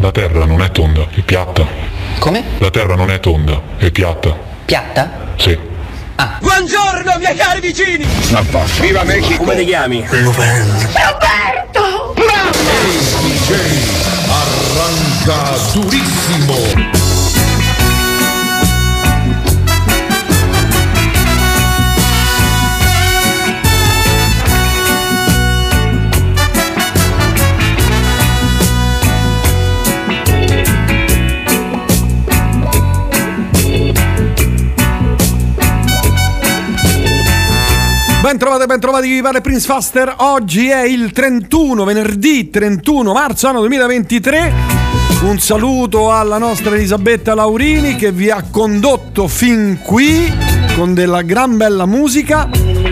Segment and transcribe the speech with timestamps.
[0.00, 1.66] La terra non è tonda, è piatta.
[2.20, 2.42] Come?
[2.56, 4.34] La terra non è tonda, è piatta.
[4.64, 5.10] Piatta?
[5.36, 5.58] Sì.
[6.40, 8.06] Buongiorno miei cari vicini!
[8.80, 9.44] Viva Mexico!
[9.44, 10.02] Come ti chiami?
[14.30, 16.54] Arranca durissimo!
[16.54, 17.19] Ben trovate, ben
[38.78, 40.14] trovati, vi parla Prince Faster.
[40.18, 44.52] Oggi è il 31, venerdì 31 marzo anno 2023.
[45.22, 50.30] Un saluto alla nostra Elisabetta Laurini che vi ha condotto fin qui
[50.76, 52.89] con della gran bella musica.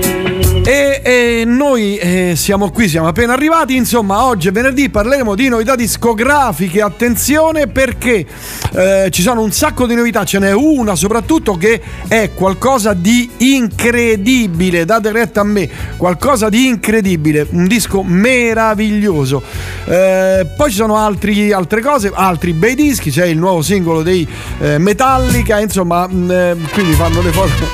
[0.69, 3.75] E, e noi eh, siamo qui, siamo appena arrivati.
[3.75, 6.83] Insomma, oggi è venerdì, parleremo di novità discografiche.
[6.83, 8.27] Attenzione perché
[8.75, 13.31] eh, ci sono un sacco di novità, ce n'è una soprattutto che è qualcosa di
[13.39, 14.85] incredibile.
[14.85, 19.43] Date retta a me, qualcosa di incredibile, un disco meraviglioso.
[19.87, 23.11] Eh, poi ci sono altri, altre cose, altri bei dischi.
[23.11, 24.29] C'è il nuovo singolo dei
[24.61, 25.61] eh, Metallica.
[25.61, 27.65] Insomma, mh, eh, quindi fanno le foto.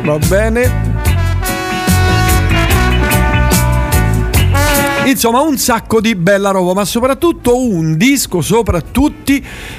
[0.02, 1.11] Va bene.
[5.04, 9.32] Insomma, un sacco di bella roba, ma soprattutto un disco, soprattutto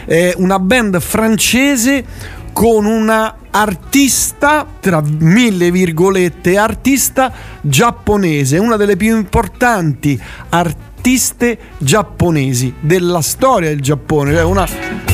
[0.06, 2.06] eh, una band francese
[2.52, 13.22] con una artista, tra mille virgolette, artista giapponese, una delle più importanti artiste giapponesi della
[13.22, 15.13] storia del Giappone, cioè una un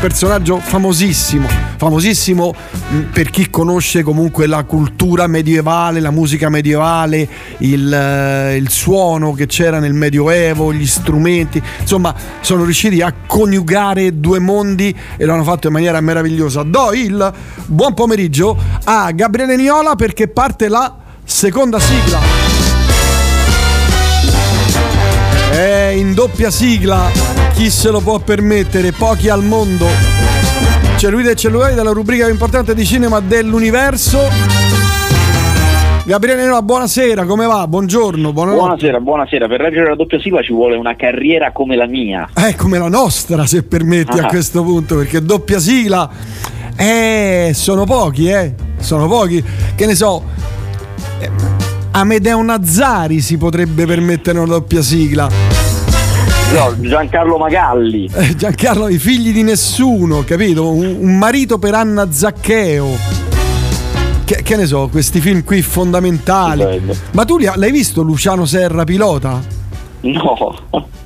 [0.00, 2.54] personaggio famosissimo, famosissimo
[2.88, 9.32] mh, per chi conosce comunque la cultura medievale, la musica medievale, il, eh, il suono
[9.32, 15.44] che c'era nel Medioevo, gli strumenti, insomma sono riusciti a coniugare due mondi e l'hanno
[15.44, 16.62] fatto in maniera meravigliosa.
[16.62, 17.32] Do il
[17.66, 22.20] buon pomeriggio a Gabriele Niola perché parte la seconda sigla.
[25.50, 27.10] È in doppia sigla,
[27.58, 29.84] chi se lo può permettere, pochi al mondo.
[30.96, 34.20] Cellulite e cellulari della rubrica più importante di cinema dell'universo.
[36.04, 37.66] Gabriele Niola, buonasera, come va?
[37.66, 38.62] Buongiorno, buonanotte.
[38.64, 39.48] Buonasera, buonasera.
[39.48, 42.28] Per reggere la doppia sigla ci vuole una carriera come la mia.
[42.32, 44.28] Eh, come la nostra, se permetti, a Ah.
[44.28, 46.08] questo punto, perché doppia sigla.
[46.76, 48.54] Eh, sono pochi, eh.
[48.78, 49.42] Sono pochi.
[49.74, 50.22] Che ne so.
[51.18, 51.28] eh,
[51.90, 55.57] Amedeo Nazzari si potrebbe permettere una doppia sigla.
[56.52, 58.08] No, Giancarlo Magalli.
[58.12, 60.70] Eh, Giancarlo, i figli di nessuno, capito?
[60.70, 62.86] Un, un marito per Anna Zaccheo.
[64.24, 66.60] Che, che ne so, questi film qui fondamentali.
[66.62, 66.96] Stupendo.
[67.12, 69.40] Ma tu li ha- l'hai visto Luciano Serra pilota?
[70.00, 70.56] No.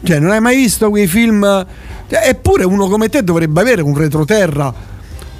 [0.05, 1.43] Cioè, non hai mai visto quei film?
[2.09, 4.73] Cioè, eppure uno come te dovrebbe avere un retroterra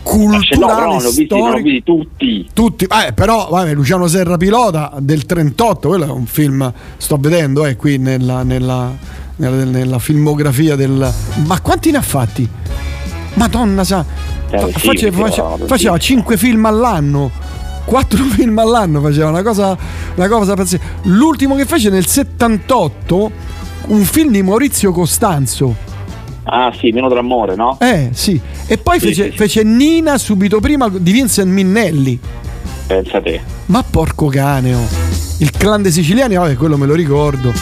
[0.03, 1.53] culturale, ne ho storico.
[1.63, 2.49] visti tutti.
[2.53, 7.65] Tutti, eh, però, vabbè, Luciano Serra pilota del 38, quello è un film, sto vedendo,
[7.67, 8.93] eh, qui nella, nella,
[9.37, 11.13] nella, nella filmografia del...
[11.47, 12.49] Ma quanti ne ha fatti?
[13.35, 14.05] Madonna sa,
[14.51, 16.01] Eh, sì, faceva, faceva, faceva sì.
[16.09, 17.31] 5 film all'anno.
[17.85, 19.77] 4 film all'anno faceva una cosa,
[20.15, 20.85] una cosa pazzesca.
[21.05, 23.31] L'ultimo che fece nel 78
[23.89, 25.75] un film di Maurizio Costanzo.
[26.45, 27.79] Ah sì, meno d'amore, no?
[27.81, 28.39] Eh, sì.
[28.67, 29.37] E poi Sì, fece, sì, sì.
[29.37, 32.19] fece Nina subito prima di Vincent Minnelli.
[32.87, 33.41] Pensa te.
[33.67, 34.81] Ma porco caneo.
[35.39, 37.53] Il clan dei siciliani, vabbè, quello me lo ricordo.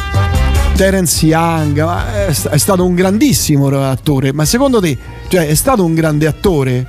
[0.84, 4.32] Terence Young, ma è, sta- è stato un grandissimo attore.
[4.32, 4.96] Ma secondo te,
[5.28, 6.86] cioè, è stato un grande attore?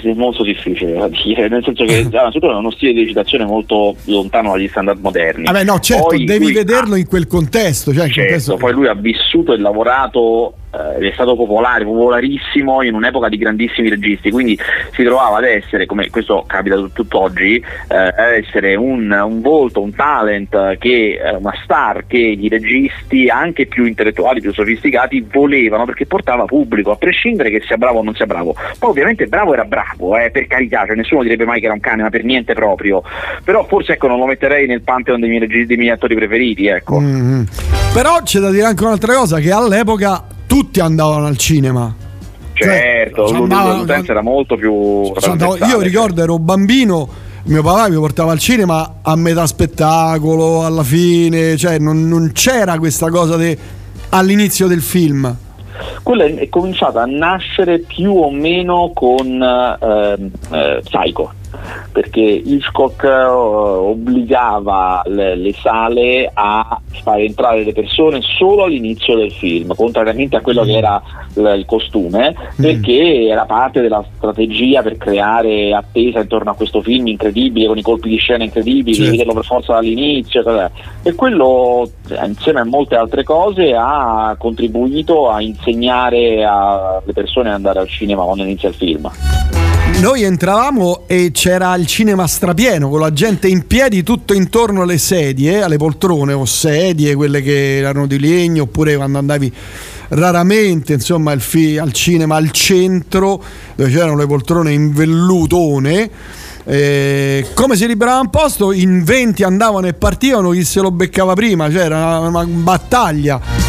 [0.00, 3.96] È molto difficile da dire, nel senso che innanzitutto ha uno stile di recitazione molto
[4.04, 5.42] lontano dagli standard moderni.
[5.42, 7.92] Vabbè, no, certo, Poi devi vederlo ha- in quel contesto.
[7.92, 10.54] Cioè, Certo, contesto- poi lui ha vissuto e lavorato,
[10.98, 14.58] eh, è stato popolare, popolarissimo in un'epoca di grandissimi registi, quindi
[14.92, 17.56] si trovava ad essere, come questo capita tut- tutt'oggi,
[17.88, 23.28] eh, ad essere un, un volto, un talent, che, eh, una star che i registi,
[23.28, 28.02] anche più intellettuali, più sofisticati, volevano perché portava pubblico, a prescindere che sia bravo o
[28.02, 28.54] non sia bravo.
[28.78, 31.80] Poi ovviamente bravo era bravo, eh, per carità, cioè nessuno direbbe mai che era un
[31.80, 33.02] cane, ma per niente proprio.
[33.44, 37.00] Però forse ecco non lo metterei nel pantheon dei miei, dei miei attori preferiti, ecco.
[37.00, 37.46] Mhm.
[37.92, 41.94] Però c'è da dire anche un'altra cosa: che all'epoca tutti andavano al cinema.
[42.52, 47.06] Cioè, Certo, ci l'u- andavano- l'utenza era molto più andavo- io ricordo ero bambino,
[47.44, 52.78] mio papà mi portava al cinema a metà spettacolo, alla fine, cioè non, non c'era
[52.78, 53.58] questa cosa de-
[54.10, 55.34] all'inizio del film.
[56.02, 61.32] Quella è cominciata a nascere più o meno con ehm, eh, Psycho.
[61.92, 69.32] Perché Hitchcock eh, obbligava le, le sale a far entrare le persone solo all'inizio del
[69.32, 71.00] film, contrariamente a quello che era
[71.34, 77.06] l- il costume, perché era parte della strategia per creare attesa intorno a questo film
[77.06, 79.10] incredibile, con i colpi di scena incredibili, Certo.
[79.10, 80.70] vederlo per forza dall'inizio, eccetera.
[81.02, 87.54] e quello eh, insieme a molte altre cose ha contribuito a insegnare alle persone ad
[87.56, 89.65] andare al cinema quando inizia il film.
[90.00, 94.98] Noi entravamo e c'era il cinema strapieno con la gente in piedi tutto intorno alle
[94.98, 99.52] sedie, alle poltrone o sedie, quelle che erano di legno, oppure quando andavi
[100.08, 103.42] raramente insomma il fi- al cinema al centro
[103.74, 106.10] dove c'erano le poltrone in vellutone.
[106.64, 111.68] eh, come si liberavano posto, in 20 andavano e partivano, chi se lo beccava prima,
[111.68, 113.65] c'era una, una battaglia.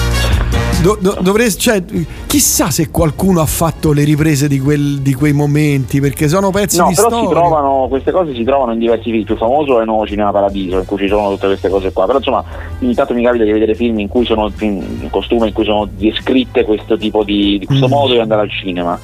[0.82, 1.84] Do- do- dovresti- cioè,
[2.28, 6.78] chissà se qualcuno ha fatto le riprese di, quel- di quei momenti perché sono pezzi
[6.78, 7.28] No, di però storia.
[7.28, 9.16] si trovano, queste cose si trovano in diversi film.
[9.18, 12.06] Il più famoso è Nuovo Cinema Paradiso, in cui ci sono tutte queste cose qua.
[12.06, 12.44] Però insomma,
[12.80, 15.88] ogni tanto mi capita di vedere film in cui sono in costume, in cui sono
[15.92, 17.92] descritte questo tipo di, di questo Mm.
[17.92, 19.00] modo di andare al cinema.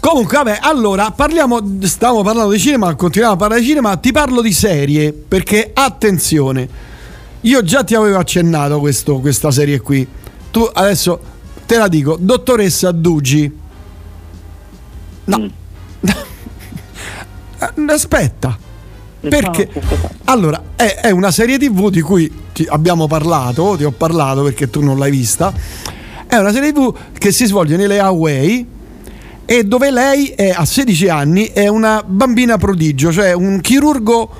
[0.00, 1.58] Comunque, vabbè, allora parliamo.
[1.82, 3.96] Stavamo parlando di cinema, continuiamo a parlare di cinema.
[3.98, 6.66] Ti parlo di serie perché attenzione,
[7.42, 10.08] io già ti avevo accennato questo- questa serie qui.
[10.56, 11.20] Tu adesso
[11.66, 13.58] te la dico, dottoressa Dugi.
[15.24, 15.50] No, Mm.
[17.90, 18.56] Aspetta.
[19.20, 20.10] Perché No, aspetta.
[20.24, 24.70] allora è, è una serie tv di cui ti abbiamo parlato, ti ho parlato perché
[24.70, 25.52] tu non l'hai vista.
[26.26, 28.66] È una serie tv che si svolge nelle Hawaii
[29.44, 34.30] e dove lei è, a 16 anni è una bambina prodigio, cioè un chirurgo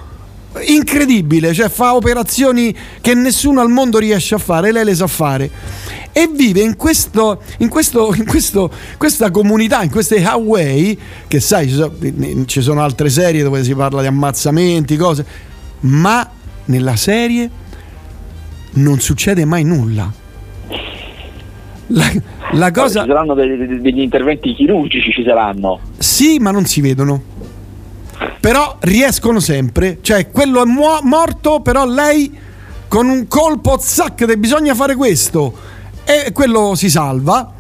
[0.65, 5.51] incredibile, cioè fa operazioni che nessuno al mondo riesce a fare, lei le sa fare.
[6.13, 10.99] E vive in, questo, in, questo, in questo- questa comunità, in queste Hawaii,
[11.29, 11.93] che sai, ci sono,
[12.47, 15.27] ci sono altre serie dove si parla di ammazzamenti, cose,
[15.81, 16.27] ma
[16.67, 17.51] nella serie
[18.75, 20.11] non succede mai nulla.
[21.89, 22.13] La,
[22.53, 23.03] la cosa...
[23.03, 25.81] Ci saranno dei- degli interventi chirurgici, ci saranno.
[25.99, 27.23] Sì, ma non si vedono.
[28.41, 29.99] Però riescono sempre.
[30.01, 32.33] Cioè, quello è muo- morto, però lei
[32.89, 35.55] con un colpo, zac, bisogna fare questo.
[36.05, 37.53] E quello si salva.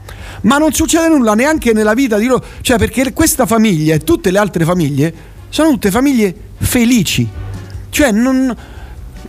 [0.43, 2.45] Ma non succede nulla neanche nella vita di loro.
[2.61, 5.15] Cioè, perché questa famiglia e tutte le altre famiglie
[5.49, 7.29] sono tutte famiglie felici.
[7.91, 8.55] Cioè, non.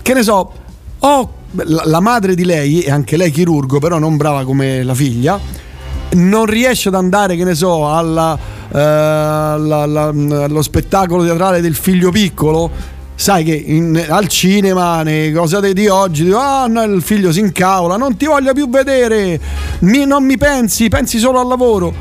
[0.01, 0.53] Che ne so,
[0.99, 5.65] ho la madre di lei, e anche lei chirurgo, però non brava come la figlia
[6.11, 8.37] non riesce ad andare, che ne so, alla,
[8.73, 10.13] eh, alla- alla-
[10.43, 12.95] allo spettacolo teatrale del figlio piccolo.
[13.15, 17.39] Sai che in- al cinema, nei cose di- oggi, dico, ah, no, il figlio si
[17.39, 19.39] incavola, non ti voglio più vedere,
[19.79, 21.91] mi- non mi pensi, pensi solo al lavoro.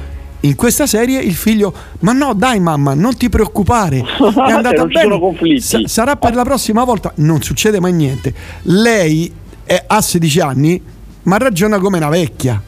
[0.41, 3.97] In questa serie il figlio, ma no, dai mamma, non ti preoccupare,
[4.47, 5.01] è andata Non ci bene.
[5.09, 5.61] sono conflitti.
[5.63, 8.35] Sa- sarà per la prossima volta, non succede mai niente.
[8.65, 9.33] Lei
[9.65, 10.81] è- ha 16 anni,
[11.23, 12.61] ma ragiona come una vecchia.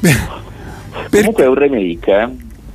[0.00, 2.28] Per- Comunque è un remake, eh.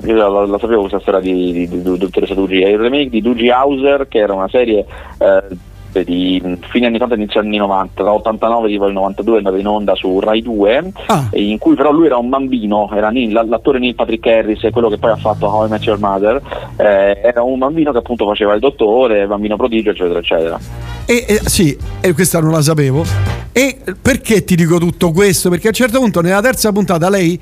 [0.07, 3.09] Io la, la sapevo questa storia di, di, di, di Dottoressa Dugi, è il remake
[3.09, 4.83] di Dugi Hauser che era una serie
[5.19, 5.43] eh,
[5.91, 9.67] di fine anni 80 inizio anni 90, da 89 tipo il 92 è andata in
[9.67, 11.27] onda su Rai 2 Ah.
[11.29, 14.89] e in cui però lui era un bambino, era Neil- l'attore Neil Patrick Harris, quello
[14.89, 16.41] che poi ha fatto How I Met Your Mother,
[16.77, 20.59] eh, era un bambino che appunto faceva il dottore, bambino prodigio eccetera eccetera.
[21.05, 23.03] E, e- sì, e questa non la sapevo.
[23.51, 25.49] E perché ti dico tutto questo?
[25.49, 27.37] Perché a un certo punto, nella terza puntata, lei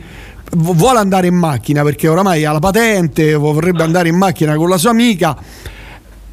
[0.53, 4.69] vu- vuole andare in macchina perché oramai ha la patente, vorrebbe andare in macchina con
[4.69, 5.37] la sua amica.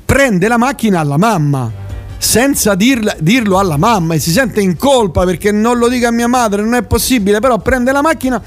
[0.06, 1.70] Prende la macchina alla mamma
[2.18, 6.12] senza dirla- dirlo alla mamma e si sente in colpa perché non lo dica a
[6.12, 8.42] mia madre, non è possibile, però prende la macchina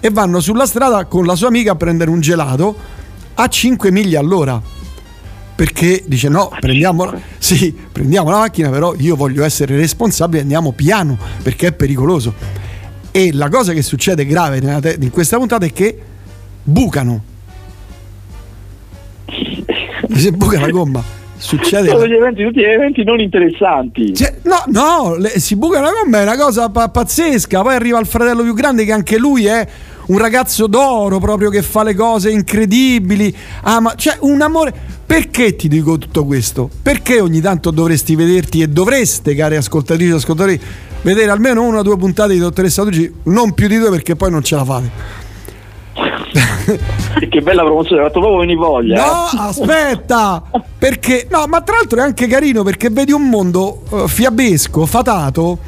[0.00, 2.76] e vanno sulla strada con la sua amica a prendere un gelato
[3.34, 4.60] a 5 miglia all'ora.
[5.56, 11.16] Perché dice no, prendiamo, sì, prendiamo la macchina, però io voglio essere responsabile, andiamo piano
[11.42, 12.34] perché è pericoloso.
[13.12, 15.96] E la cosa che succede grave in questa puntata è che
[16.64, 17.22] bucano.
[20.14, 21.02] Se buca la gomma,
[21.44, 21.88] succede...
[21.88, 24.14] Sono degli eventi, tutti eventi non interessanti.
[24.14, 27.60] Cioè, no, no, le- si buca la gomma è una cosa pa- pazzesca.
[27.60, 29.66] Poi arriva il fratello più grande che anche lui è
[30.06, 33.34] un ragazzo d'oro proprio che fa le cose incredibili.
[33.62, 34.72] Ama, cioè un amore.
[35.06, 36.70] Perché ti dico tutto questo?
[36.82, 40.60] Perché ogni tanto dovresti vederti e dovreste, cari ascoltatrici e ascoltatori,
[41.02, 44.30] vedere almeno una o due puntate di Dottoressa Ducci, non più di due perché poi
[44.30, 45.23] non ce la fate.
[47.28, 49.04] che bella promozione, hai fatto proprio venire voglia.
[49.04, 49.48] No, eh.
[49.48, 50.42] aspetta!
[50.78, 55.58] Perché, no, ma tra l'altro è anche carino perché vedi un mondo eh, fiabesco, fatato,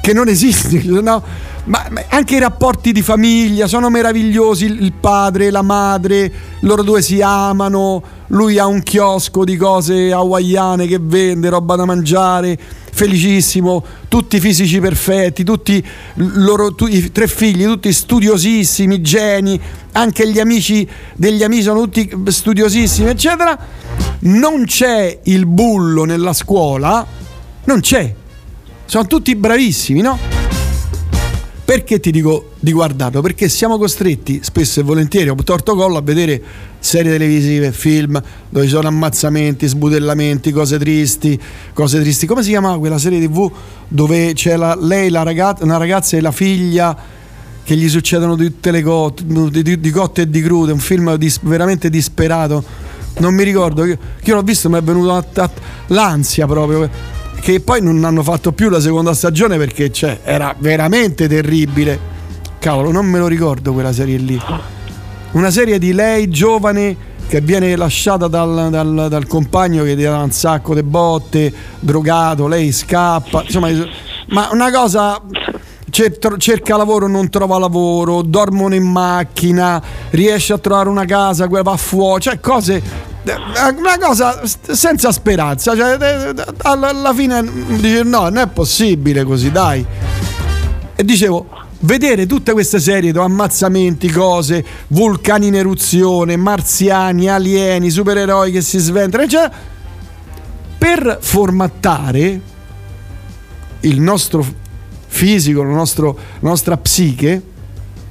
[0.00, 0.82] che non esiste.
[1.08, 1.22] No?
[1.68, 4.66] ma, ma anche i rapporti di famiglia sono meravigliosi.
[4.66, 8.02] Il, il padre, la madre, loro due si amano.
[8.28, 12.58] Lui ha un chiosco di cose hawaiane che vende, roba da mangiare,
[12.98, 13.84] felicissimo.
[14.08, 19.60] Tutti fisici perfetti, tutti loro, tu, i tre figli, tutti studiosissimi, geni.
[19.92, 23.56] Anche gli amici degli amici sono tutti studiosissimi, eccetera.
[24.20, 27.06] Non c'è il bullo nella scuola,
[27.64, 28.12] non c'è.
[28.84, 30.57] Sono tutti bravissimi, no?
[31.68, 33.20] Perché ti dico di guardarlo?
[33.20, 36.40] Perché siamo costretti spesso e volentieri, ho torto collo, a vedere
[36.78, 41.38] serie televisive, film dove ci sono ammazzamenti, sbudellamenti, cose tristi,
[41.74, 42.24] cose tristi.
[42.24, 43.52] Come si chiama quella serie TV
[43.86, 46.96] dove c'è la, lei, la ragazza, una ragazza e la figlia
[47.62, 51.16] che gli succedono tutte le cose, di, di, di cotte e di crude, un film
[51.16, 52.64] dis, veramente disperato.
[53.18, 55.22] Non mi ricordo, io, io l'ho visto, mi è venuta
[55.88, 56.88] l'ansia proprio
[57.40, 62.16] che poi non hanno fatto più la seconda stagione perché cioè, era veramente terribile.
[62.58, 64.40] Cavolo, non me lo ricordo quella serie lì.
[65.32, 66.96] Una serie di lei giovane
[67.28, 72.46] che viene lasciata dal, dal, dal compagno che gli dà un sacco di botte, drogato,
[72.46, 73.68] lei scappa, insomma,
[74.28, 75.20] ma una cosa
[75.90, 82.22] cerca lavoro, non trova lavoro, dormono in macchina, riesce a trovare una casa, va fuori,
[82.22, 82.82] cioè cose
[83.32, 87.42] una cosa senza speranza, cioè, alla fine
[87.78, 89.84] dice no, non è possibile così, dai.
[90.94, 91.48] E dicevo,
[91.80, 98.78] vedere tutte queste serie di ammazzamenti, cose, vulcani in eruzione, marziani, alieni, supereroi che si
[98.78, 99.50] sventrano, cioè,
[100.78, 102.40] per formattare
[103.80, 104.44] il nostro
[105.06, 107.42] fisico, nostro, la nostra psiche,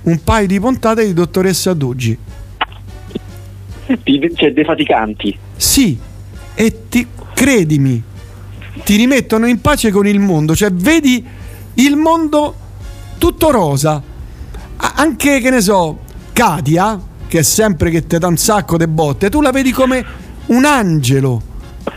[0.03, 2.17] un paio di puntate di dottoressa Duggi
[4.35, 5.37] cioè defaticanti.
[5.55, 5.97] Sì,
[6.53, 8.01] e ti, credimi,
[8.83, 11.23] ti rimettono in pace con il mondo, cioè vedi
[11.75, 12.55] il mondo
[13.17, 14.01] tutto rosa.
[14.79, 15.99] Anche che ne so,
[16.33, 20.05] Katia, che è sempre che ti dà un sacco di botte, tu la vedi come
[20.47, 21.41] un angelo.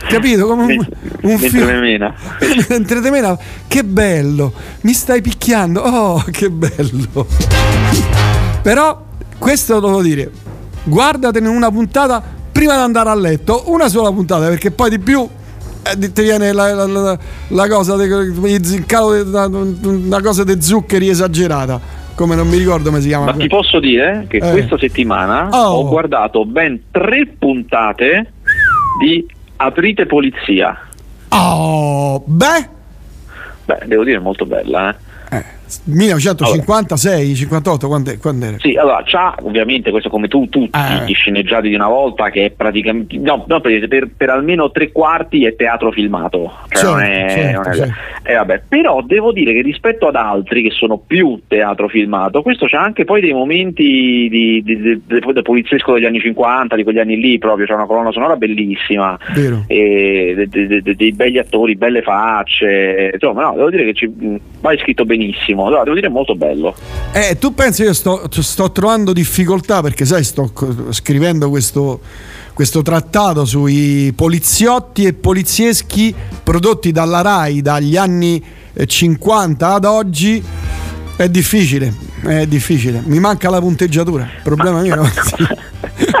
[0.07, 0.47] Capito?
[0.47, 0.87] Come un,
[1.21, 1.79] un.
[1.79, 2.15] Mena.
[2.69, 3.37] Mentre te mena.
[3.67, 4.53] Che bello!
[4.81, 5.81] Mi stai picchiando.
[5.81, 7.27] Oh, che bello!
[8.61, 9.05] Però
[9.37, 10.31] questo lo devo dire
[10.83, 12.21] guardatene una puntata
[12.51, 15.27] prima di andare a letto, una sola puntata, perché poi di più
[15.83, 22.35] eh, ti viene la, la, la, la cosa de, una cosa di zuccheri esagerata come
[22.35, 23.25] non mi ricordo come si chiama.
[23.25, 24.51] Ma ti posso dire che eh.
[24.51, 25.79] questa settimana oh.
[25.79, 28.33] ho guardato ben tre puntate
[28.99, 30.77] di Aprite Polizia.
[31.29, 32.69] Oh beh.
[33.65, 34.95] Beh devo dire molto bella
[35.31, 37.35] eh 1956, allora.
[37.35, 38.57] 58, quando, quando, era?
[38.59, 41.05] Sì, allora c'ha ovviamente questo come tu, tutti eh.
[41.05, 45.45] gli sceneggiati di una volta che è praticamente, no, no per, per, almeno tre quarti
[45.45, 47.93] è teatro filmato, cioè certo, non è, certo, non è certo.
[48.23, 48.61] eh, vabbè.
[48.67, 53.05] però devo dire che rispetto ad altri che sono più teatro filmato, questo c'ha anche
[53.05, 57.37] poi dei momenti di, di, di, di poliziesco degli anni 50, di quegli anni lì
[57.37, 59.17] proprio, c'è una colonna sonora bellissima,
[59.67, 64.11] e, dei begli attori, belle facce, insomma no, devo dire che ci,
[64.59, 66.75] vai scritto benissimo bellissimo, allora, devo dire molto bello.
[67.11, 70.51] Eh, tu pensi io sto, sto trovando difficoltà perché sai, sto
[70.89, 71.99] scrivendo questo,
[72.53, 76.13] questo trattato sui poliziotti e polizieschi
[76.43, 78.43] prodotti dalla RAI dagli anni
[78.85, 80.43] 50 eh, ad oggi.
[81.15, 81.93] È difficile,
[82.25, 83.01] è difficile.
[83.05, 84.27] Mi manca la punteggiatura.
[84.41, 85.03] Problema mio.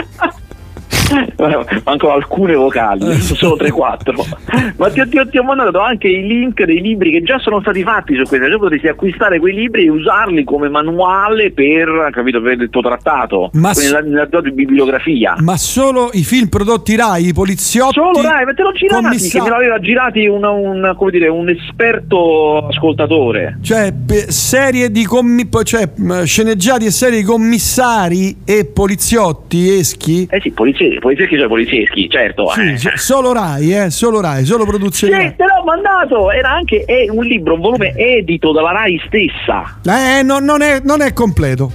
[1.83, 4.73] mancano alcune vocali, solo 3-4.
[4.77, 7.83] Ma ti, ti, ti, ho mandato anche i link dei libri che già sono stati
[7.83, 12.61] fatti su questo, cioè potresti acquistare quei libri e usarli come manuale per, capito, per
[12.61, 15.35] il tuo trattato, ma nella, nella tua bibliografia.
[15.39, 17.93] Ma solo i film prodotti Rai, i poliziotti?
[17.93, 21.27] Solo Rai, ma te l'ho girati, commissar- che me l'aveva girati un, un, come dire,
[21.27, 23.57] un esperto ascoltatore.
[23.61, 23.93] Cioè,
[24.27, 25.89] serie di commi- cioè,
[26.23, 30.27] sceneggiati e serie di commissari e poliziotti eschi?
[30.29, 32.49] Eh sì, poliziotti polizieschi sono polizieschi, certo.
[32.49, 32.97] Sì, eh.
[32.97, 35.29] Solo Rai, eh, solo Rai, solo produzione.
[35.29, 39.79] Sì, te l'ho mandato, era anche è un libro, un volume edito dalla Rai stessa.
[39.83, 41.71] Eh, no, non, è, non è completo.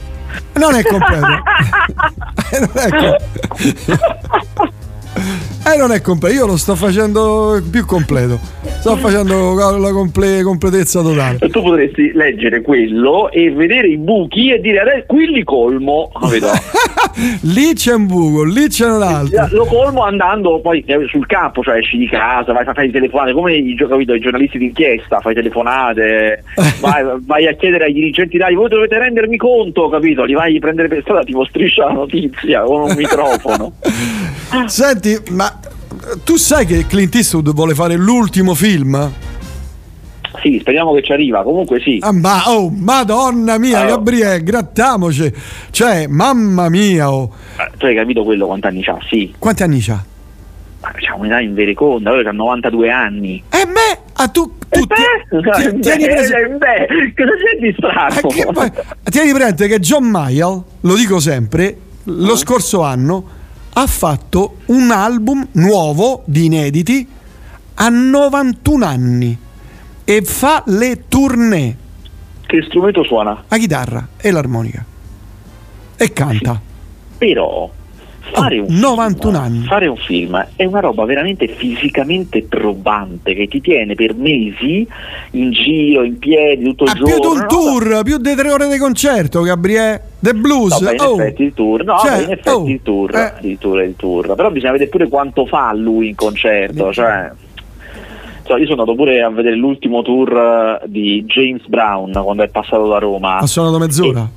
[0.54, 1.26] Non è completo.
[2.61, 4.85] non è completo.
[5.69, 8.39] Eh, non è completo, io lo sto facendo più completo.
[8.79, 11.39] Sto facendo la comple- completezza totale.
[11.39, 16.13] Tu potresti leggere quello e vedere i buchi e dire adesso qui li colmo.
[17.43, 19.49] lì c'è un buco, lì c'è un altro.
[19.51, 23.33] Lo colmo andando poi eh, sul campo, cioè esci di casa, vai a fare telefonate,
[23.33, 26.45] come i, capito, i giornalisti d'inchiesta, fai telefonate,
[26.79, 30.23] vai, vai, a chiedere ai dirigenti dai, voi dovete rendermi conto, capito?
[30.23, 33.73] Li vai a prendere per strada, tipo striscia la notizia con un microfono.
[34.67, 35.56] Senti, ma
[36.25, 39.12] tu sai che Clint Eastwood vuole fare l'ultimo film?
[40.43, 41.43] Sì, speriamo che ci arriva.
[41.43, 41.99] Comunque sì.
[42.00, 43.87] Ah, ma, oh, madonna mia, Oh.
[43.88, 45.33] Gabriele, grattiamoci.
[45.71, 47.31] Cioè, mamma mia, oh.
[47.59, 48.99] Eh, Tu hai capito quello quanti anni ha?
[49.09, 49.35] Sì.
[49.38, 50.05] Quanti anni c'ha?
[50.83, 53.43] Ma c'ha un'età invereconda, lui ha 92 anni.
[53.49, 54.87] E me, ah, tu, tu Eh, ti-
[55.41, 56.59] beh, ti- tieni beh, presente.
[56.59, 58.62] beh, cosa c'è di strano?
[58.62, 58.71] Eh,
[59.05, 62.37] che tieni presente che John Mayall, lo dico sempre, lo Eh?
[62.37, 63.25] scorso anno
[63.78, 67.06] ha fatto un album nuovo di inediti
[67.75, 69.38] a 91 anni
[70.04, 71.76] e fa le tournée
[72.47, 73.45] Che strumento suona?
[73.47, 74.83] la chitarra e l'armonica
[75.97, 76.59] e canta.
[77.18, 77.71] Però
[78.33, 79.64] fare Oh, un 91 film, anni.
[79.66, 84.87] fare un film è una roba veramente fisicamente probante che ti tiene per mesi
[85.33, 87.06] in giro, in piedi, tutto il Ha giorno.
[87.14, 90.02] più di un tour, più di tre ore di concerto, Gabriele.
[90.26, 90.80] The Blues.
[90.80, 91.21] No, in oh.
[91.21, 93.35] effetti il tour, no, Cioè, in effetti oh, il tour, eh.
[93.42, 97.30] il tour è il tour, però bisogna vedere pure quanto fa lui in concerto, cioè
[98.42, 102.49] cioè, io sono andato pure a vedere l'ultimo tour eh, di James Brown quando è
[102.49, 103.38] passato da Roma.
[103.38, 104.28] Ha suonato mezz'ora.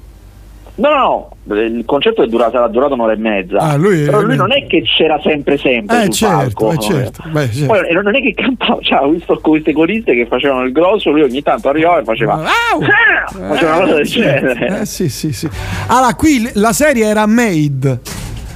[0.80, 3.58] No, no, no, il concerto è durato, sarà durato un'ora e mezza.
[3.58, 6.72] Ah, lui- però lui non è che c'era sempre sempre Eh, sul certo, palco.
[6.72, 6.82] eh, no?
[6.82, 7.66] certo, beh, certo.
[7.74, 11.22] Poi non è che cantava, cioè, ho visto queste coriste che facevano il grosso, lui
[11.24, 12.80] ogni tanto arrivava e faceva Au!
[12.82, 14.80] "Ah!" faceva una cosa del genere.
[14.82, 15.50] Eh sì, sì, sì.
[15.88, 18.00] Allora, qui la serie era Made.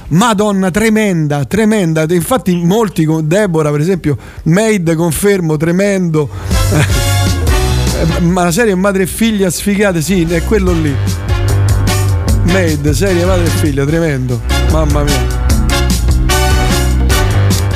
[0.08, 2.04] Madonna, tremenda, tremenda.
[2.08, 6.28] Infatti, molti con Deborah, per esempio, Made confermo, tremendo.
[7.96, 10.92] Eh, Ma la serie Madre e figlia sfigate, sì, è quello lì.
[12.54, 14.40] Made, serie madre e figlia, tremendo.
[14.70, 15.26] Mamma mia.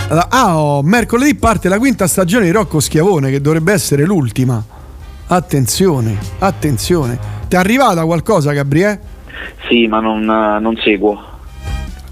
[0.06, 4.64] Allora, ah, oh, mercoledì parte la quinta stagione di Rocco Schiavone, che dovrebbe essere l'ultima.
[5.26, 7.18] Attenzione, attenzione.
[7.48, 9.00] Ti è arrivata qualcosa, Gabriele?
[9.68, 11.24] Sì, ma non, non seguo.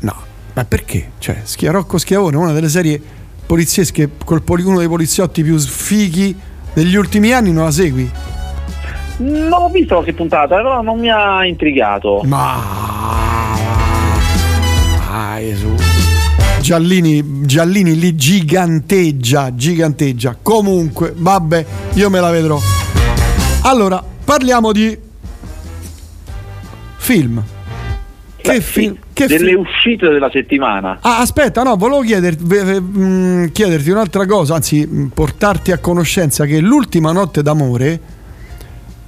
[0.00, 0.16] No,
[0.52, 1.12] ma perché?
[1.18, 3.00] Cioè, Schia- Rocco Schiavone, una delle serie
[3.46, 6.36] poliziesche, col poli- uno dei poliziotti più sfighi
[6.72, 8.10] degli ultimi anni, non la segui?
[9.18, 12.20] Non ho visto qualche puntata, però non mi ha intrigato.
[12.24, 12.54] Ma.
[15.10, 15.74] Ah, Gesù.
[16.60, 20.36] Giallini, Giallini lì giganteggia, giganteggia.
[20.42, 22.58] Comunque, vabbè, io me la vedrò.
[23.62, 24.98] Allora, parliamo di
[26.96, 27.42] film.
[28.36, 28.94] Che Beh, film?
[28.94, 29.60] sì, Che delle film?
[29.60, 30.98] uscite della settimana.
[31.00, 36.58] Ah, aspetta, no, volevo chiederti, mm, chiederti un'altra cosa, anzi, mm, portarti a conoscenza che
[36.60, 38.00] l'ultima notte d'amore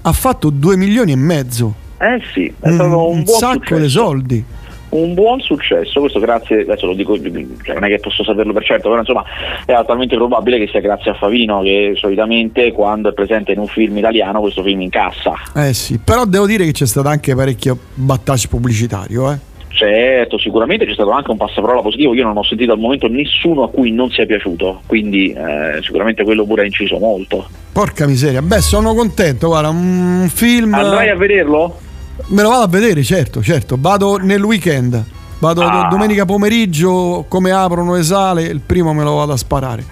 [0.08, 1.74] ha fatto 2 milioni e mezzo.
[1.98, 3.80] Eh sì, è Un, stato un, un buon sacco successo.
[3.82, 4.44] di soldi.
[4.90, 8.64] un buon successo, questo grazie, adesso lo dico, cioè non è che posso saperlo per
[8.64, 9.22] certo, però insomma
[9.66, 13.66] è altamente probabile che sia grazie a Favino che solitamente quando è presente in un
[13.66, 15.34] film italiano questo film incassa.
[15.54, 19.38] Eh sì, però devo dire che c'è stato anche parecchio battage pubblicitario, eh.
[19.78, 23.62] Certo, sicuramente c'è stato anche un passaparola positivo, io non ho sentito al momento nessuno
[23.62, 27.46] a cui non sia piaciuto, quindi eh, sicuramente quello pure ha inciso molto.
[27.70, 31.78] Porca miseria, beh, sono contento, guarda, un film Andrai a vederlo?
[32.26, 33.76] Me lo vado a vedere, certo, certo.
[33.78, 35.04] Vado nel weekend.
[35.38, 35.86] Vado Ah.
[35.88, 39.84] domenica pomeriggio, come aprono le sale, il primo me lo vado a sparare.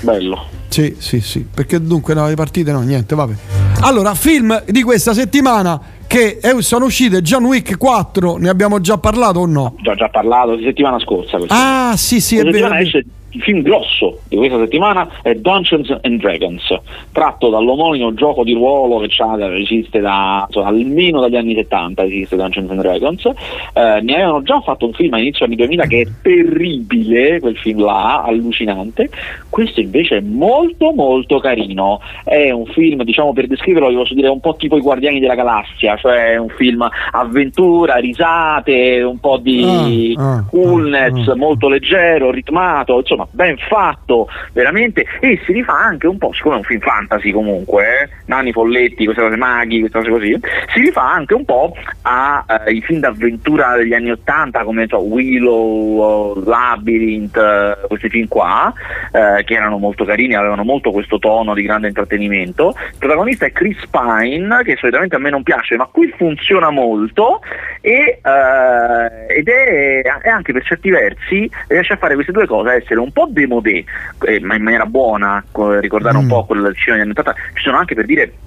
[0.00, 0.46] Bello.
[0.68, 1.44] Sì, sì, sì.
[1.52, 3.34] Perché dunque no, le partite no, niente, vabbè.
[3.80, 8.98] Allora, film di questa settimana che è- sono uscite John Wick 4, ne abbiamo già
[8.98, 9.74] parlato o no?
[9.82, 11.36] Già già parlato settimana scorsa.
[11.36, 11.54] questo.
[11.54, 12.74] Ah, sì, sì, è vero.
[12.74, 16.74] esce il film grosso di questa settimana è Dungeons and Dragons,
[17.12, 19.08] tratto dall'omonimo gioco di ruolo che
[19.58, 23.24] esiste da insomma, almeno dagli anni 70 esiste Dungeons and Dragons.
[23.26, 27.56] Eh, ne avevano già fatto un film a inizio anni 2000 che è terribile, quel
[27.56, 29.10] film là, allucinante.
[29.48, 32.00] Questo invece è molto molto carino.
[32.24, 35.34] È un film, diciamo per descriverlo, vi posso dire un po' tipo i Guardiani della
[35.34, 41.36] Galassia, cioè un film avventura, risate, un po' di Ah, ah, coolness, ah, ah.
[41.36, 46.58] molto leggero, ritmato, insomma ben fatto veramente e si rifà anche un po', siccome è
[46.58, 50.40] un film fantasy comunque, eh, nani folletti, queste cose maghi, queste cose così,
[50.72, 57.36] si rifà anche un po' ai film d'avventura degli anni 80 come so, Willow, Labyrinth,
[57.36, 58.72] eh, questi film qua,
[59.12, 62.74] eh, che erano molto carini, avevano molto questo tono di grande intrattenimento.
[62.92, 67.40] Il protagonista è Chris Pine, che solitamente a me non piace, ma qui funziona molto
[67.80, 72.72] e, eh, ed è, è anche per certi versi riesce a fare queste due cose,
[72.72, 73.84] essere un po' demodé,
[74.26, 76.28] eh, ma in maniera buona, co- ricordare un Mm.
[76.28, 78.38] po' quel cinema degli anni 80, ci sono anche per dire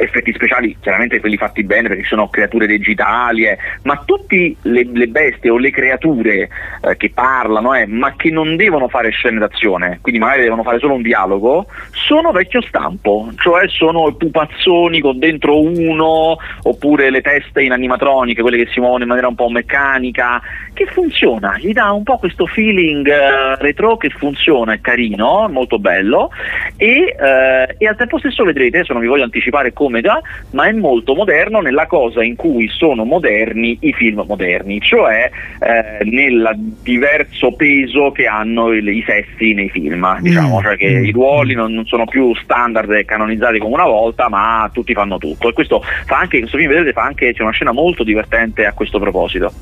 [0.00, 5.06] effetti speciali, chiaramente quelli fatti bene perché sono creature digitali, eh, ma tutte le, le,
[5.08, 6.48] bestie o le creature
[6.80, 10.78] eh, che parlano, eh, ma che non devono fare scene d'azione, quindi magari devono fare
[10.78, 17.62] solo un dialogo, sono vecchio stampo, cioè sono pupazzoni con dentro uno, oppure le teste
[17.62, 20.40] in animatroniche, quelle che si muovono in maniera un po' meccanica,
[20.72, 25.78] che funziona, gli dà un po' questo feeling eh, retro che funziona, è carino, molto
[25.78, 26.30] bello,
[26.76, 30.66] e, eh, e al tempo stesso vedrete, adesso non vi voglio anticipare come già, ma
[30.66, 35.28] è molto moderno nella cosa in cui sono moderni i film moderni, cioè
[35.60, 36.50] eh, nel
[36.82, 40.62] diverso peso che hanno il, i sessi nei film, diciamo, Mm.
[40.62, 41.04] cioè che Mm.
[41.04, 45.18] i ruoli non, non sono più standard e canonizzati come una volta, ma tutti fanno
[45.18, 45.48] tutto.
[45.48, 48.72] E questo fa anche, questo film vedete, fa anche, c'è una scena molto divertente a
[48.72, 49.52] questo proposito.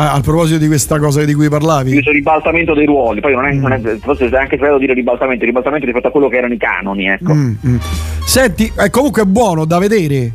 [0.00, 1.90] Ah, a proposito di questa cosa di cui parlavi.
[1.90, 5.44] Questo ribaltamento dei ruoli, poi non è, non è forse è anche sbagliato dire ribaltamento,
[5.44, 7.34] ribaltamento rispetto a quello che erano i canoni, ecco.
[7.34, 7.76] Mm, mm.
[8.24, 10.30] Senti, è comunque buono da vedere.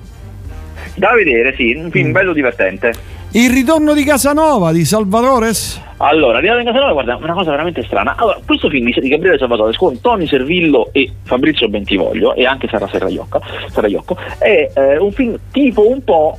[0.95, 1.89] Da vedere, sì, un Mm.
[1.91, 2.93] film bello divertente.
[3.31, 5.79] Il ritorno di Casanova di Salvatores?
[5.95, 8.15] Allora, Arrivato in Casanova, guarda, una cosa veramente strana.
[8.17, 12.89] Allora, questo film di Gabriele Salvatore con Tony Servillo e Fabrizio Bentivoglio e anche Sara
[12.89, 16.37] Serraiocco è eh, un film tipo un po'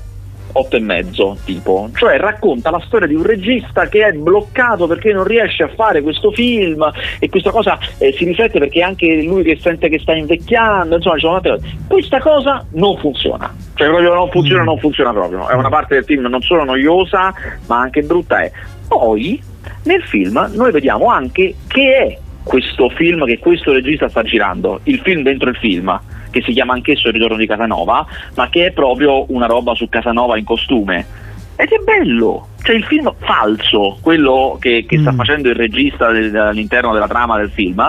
[0.57, 5.13] otto e mezzo tipo, cioè racconta la storia di un regista che è bloccato perché
[5.13, 6.89] non riesce a fare questo film
[7.19, 11.17] e questa cosa eh, si riflette perché anche lui che sente che sta invecchiando, insomma
[11.17, 11.77] ci sono tante cose.
[11.89, 16.05] Questa cosa non funziona, cioè proprio non funziona, non funziona proprio, è una parte del
[16.05, 17.35] film non solo noiosa
[17.67, 18.43] ma anche brutta.
[18.43, 18.51] È.
[18.87, 19.43] Poi
[19.85, 25.01] nel film noi vediamo anche che è questo film che questo regista sta girando, il
[25.01, 25.99] film dentro il film,
[26.35, 29.89] che si chiama anch'esso Il ritorno di Casanova, ma che è proprio una roba su
[29.89, 31.07] Casanova in costume.
[31.55, 35.17] Ed è bello, cioè il film falso, quello che, che sta Mm.
[35.17, 37.81] facendo il regista del- all'interno della trama del film,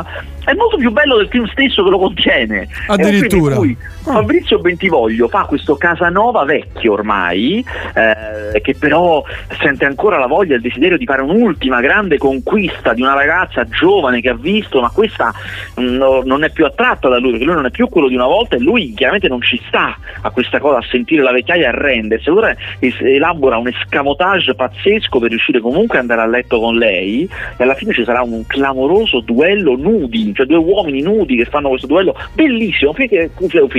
[0.43, 2.67] è molto più bello del film stesso che lo contiene.
[2.87, 3.55] Addirittura.
[3.55, 9.23] Cui Fabrizio Bentivoglio fa questo Casanova vecchio ormai, eh, che però
[9.59, 13.63] sente ancora la voglia e il desiderio di fare un'ultima grande conquista di una ragazza
[13.67, 15.33] giovane che ha visto, ma questa
[15.79, 18.13] mm, no- non è più attratta da lui, perché lui non è più quello di
[18.15, 21.63] una volta e lui chiaramente non ci sta a questa cosa, a sentire la vecchiaia
[21.63, 22.29] e a arrendersi.
[22.29, 27.29] Allora es- elabora un escamotage pazzesco per riuscire comunque ad andare a letto con lei
[27.57, 31.69] e alla fine ci sarà un clamoroso duello nudi, cioè due uomini nudi che fanno
[31.69, 33.29] questo duello bellissimo, perché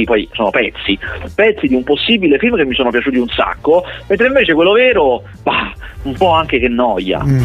[0.05, 0.99] poi sono pezzi,
[1.35, 5.23] pezzi di un possibile film che mi sono piaciuti un sacco, mentre invece quello vero,
[5.43, 5.73] bah,
[6.03, 7.23] un po' anche che noia.
[7.25, 7.45] Mm.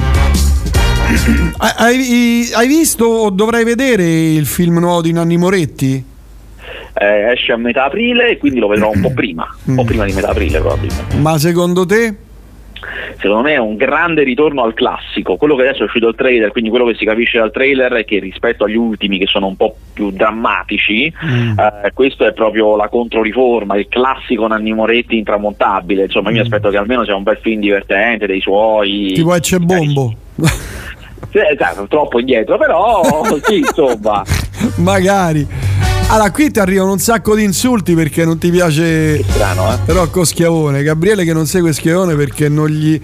[1.58, 6.06] Hai, hai- visto o dovrai vedere il film nuovo di Nanni Moretti?
[6.94, 10.14] Eh, esce a metà aprile quindi lo vedrò un po' prima, un po' prima di
[10.14, 11.18] metà aprile probabilmente.
[11.18, 12.16] Ma secondo te?
[13.20, 16.52] Secondo me è un grande ritorno al classico, quello che adesso è uscito il trailer,
[16.52, 19.56] quindi quello che si capisce dal trailer è che rispetto agli ultimi che sono un
[19.56, 21.60] po' più drammatici, Mm.
[21.60, 26.70] eh, questo è proprio la controriforma, il classico Nanni Moretti intramontabile, insomma io mi aspetto
[26.70, 29.12] che almeno sia un bel film divertente dei suoi...
[29.14, 30.14] Tipo Ecce Bombo?
[30.36, 33.02] Sì, esatto, troppo indietro, però
[33.44, 34.24] sì, insomma.
[34.78, 35.48] Magari.
[36.12, 39.94] Allora, qui ti arrivano un sacco di insulti perché non ti piace Strano, eh?
[39.94, 40.84] Rocco Schiavone.
[40.84, 43.02] Gabriele che non segue Schiavone perché non gli,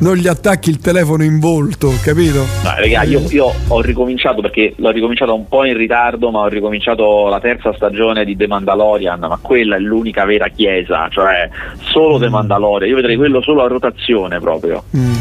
[0.00, 2.40] non gli attacchi il telefono in volto, capito?
[2.62, 6.48] No, raga, io, io ho ricominciato perché l'ho ricominciato un po' in ritardo, ma ho
[6.48, 12.18] ricominciato la terza stagione di The Mandalorian, ma quella è l'unica vera chiesa, cioè solo
[12.18, 12.90] The Mandalorian.
[12.90, 14.84] Io vedrei quello solo a rotazione proprio.
[14.94, 15.12] Mm.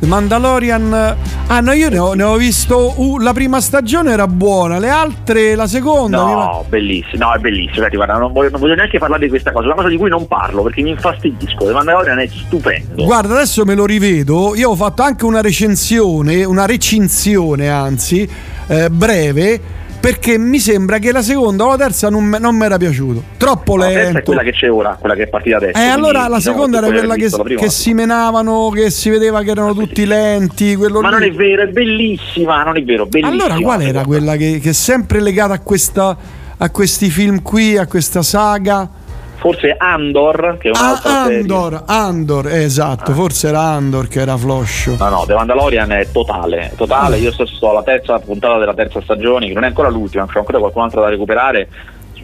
[0.00, 1.16] The Mandalorian.
[1.48, 2.94] Ah, no, io ne ho, ne ho visto.
[2.96, 6.24] uh, la prima stagione era buona, le altre, la seconda.
[6.24, 7.86] mi- No, bellissimo, no, è bellissimo.
[7.90, 10.26] Guarda, non voglio, non voglio neanche parlare di questa cosa, una cosa di cui non
[10.26, 11.66] parlo perché mi infastidisco.
[11.66, 13.04] The Mandalorian è stupendo.
[13.04, 14.54] Guarda, adesso me lo rivedo.
[14.56, 18.28] Io ho fatto anche una recensione, una recinzione anzi,
[18.68, 19.60] eh, breve.
[20.00, 23.22] Perché mi sembra che la seconda o la terza non, mi era piaciuto.
[23.36, 24.22] Troppo la terza è lento.
[24.24, 25.78] quella che c'è ora, quella che è partita adesso.
[25.78, 29.50] Eh, allora la diciamo, seconda era quella che, che si menavano, che si vedeva che
[29.50, 30.74] erano tutti lenti.
[30.74, 31.14] Quello Ma lì.
[31.14, 33.44] non è vero, è bellissima, non è vero, bellissima.
[33.44, 36.16] Allora, qual era quella che, che è sempre legata a, questa,
[36.56, 38.99] a questi film qui, a questa saga?
[39.40, 41.40] Forse Andor, che è Ah, un'altra serie.
[41.40, 44.96] Andor, Andor, eh, esatto, forse era Andor che era floscio.
[44.98, 47.16] No, no, The Mandalorian è totale, totale.
[47.16, 50.38] Io sto, sto alla terza puntata della terza stagione, che non è ancora l'ultima, c'è
[50.38, 51.68] ancora qualcun'altra da recuperare.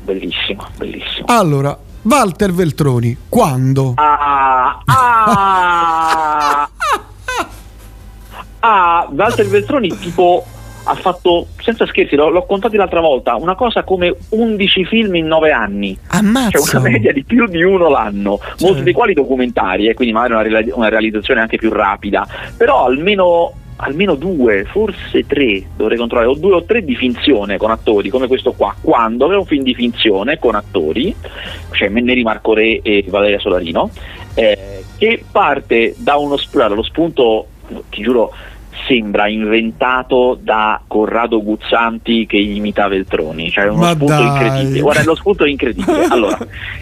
[0.02, 1.24] Bellissimo, bellissimo.
[1.29, 3.94] Allora, Walter Veltroni, quando?
[3.96, 6.68] Ah, ah,
[8.61, 10.44] ah, Walter Veltroni tipo
[10.88, 15.27] ha fatto, senza scherzi, l'ho, l'ho contato l'altra volta, una cosa come 11 film in
[15.27, 15.99] 9 anni.
[16.09, 16.59] Ammazza!
[16.59, 20.49] Cioè una media di più di uno l'anno, molti dei quali documentari, e quindi magari
[20.49, 26.35] una, una realizzazione anche più rapida, però almeno almeno due, forse tre, dovrei controllare, o
[26.35, 29.75] due o tre di finzione con attori, come questo qua, quando aveva un film di
[29.75, 31.14] finzione con attori,
[31.72, 33.90] cioè Neri Marco Re e Valeria Solarino,
[34.35, 37.46] eh, che parte da uno spunto, lo spunto,
[37.90, 38.33] ti giuro,
[38.87, 44.27] sembra inventato da Corrado Guzzanti che imita Veltroni, cioè uno Ma spunto dai.
[44.27, 44.81] incredibile.
[44.81, 46.05] Guarda, lo spunto è incredibile.
[46.16, 46.38] Allora,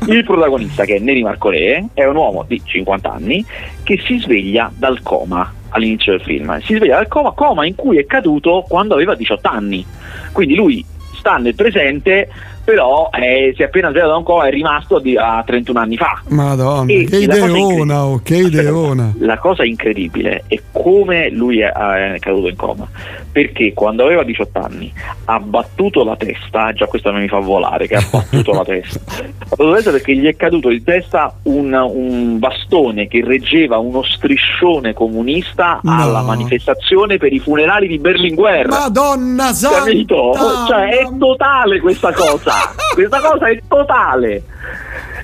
[0.06, 3.44] il protagonista che è Neri Marco Re è un uomo di 50 anni
[3.82, 6.60] che si sveglia dal coma all'inizio del film.
[6.60, 9.84] Si sveglia dal coma, coma in cui è caduto quando aveva 18 anni.
[10.32, 10.84] Quindi lui
[11.16, 12.28] sta nel presente,
[12.64, 16.20] però eh, si è appena svegliato da un coma è rimasto a 31 anni fa.
[16.28, 19.12] Madonna, E che ideona, oh, che ideona.
[19.18, 22.88] La cosa incredibile è come lui è, è caduto in coma.
[23.30, 24.92] Perché quando aveva 18 anni
[25.26, 29.00] ha battuto la testa, già questo mi fa volare, che ha battuto la testa.
[29.08, 33.78] Ha battuto la testa perché gli è caduto in testa un, un bastone che reggeva
[33.78, 36.00] uno striscione comunista No.
[36.00, 38.68] alla manifestazione per i funerali di Berlinguer.
[38.68, 39.50] Madonna!
[39.60, 40.32] Capito?
[40.68, 42.53] Cioè è totale questa cosa.
[42.94, 44.42] Questa cosa è totale.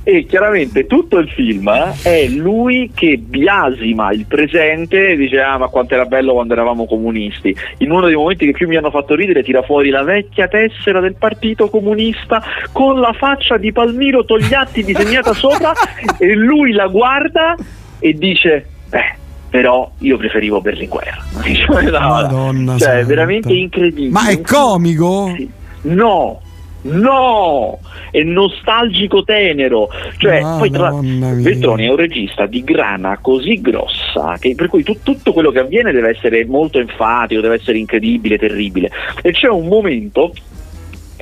[0.03, 1.71] E chiaramente tutto il film
[2.03, 6.87] è lui che biasima il presente e dice ah ma quanto era bello quando eravamo
[6.87, 7.55] comunisti.
[7.79, 11.01] In uno dei momenti che più mi hanno fatto ridere tira fuori la vecchia tessera
[11.01, 15.73] del partito comunista con la faccia di Palmiro Togliatti disegnata sopra
[16.19, 17.55] e lui la guarda
[17.99, 19.19] e dice beh
[19.51, 21.23] però io preferivo Berlinguer.
[21.91, 22.99] Madonna cioè, santa.
[22.99, 24.11] è veramente incredibile.
[24.11, 25.35] Ma è comico?
[25.37, 25.51] Sì.
[25.83, 26.41] No,
[26.83, 27.79] no,
[28.11, 29.89] è nostalgico tenero.
[30.17, 30.91] Cioè, poi tra.
[30.93, 35.61] Veltroni è un regista di grana così grossa che per cui tut- tutto quello che
[35.61, 38.91] avviene deve essere molto enfatico, deve essere incredibile, terribile.
[39.23, 40.33] E c'è un momento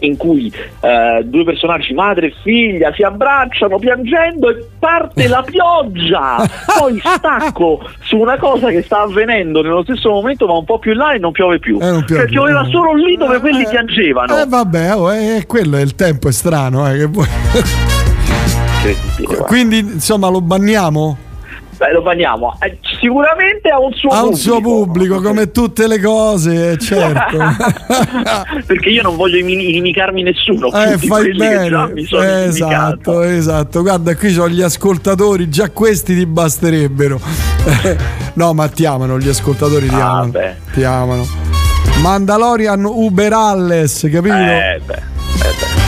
[0.00, 6.36] in cui eh, due personaggi, madre e figlia, si abbracciano piangendo e parte la pioggia.
[6.78, 10.92] Poi stacco su una cosa che sta avvenendo nello stesso momento, ma un po' più
[10.92, 11.78] in là e non piove più.
[11.80, 12.70] Eh, non piove cioè pioveva eh.
[12.70, 14.38] solo lì dove quelli Eh, piangevano.
[14.38, 17.26] Eh vabbè, oh, eh, quello è il tempo è strano, eh, che vuoi-.
[19.46, 21.27] Quindi insomma lo banniamo?
[21.78, 22.56] Beh, lo banniamo.
[22.60, 24.28] Eh, sicuramente ha un suo Ha pubblico.
[24.30, 27.38] un suo pubblico, come tutte le cose, eh, certo.
[28.66, 30.72] Perché io non voglio imi- inimicarmi nessuno.
[30.72, 31.68] Eh, fai bene.
[32.04, 33.82] sono Esatto, esatto.
[33.82, 37.20] Guarda, qui sono gli ascoltatori, già questi ti basterebbero.
[38.34, 40.30] no, ma ti amano gli ascoltatori, ti Ah, amano.
[40.32, 40.54] beh.
[40.72, 41.26] Ti amano.
[42.00, 44.34] Mandalorian Uber Alles, capito?
[44.34, 45.00] Eh, beh, eh,
[45.58, 45.86] beh.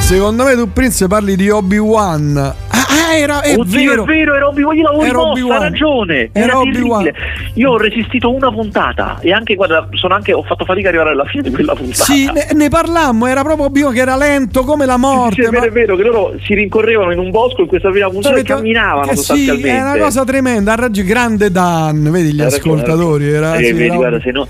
[0.00, 2.54] Secondo me tu Prince parli di Obi-Wan.
[2.90, 4.02] Ah, era è Oddio, vero.
[4.02, 6.30] è vero, era Obi-Wan, io l'avevo Era rimossa, ha ragione.
[6.32, 7.10] Era Era, Obi-Wan.
[7.54, 11.14] Io ho resistito una puntata e anche, guarda, sono anche, ho fatto fatica ad arrivare
[11.14, 12.04] alla fine di quella puntata.
[12.04, 15.34] Sì, ne, ne parlammo, era proprio Obi-Wan che era lento come la Sì, morte.
[15.34, 17.90] sì, è vero, ma- è vero che loro si rincorrevano in un bosco in questa
[17.90, 19.68] prima puntata e Cioè, camminavano sì, sostanzialmente.
[19.70, 23.54] è una cosa tremenda, ha ragione, grande Dan, vedi gli ragione, ascoltatori, era.
[23.54, 24.48] Eh, sì, vedi, era- guarda, se, no-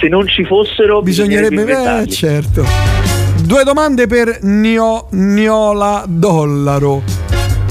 [0.00, 2.10] se non ci fossero bisognerebbe eh, inventarli.
[2.10, 2.64] certo.
[3.44, 7.02] Due domande per Nio, Niola Dollaro.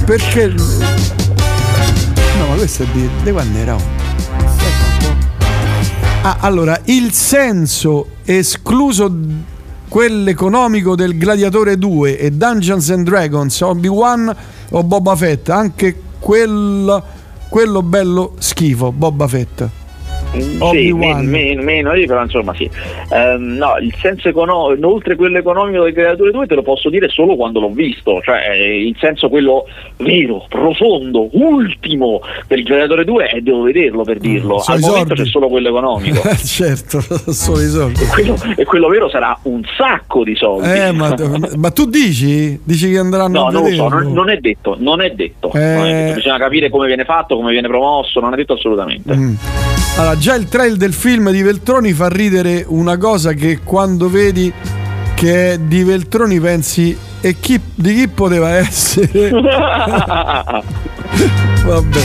[0.05, 0.53] Perché
[2.37, 3.75] No, ma questo è di, di quando era?
[6.23, 9.11] Ah, allora, il senso escluso
[9.87, 14.35] quello economico del Gladiatore 2 e Dungeons and Dragons, Obi-Wan
[14.69, 17.03] o Boba Fett, anche quel,
[17.49, 19.69] quello bello schifo, Boba Fett.
[20.31, 21.25] Sì, Obi-Wan.
[21.25, 22.69] men- men- meno lì, però insomma sì.
[23.11, 27.09] Ehm, no, il senso economico, oltre quello economico del Gladiatore 2 te lo posso dire
[27.09, 29.65] solo quando l'ho visto, cioè eh, il senso quello
[29.97, 34.59] vero, profondo, ultimo del Gladiatore 2 e devo vederlo per dirlo.
[34.59, 36.21] sono Al momento c'è solo quello economico.
[36.45, 38.01] certo, solo i soldi.
[38.01, 40.69] e, quello, e quello vero sarà un sacco di soldi.
[40.69, 41.13] Eh, ma,
[41.57, 42.59] ma tu dici?
[42.63, 45.51] Dici che andranno No, a non lo so, non, non è detto, non è detto.
[45.53, 45.59] Eh.
[45.59, 46.15] non è detto.
[46.15, 49.13] Bisogna capire come viene fatto, come viene promosso, non è detto assolutamente.
[49.15, 49.33] Mm.
[49.97, 54.51] Allora, già il trail del film di Veltroni fa ridere una cosa che quando vedi
[55.13, 59.29] che è di Veltroni pensi e chi, di chi poteva essere?
[61.63, 62.01] Vabbè.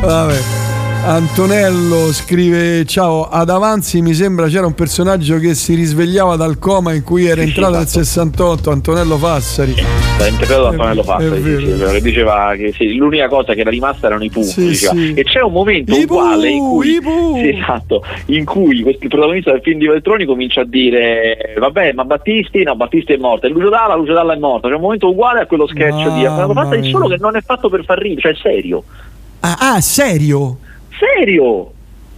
[0.00, 0.69] Vabbè.
[1.02, 6.92] Antonello scrive: Ciao, ad Avanzi mi sembra c'era un personaggio che si risvegliava dal coma
[6.92, 8.04] in cui era Sì, sì, entrato nel esatto.
[8.04, 9.74] 68, Antonello Fassari.
[10.18, 11.58] L'ha interpretato da Antonello Fassari, sì, vero.
[11.64, 14.30] sì, è vero, che diceva che sì, l'unica cosa che era rimasta erano i.
[14.42, 15.14] Sì, sì.
[15.14, 17.00] E c'è un momento I uguale in cui,
[17.34, 21.92] sì, esatto, in cui questo- il protagonista del film di Veltroni comincia a dire vabbè
[21.94, 24.80] ma Battisti no Battisti è morto e Lucio Dalla Lucio Dalla è morto c'è un
[24.82, 27.98] momento uguale a quello sketch di Antonello Fassari solo che non è fatto per far
[27.98, 28.84] ridere cioè è serio
[29.42, 30.58] Ah, ah, serio?
[31.00, 31.72] Serio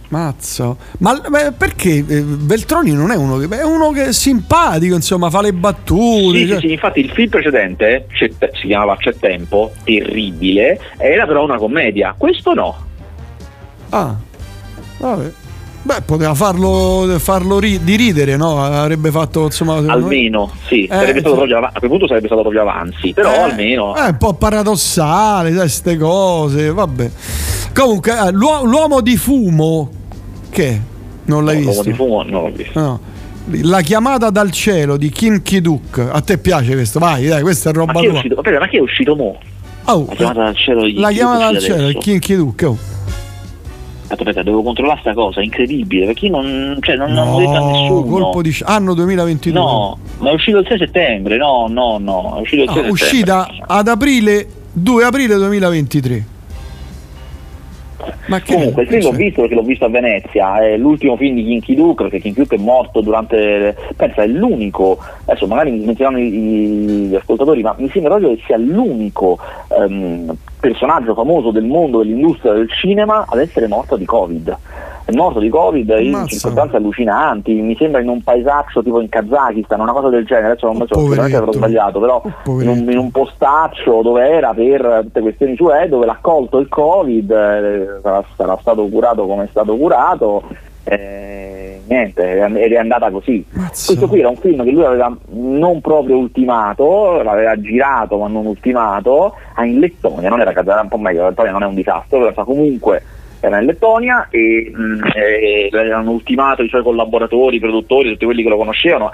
[0.09, 4.93] Mazzo, ma beh, perché eh, Veltroni non è uno che è uno che è simpatico,
[4.93, 6.37] insomma, fa le battute.
[6.37, 11.43] Sì, cioè- sì, sì, infatti il film precedente si chiamava C'è tempo terribile era però
[11.43, 12.75] una commedia questo no
[13.89, 14.15] Ah,
[14.99, 15.31] vabbè.
[15.85, 18.63] Beh, poteva farlo, farlo ri- di ridere, no?
[18.63, 19.75] Avrebbe fatto insomma.
[19.85, 23.37] Almeno, sì, sarebbe stato proprio av- a quel punto sarebbe stato proprio avanzi, però Eh,
[23.39, 23.93] almeno.
[23.93, 27.11] È un po' paradossale, sai, queste cose, vabbè.
[27.73, 29.89] Comunque, eh, l'uo- l'uomo di fumo,
[30.49, 30.79] che?
[31.25, 31.83] Non l'hai L'uomo visto?
[31.83, 32.79] di fumo non l'ho visto.
[32.79, 32.99] No.
[33.63, 36.07] La chiamata dal cielo di Kim Ki-duk.
[36.11, 36.99] A te piace questo?
[36.99, 38.17] Vai, dai, questa è Ma roba chi è tua.
[38.19, 38.35] uscito?
[38.35, 39.37] Aspetta, ma chi è uscito mo?
[39.85, 41.97] Oh, La chiamata dal cielo di la chi è chiamata dal cielo di?
[41.97, 42.61] Kim Ki-duk.
[42.67, 42.77] Oh.
[44.13, 47.49] Aspetta, devo controllare sta cosa, è incredibile, perché io non, cioè, non, non l'ho detto
[47.51, 48.03] a No, nessuno.
[48.03, 49.59] colpo di anno 2022.
[49.59, 52.83] No, ma è uscito il 6 settembre, no, no, no, è uscito il 6 No,
[52.83, 52.91] settembre.
[52.91, 56.25] uscita ad aprile 2 aprile 2023.
[58.45, 61.75] Comunque, il che l'ho visto perché l'ho visto a Venezia, è l'ultimo film di Kinky
[61.75, 63.75] Duke, perché Kinky Duke è morto durante.
[63.95, 68.57] Pensa, è l'unico, adesso magari mi smetteranno gli ascoltatori, ma mi sembra proprio che sia
[68.57, 69.37] l'unico
[69.77, 74.57] ehm, personaggio famoso del mondo dell'industria del cinema ad essere morto di Covid.
[75.05, 76.27] È morto di Covid in Ammazza.
[76.27, 80.67] circostanze allucinanti, mi sembra in un paesaccio tipo in Kazakistan, una cosa del genere, adesso
[80.67, 81.09] non so, poveretto.
[81.11, 85.55] sicuramente avrò sbagliato, però Oh, in un, in un postaccio dove era per tutte questioni
[85.57, 90.43] sue, dove l'ha colto il Covid, eh, sarà, sarà stato curato come è stato curato.
[90.85, 93.45] eh, niente, ed è andata così.
[93.51, 93.87] Mazza.
[93.87, 98.45] Questo qui era un film che lui aveva non proprio ultimato, l'aveva girato ma non
[98.45, 102.19] ultimato, ah, in Lettonia, non era Kazakh, un po' meglio, Lettonia non è un disastro,
[102.19, 103.01] però comunque
[103.47, 108.41] era in Lettonia e, mh, e l'avevano ultimato i suoi collaboratori, i produttori, tutti quelli
[108.41, 109.11] che lo conoscevano.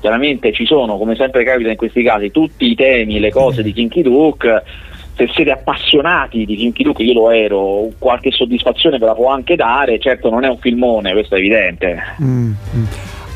[0.00, 3.72] Chiaramente ci sono, come sempre capita in questi casi, tutti i temi, le cose di
[3.72, 4.62] Kinky Duke.
[5.16, 9.56] Se siete appassionati di Kinky Duke, io lo ero, qualche soddisfazione ve la può anche
[9.56, 12.02] dare, certo non è un filmone, questo è evidente.
[12.20, 12.84] Mm, mm.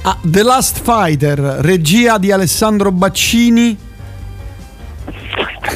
[0.02, 3.87] Ah, The Last Fighter, regia di Alessandro Baccini.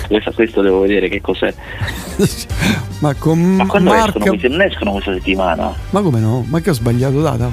[0.08, 1.52] Questo, questo devo vedere che cos'è.
[3.00, 4.06] Ma con Ma quando Mark.
[4.08, 4.24] escono?
[4.26, 4.48] questi?
[4.48, 5.72] Non escono questa settimana.
[5.90, 6.44] Ma come no?
[6.48, 7.50] Ma che ho sbagliato data?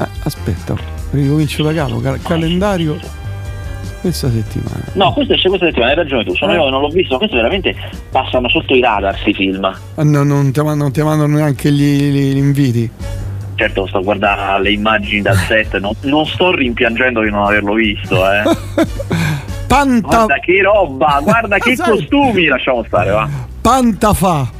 [0.00, 0.76] Eh, aspetta,
[1.10, 2.00] ricomincio da capo.
[2.00, 2.98] Cal- calendario
[4.00, 4.84] questa settimana.
[4.92, 6.54] No, questo esce questa settimana, hai ragione tu, sono Eh.
[6.56, 7.74] io non l'ho visto, questo veramente
[8.10, 9.64] passano sotto i radar questi film.
[9.64, 12.88] Ah, no, non, ti non ti mandano neanche gli, gli- gli inviti.
[13.56, 17.72] Certo, sto a guardare le immagini dal set, non, non sto rimpiangendo di non averlo
[17.74, 18.42] visto, eh.
[19.68, 23.28] Panta, Guarda che roba, guarda che costumi, lasciamo stare, va.
[23.60, 24.57] Pantafa.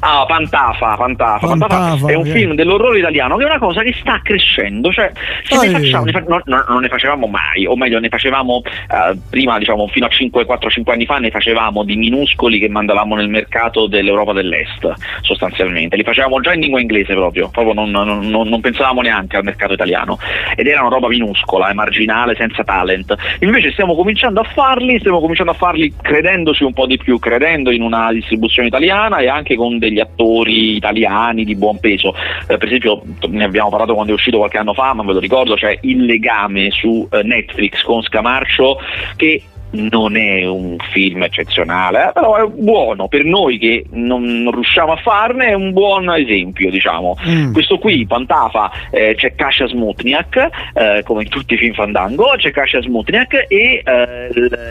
[0.00, 2.32] Ah, Pantafa, Pantafa, Pantafa, Pantafa, è un ok.
[2.32, 5.10] film dell'orrore italiano che è una cosa che sta crescendo, cioè
[5.44, 8.08] se Ah, ne facciamo, ne fa- no- no- non ne facevamo mai, o meglio ne
[8.08, 12.68] facevamo eh, prima, diciamo fino a 5, 4-5 anni fa ne facevamo di minuscoli che
[12.68, 17.90] mandavamo nel mercato dell'Europa dell'Est, sostanzialmente, li facevamo già in lingua inglese proprio, proprio non,
[17.90, 20.18] non- non- non pensavamo neanche al mercato italiano
[20.56, 23.14] ed era una roba minuscola, eh, marginale, senza talent.
[23.40, 27.70] Invece stiamo cominciando a farli, stiamo cominciando a farli credendoci un po' di più, credendo
[27.70, 32.14] in una distribuzione italiana e anche con degli attori italiani di buon peso.
[32.48, 35.18] Eh, per esempio, ne abbiamo parlato quando è uscito qualche anno fa, ma ve lo
[35.20, 38.78] ricordo, c'è Il legame su eh, Netflix con Scamarcio
[39.16, 44.52] che non è un film eccezionale, eh, però è buono per noi che non, non
[44.52, 47.16] riusciamo a farne, è un buon esempio, diciamo.
[47.26, 47.52] Mm.
[47.52, 52.50] Questo qui, Pantafa, eh, c'è Kasia Smutniak, eh, come in tutti i film Fandango, c'è
[52.50, 54.28] Kasia Smutniak e, eh,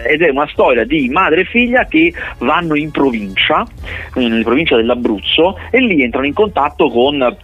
[0.07, 3.65] ed è una storia di madre e figlia che vanno in provincia,
[4.15, 7.37] nella provincia dell'Abruzzo, e lì entrano in contatto con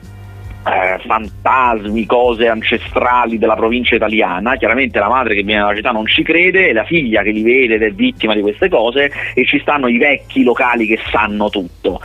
[0.68, 4.56] eh, fantasmi, cose ancestrali della provincia italiana.
[4.56, 7.44] Chiaramente la madre che viene dalla città non ci crede, e la figlia che li
[7.44, 11.50] vede ed è vittima di queste cose, e ci stanno i vecchi locali che sanno
[11.50, 12.02] tutto.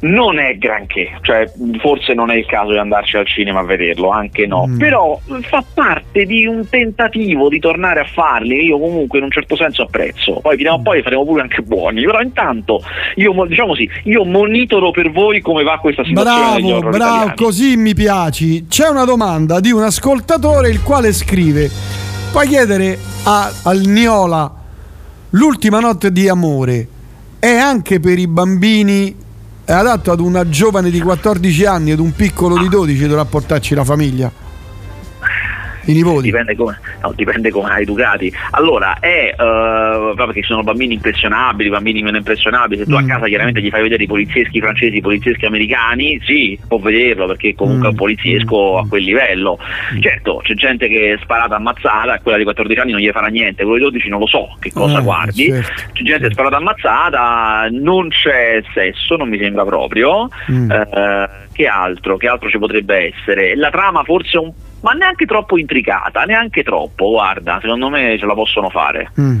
[0.00, 4.10] Non è granché, cioè forse non è il caso di andarci al cinema a vederlo,
[4.10, 4.78] anche no, Mm.
[4.78, 9.30] però fa parte di un tentativo di tornare a farli, che io comunque in un
[9.30, 10.40] certo senso apprezzo.
[10.40, 12.80] Poi prima o poi faremo pure anche buoni, però intanto
[13.16, 17.32] io mo- diciamo sì, io monitoro per voi come va questa situazione Bravo, bravo, italiani.
[17.36, 18.66] così mi piaci.
[18.68, 21.70] C'è una domanda di un ascoltatore il quale scrive:
[22.30, 24.52] Puoi chiedere a, al Niola
[25.30, 26.86] l'ultima notte di amore
[27.38, 29.16] è anche per i bambini
[29.64, 33.74] è adatto ad una giovane di 14 anni ed un piccolo di 12 dovrà portarci
[33.74, 34.30] la famiglia?
[35.86, 36.22] I nipoti.
[36.22, 38.32] Dipende come, no, dipende come hai educati.
[38.52, 42.80] Allora, è eh, perché ci sono bambini impressionabili, bambini meno impressionabili.
[42.82, 43.04] Se tu Mm.
[43.04, 47.26] a casa chiaramente gli fai vedere i polizieschi francesi, i polizieschi americani, sì, può vederlo
[47.26, 47.98] perché comunque è un Mm.
[47.98, 49.58] poliziesco a quel livello.
[50.00, 53.62] Certo, c'è gente che è sparata ammazzata, quella di 14 anni non gli farà niente,
[53.62, 55.44] quello di 12 non lo so che cosa Eh, guardi.
[55.46, 56.32] certo, c'è gente certo.
[56.32, 60.28] sparata ammazzata, non c'è sesso, non mi sembra proprio.
[60.50, 60.70] Mm.
[60.70, 62.16] Eh, che altro?
[62.16, 63.54] Che altro ci potrebbe essere?
[63.56, 64.52] La trama forse un
[64.84, 69.10] ma neanche troppo intricata, neanche troppo, guarda, secondo me ce la possono fare.
[69.18, 69.40] Mm.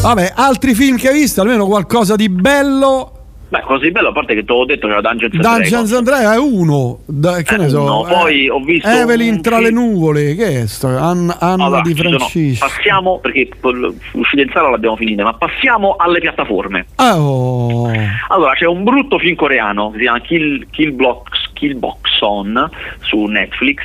[0.00, 3.23] Vabbè, altri film che hai visto, almeno qualcosa di bello.
[3.54, 6.34] Beh, così bello, a parte che te l'ho detto, c'era Dungeons and Dungeons and Dragons
[6.34, 7.82] è uno, da- che Eh, ne so.
[7.82, 8.02] uno.
[8.02, 10.88] Poi ho visto Evelyn un tra le nuvole, che è sto?
[10.88, 12.66] Anna, Anna Allora, di ci sono- Francisco.
[12.66, 16.86] passiamo, perché l'uscita in sala l'abbiamo finita, ma passiamo alle piattaforme.
[16.96, 17.88] Ah, oh.
[18.30, 22.68] Allora, c'è un brutto film coreano, si chiama Kill, Kill, Blocks, Kill Box On
[23.02, 23.82] su Netflix,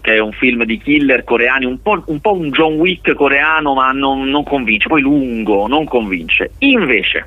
[0.00, 3.72] che è un film di killer coreani, un po', un, po' un John Wick coreano,
[3.74, 6.54] ma non, non convince, poi lungo, non convince.
[6.58, 7.26] Invece,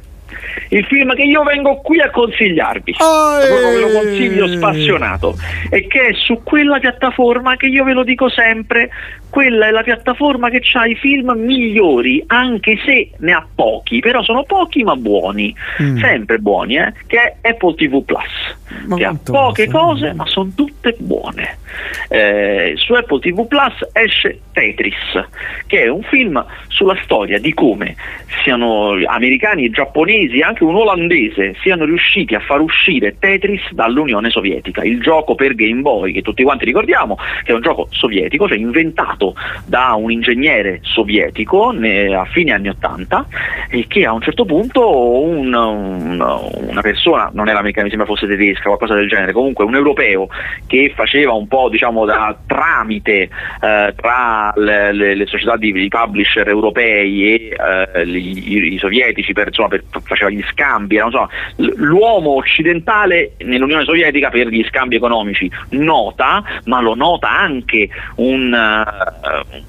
[0.70, 5.36] il film che io vengo qui a consigliarvi, proprio ve lo consiglio spassionato,
[5.70, 8.90] e che è su quella piattaforma che io ve lo dico sempre,
[9.36, 14.24] quella è la piattaforma che ha i film migliori, anche se ne ha pochi, però
[14.24, 15.98] sono pochi ma buoni, Mm.
[15.98, 18.56] sempre buoni, eh, che è Apple TV Plus,
[18.88, 19.78] Ma che ha poche costa?
[19.78, 21.58] cose ma sono tutte buone.
[22.08, 24.96] Eh, su Apple TV Plus esce Tetris,
[25.68, 27.96] che è un film sulla storia di come
[28.44, 34.84] siano americani e giapponesi, anche un olandese, siano riusciti a far uscire Tetris dall'Unione Sovietica,
[34.84, 38.58] il gioco per Game Boy che tutti quanti ricordiamo, che è un gioco sovietico, cioè
[38.58, 39.25] inventato
[39.66, 43.26] da un ingegnere sovietico a fine anni 80
[43.70, 46.20] e che a un certo punto un- un-
[46.70, 50.28] una persona, non era americana, mi sembra fosse tedesca, qualcosa del genere, comunque un europeo
[50.68, 53.30] che faceva un po' diciamo da tramite
[53.62, 57.56] eh, tra le, le- le società di, di publisher europei e
[57.96, 63.84] eh, gli- i, sovietici per, insomma, per- faceva gli scambi, so, l- l'uomo occidentale nell'Unione
[63.86, 65.50] Sovietica per gli scambi economici.
[65.70, 69.15] Nota, ma lo nota anche un, eh,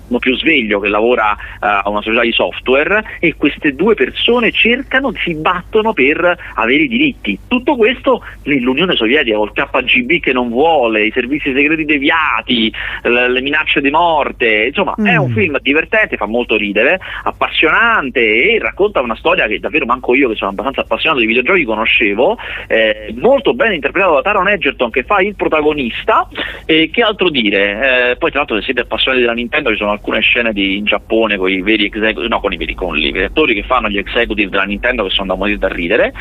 [0.09, 4.53] uno più sveglio che lavora eh, a una società di software e queste due persone
[4.53, 7.39] cercano, si battono per avere i diritti.
[7.49, 12.73] Tutto questo nell'Unione Sovietica col KGB che non vuole, i servizi segreti deviati,
[13.03, 15.23] le, minacce di morte, insomma è Mm.
[15.23, 20.29] un film divertente, fa molto ridere, appassionante e racconta una storia che davvero manco io
[20.29, 22.37] che sono abbastanza appassionato di videogiochi conoscevo,
[22.67, 26.29] eh, molto ben interpretato da Taron Egerton che fa il protagonista
[26.65, 29.91] e che altro dire, Eh, poi tra l'altro se siete appassionati della Nintendo ci sono
[29.91, 33.17] alcune scene di, in Giappone con i veri executive, no con i veri, con gli
[33.19, 36.13] attori che fanno gli executive della Nintendo che sono da morire da ridere,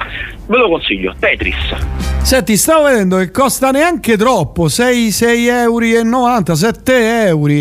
[0.47, 1.55] ve lo consiglio, Tetris.
[2.23, 7.53] Senti, stavo vedendo che costa neanche troppo, 6, 6 euro e 90, 7 euro.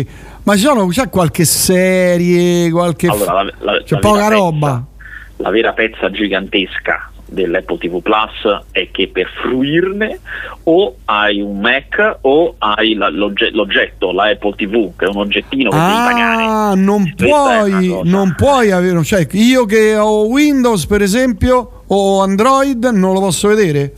[0.43, 3.07] Ma ci sono, c'è qualche serie, qualche...
[3.07, 4.67] Allora, la, la- c'è la poca roba.
[4.67, 4.93] pezza-
[5.37, 10.19] la vera pezza gigantesca dell'Apple TV Plus è che per fruirne
[10.63, 15.17] o hai un Mac o hai la- l'ogge- l'oggetto, la Apple TV, che è un
[15.17, 16.43] oggettino che devi pagare.
[16.43, 22.83] Ah, non puoi, non puoi avere, cioè io che ho Windows per esempio o Android
[22.85, 23.91] non lo posso vedere.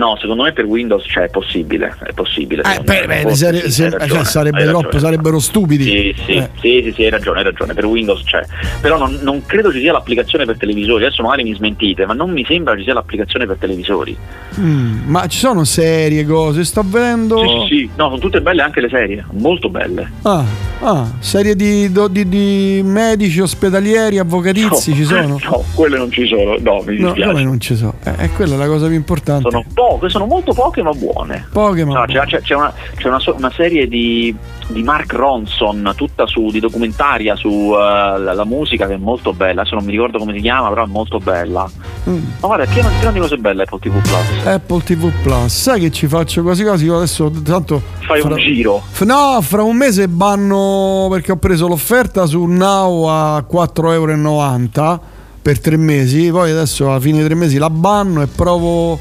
[0.00, 2.62] No, secondo me per Windows cioè, è possibile, è possibile.
[2.62, 5.84] Eh, secondo beh, sare- sì, se- cioè, sarebbe troppo, sarebbero stupidi.
[5.84, 6.48] Sì, sì, Eh.
[6.58, 8.40] sì, sì, sì, hai ragione, hai ragione, per Windows c'è.
[8.80, 12.30] Però non, non credo ci sia l'applicazione per televisori, adesso magari mi smentite, ma non
[12.30, 14.16] mi sembra ci sia l'applicazione per televisori.
[14.58, 17.36] Mm, ma ci sono serie, cose, sto vedendo...
[17.38, 20.10] Sì, sì, sì, no, sono tutte belle anche le serie, molto belle.
[20.22, 20.44] Ah,
[20.80, 25.38] ah, serie di, di- di medici ospedalieri, avvocatizi No, ci sono?
[25.50, 27.30] No, quelle non ci sono, no, mi No, dispiace.
[27.32, 27.94] come non ci sono?
[28.04, 29.48] Eh, è quella la cosa più importante.
[29.50, 29.64] Sono
[29.98, 31.48] poche, sono molto poche ma buone.
[31.52, 34.34] Poche, ma No, c'è, c'è- c'è una, c'è una una serie di,
[34.68, 39.32] di Mark Ronson, tutta su, di documentaria su eh, la, la musica che è molto
[39.32, 41.68] bella, adesso non mi ricordo come si chiama, però è molto bella.
[42.08, 42.14] Mm.
[42.40, 44.46] Ma guarda, è pieno, pieno di cose belle Apple TV Plus.
[44.46, 46.84] Apple TV Plus, sai che ci faccio quasi quasi?
[46.84, 47.82] Io adesso tanto.
[48.00, 48.82] Fai un giro.
[48.90, 55.00] F- No, fra un mese banno perché ho preso l'offerta su Now a 4,90 euro
[55.42, 56.30] per tre mesi.
[56.30, 58.98] Poi adesso alla fine tre mesi la banno e provo.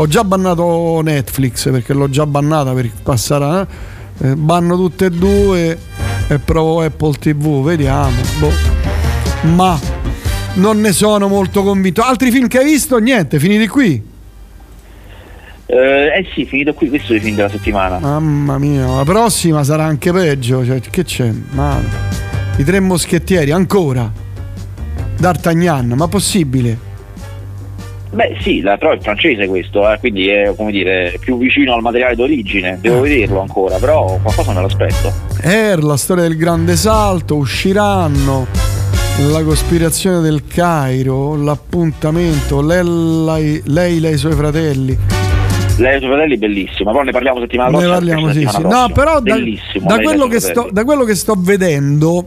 [0.00, 3.44] Ho già bannato Netflix perché l'ho già bannata per passare.
[3.44, 3.66] a-
[4.22, 5.78] eh, banno tutte e due
[6.26, 7.62] e provo Apple TV.
[7.62, 8.16] Vediamo.
[8.38, 8.50] Boh.
[9.54, 9.78] Ma
[10.54, 12.00] non ne sono molto convinto.
[12.00, 12.96] Altri film che hai visto?
[12.96, 14.02] Niente, finiti qui.
[15.66, 17.98] Eh, eh sì, finito qui, questo è il film della settimana.
[17.98, 20.64] Mamma mia, la prossima sarà anche peggio.
[20.64, 21.30] Cioè, che c'è?
[21.50, 21.78] Ma
[22.56, 24.10] i tre moschettieri ancora.
[25.18, 26.88] D'Artagnan, ma possibile?
[28.12, 31.80] Beh sì, la, però è francese questo, eh, quindi è come dire più vicino al
[31.80, 35.12] materiale d'origine, devo vederlo ancora, però qualcosa me l'aspetto.
[35.42, 38.46] Er, la storia del grande salto, usciranno.
[39.28, 44.96] La cospirazione del Cairo, l'appuntamento, lei, lei, e i suoi fratelli.
[45.76, 47.94] Lei e i suoi fratelli bellissima, però ne parliamo settimana Ne prossima.
[47.94, 48.62] parliamo, perché sì, sì.
[48.62, 49.36] No, però da,
[49.82, 52.26] da quello sto, da quello che sto vedendo,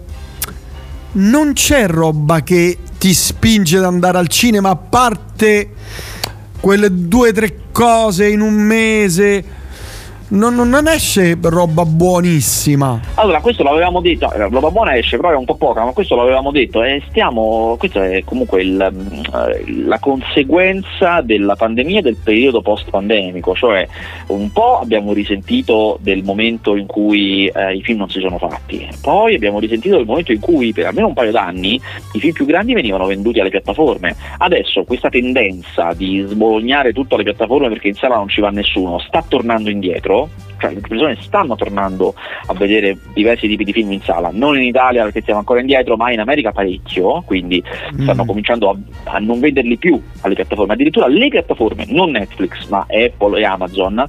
[1.14, 5.72] non c'è roba che ti spinge ad andare al cinema, a parte
[6.62, 9.44] quelle due o tre cose in un mese.
[10.34, 13.00] Non, non esce roba buonissima.
[13.16, 16.16] Allora, questo l'avevamo detto, eh, roba buona esce, però è un po' poca, ma questo
[16.16, 22.18] l'avevamo detto e stiamo, questa è comunque il, mm, la conseguenza della pandemia e del
[22.24, 23.88] periodo post-pandemico, cioè
[24.28, 28.88] un po' abbiamo risentito del momento in cui eh, i film non si sono fatti,
[29.02, 31.80] poi abbiamo risentito del momento in cui per almeno un paio d'anni
[32.14, 34.16] i film più grandi venivano venduti alle piattaforme.
[34.40, 38.98] Adesso questa tendenza di sbolognare tutto alle piattaforme perché in sala non ci va nessuno
[39.00, 40.23] sta tornando indietro
[40.58, 42.14] cioè le persone stanno tornando
[42.46, 45.98] a vedere diversi tipi di film in sala, non in Italia perché siamo ancora indietro,
[45.98, 48.04] ma in America parecchio, quindi mm.
[48.04, 48.78] stanno cominciando a,
[49.12, 54.06] a, non venderli più alle piattaforme, addirittura le piattaforme, non Netflix, ma Apple e Amazon,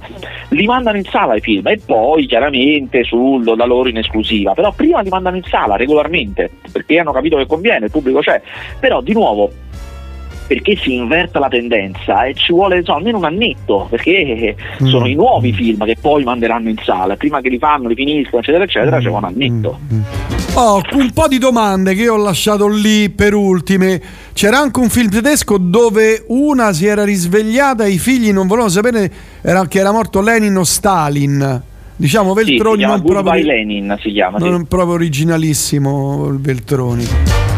[0.49, 4.71] li mandano in sala i film e poi chiaramente sul, da loro in esclusiva, però
[4.71, 8.41] prima li mandano in sala regolarmente perché hanno capito che conviene, il pubblico c'è,
[8.79, 9.51] però di nuovo
[10.47, 14.87] perché si inverta la tendenza e ci vuole so, almeno un annetto perché mm.
[14.87, 18.41] sono i nuovi film che poi manderanno in sala prima che li fanno, li finiscono
[18.41, 19.01] eccetera eccetera mm.
[19.01, 20.01] c'è un annetto mm.
[20.55, 24.01] oh, un po' di domande che io ho lasciato lì per ultime
[24.33, 28.71] c'era anche un film tedesco dove una si era risvegliata e i figli non volevano
[28.71, 31.61] sapere che era morto Lenin o Stalin
[31.95, 34.65] diciamo Veltroni sì, non proprio Lenin si chiama non sì.
[34.67, 37.54] proprio originalissimo il Veltroni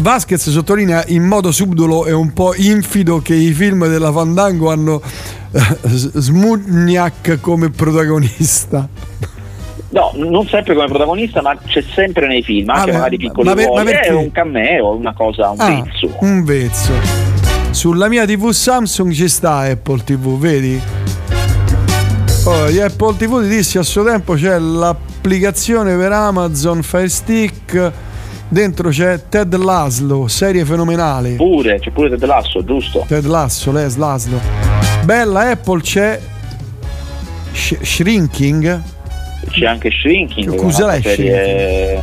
[0.00, 5.02] Vasquez sottolinea in modo subdolo e un po' infido che i film della Fandango hanno
[5.50, 8.88] uh, Smugniak come protagonista.
[9.90, 13.54] No, non sempre come protagonista, ma c'è sempre nei film, anche ah, magari piccoli ma,
[13.54, 16.16] per, ma è un cameo, una cosa, un ah, vezzo.
[16.20, 16.92] Un vezzo.
[17.70, 20.80] Sulla mia TV Samsung ci sta Apple TV, vedi?
[22.44, 27.92] Oh, di Apple TV ti dissi a suo tempo c'è l'applicazione per Amazon Fire Stick
[28.50, 31.32] Dentro c'è Ted Laszlo, serie fenomenale.
[31.32, 33.04] Pure, c'è pure Ted Lasso, giusto?
[33.06, 34.40] Ted Lasso, Les Laszlo.
[35.04, 36.18] Bella Apple c'è
[37.52, 38.82] Sh- Shrinking.
[39.50, 40.54] C'è anche Shrinking.
[40.54, 42.02] Cos'è è serie...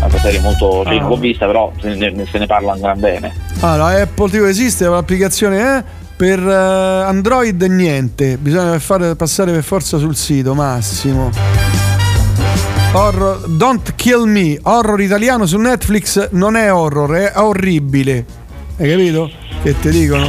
[0.00, 0.84] Una serie molto.
[0.84, 1.08] Cioè, ah.
[1.08, 3.32] l'ho vista, però se ne, se ne parla un gran bene.
[3.60, 5.84] Allora, Apple TV esiste, l'applicazione è.
[6.16, 11.30] Per uh, Android niente, bisogna fare passare per forza sul sito massimo.
[12.92, 18.24] Horror, Don't Kill Me, horror italiano su Netflix non è horror, è orribile.
[18.78, 19.30] Hai capito?
[19.62, 20.28] Che ti dicono?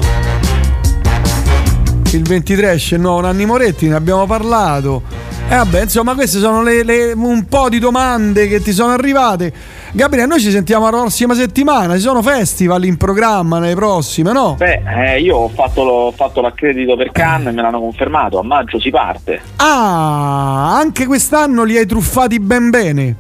[2.12, 5.04] Il 23 esce il nuovo Nanni Moretti, ne abbiamo parlato.
[5.52, 9.52] E vabbè, insomma, queste sono le, le, un po' di domande che ti sono arrivate.
[9.94, 11.96] Gabriele, noi ci sentiamo la prossima settimana.
[11.96, 14.54] Ci sono festival in programma nelle prossime, no?
[14.60, 18.38] Beh, eh, io ho fatto, ho fatto, l'accredito per Cannes e me l'hanno confermato.
[18.38, 19.42] A maggio si parte.
[19.56, 23.16] Ah, anche quest'anno li hai truffati ben bene.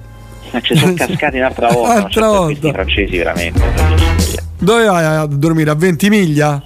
[0.52, 1.94] Ma ci sono cascati un'altra volta.
[1.94, 2.68] Un'altra volta.
[2.68, 3.62] I francesi veramente.
[4.60, 5.72] Dove vai a dormire?
[5.72, 6.62] A 20 miglia?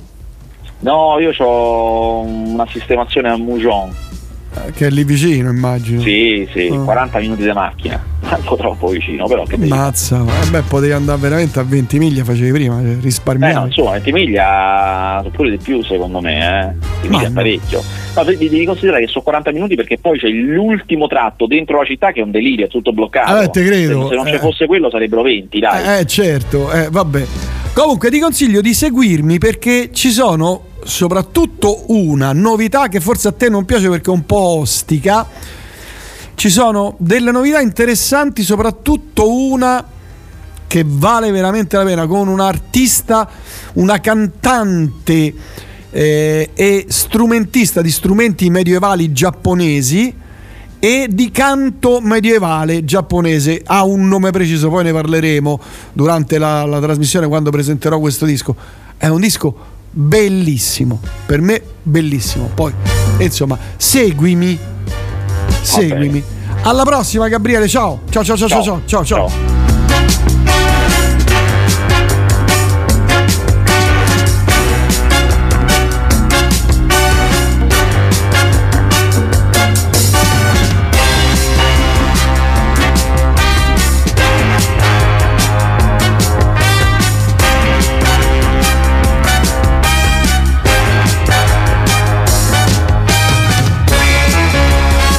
[0.80, 4.11] No, io ho una sistemazione a Moujon.
[4.56, 6.01] Eh, che è lì vicino, immagino.
[6.01, 6.84] Sì, sì, oh.
[6.84, 8.12] 40 minuti di macchina.
[8.34, 12.51] Un troppo vicino, però che Mazza, eh beh, potevi andare veramente a 20 miglia, facevi
[12.51, 13.54] prima, cioè, risparmiavi.
[13.54, 16.74] Eh, no, insomma, 20 miglia pure di più secondo me, eh.
[17.01, 17.34] 20 miglia no.
[17.34, 17.84] parecchio.
[18.16, 21.86] No, devi, devi, considerare che sono 40 minuti perché poi c'è l'ultimo tratto dentro la
[21.86, 23.41] città che è un delirio, è tutto bloccato.
[23.41, 24.04] Eh, te credo.
[24.04, 24.32] Se, se non eh.
[24.32, 25.99] ci fosse quello sarebbero 20, dai.
[25.99, 27.26] Eh, certo, eh, vabbè.
[27.74, 33.50] Comunque ti consiglio di seguirmi perché ci sono soprattutto una novità che forse a te
[33.50, 35.28] non piace perché è un po' ostica.
[36.36, 39.86] Ci sono delle novità interessanti, soprattutto una
[40.68, 43.30] che vale veramente la pena con un artista,
[43.74, 45.34] una cantante
[45.92, 50.22] eh, e strumentista di strumenti medievali giapponesi
[50.80, 53.62] e di canto medievale giapponese.
[53.64, 55.60] Ha un nome preciso, poi ne parleremo
[55.94, 58.56] durante la, la trasmissione quando presenterò questo disco.
[58.98, 59.56] È un disco
[59.94, 62.50] bellissimo, per me bellissimo.
[62.54, 62.74] Poi,
[63.20, 64.58] insomma, seguimi,
[65.62, 66.24] seguimi.
[66.64, 68.02] Alla prossima Gabriele, ciao.
[68.10, 69.04] Ciao ciao ciao ciao ciao ciao.
[69.04, 70.33] ciao.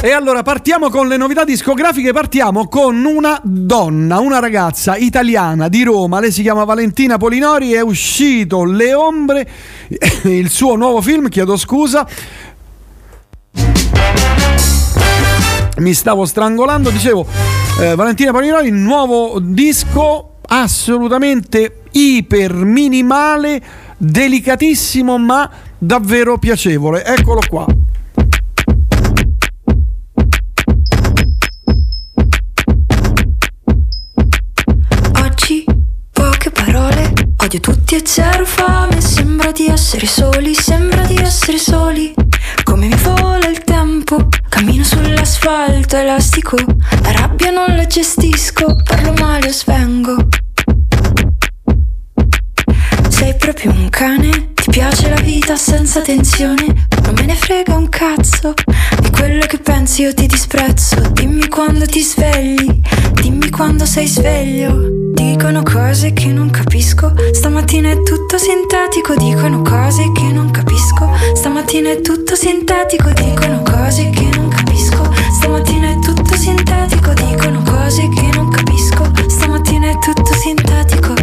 [0.09, 0.17] Ciao.
[0.17, 6.19] allora partiamo con le novità discografiche, partiamo con una donna, una ragazza italiana di Roma,
[6.19, 9.49] lei si chiama Valentina Polinori, è uscito Le Ombre,
[10.25, 12.07] il suo nuovo film, chiedo scusa.
[15.77, 17.25] Mi stavo strangolando, dicevo,
[17.81, 23.61] eh, Valentina Polinori, nuovo disco assolutamente iper minimale,
[23.97, 27.03] delicatissimo ma davvero piacevole.
[27.03, 27.65] Eccolo qua.
[37.55, 42.13] Odio tutti e zero fame Sembra di essere soli, sembra di essere soli.
[42.63, 46.57] Come mi vola il tempo Cammino sull'asfalto elastico.
[47.01, 50.27] La rabbia non la gestisco Parlo male o svengo.
[53.09, 56.87] Sei proprio un cane Ti piace la vita senza tensione.
[57.03, 58.53] Non me ne frega un cazzo
[58.99, 60.99] Di quello che pensi io ti disprezzo.
[61.11, 62.81] Dimmi quando ti svegli
[63.13, 67.13] Dimmi quando sei sveglio Dicono cose che non capisco.
[67.31, 71.09] Stamattina è tutto sintetico Dicono cose che non capisco.
[71.33, 75.09] Stamattina è tutto sintetico Dicono cose che non capisco.
[75.31, 79.09] Stamattina è tutto sintetico Dicono cose che non capisco.
[79.29, 81.13] Stamattina è tutto sintetico.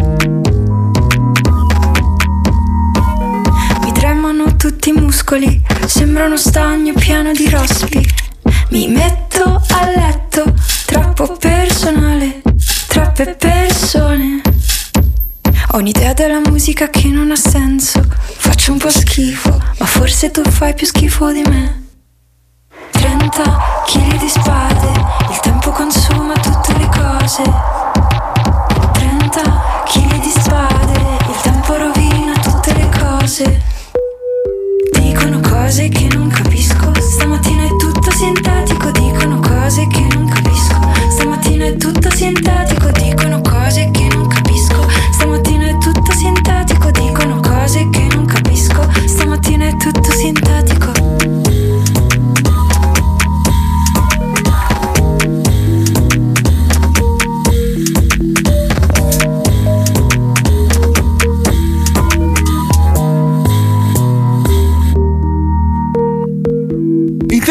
[3.83, 8.03] Mi tremano tutti i muscoli Sembra uno stagno pieno di rospi.
[8.71, 10.51] Mi metto a letto
[10.87, 12.41] Troppo personale
[13.03, 14.41] Troppe persone.
[15.71, 18.01] Ho un'idea della musica che non ha senso.
[18.07, 21.83] Faccio un po' schifo Ma forse tu fai più schifo di me.
[22.91, 23.43] 30
[23.85, 24.87] kg di spade
[25.31, 27.43] Il tempo consuma tutte le cose.
[28.93, 29.41] 30
[29.83, 30.99] kg di spade
[31.29, 33.61] Il tempo rovina tutte le cose.
[34.97, 36.93] Dicono cose che non capisco.
[36.95, 40.82] Stamattina è tutto sintetico Dicono cose che non capisco
[41.13, 44.83] Stamattina è tutto sintetico Dicono cose che non capisco.
[45.11, 48.87] Stamattina è tutto sintetico Dicono cose che non capisco.
[49.05, 50.82] Stamattina è tutto sintetico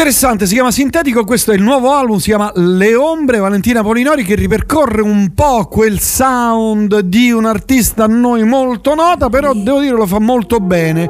[0.03, 4.25] Interessante, si chiama Sintetico, questo è il nuovo album, si chiama Le Ombre, Valentina Polinori
[4.25, 9.79] che ripercorre un po' quel sound di un artista a noi molto nota, però devo
[9.79, 11.09] dire lo fa molto bene.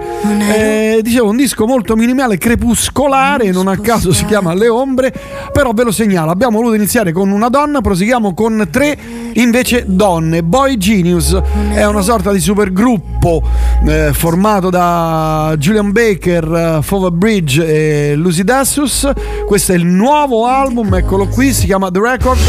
[0.55, 5.11] Eh, dicevo, un disco molto minimale, crepuscolare, non a caso si chiama Le Ombre,
[5.51, 8.95] però ve lo segnalo, abbiamo voluto iniziare con una donna, proseguiamo con tre
[9.33, 10.43] invece donne.
[10.43, 11.35] Boy Genius
[11.73, 13.41] è una sorta di supergruppo
[13.87, 17.65] eh, formato da Julian Baker, uh, Fova Bridge
[18.11, 18.81] e Lucy Dassus.
[19.45, 22.39] Questo è il nuovo album, eccolo qui, si chiama The Record.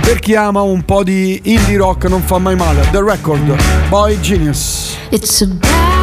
[0.00, 2.86] Per chi ama un po' di indie rock non fa mai male.
[2.90, 3.54] The Record,
[3.88, 4.96] Boy Genius.
[5.10, 5.93] It's a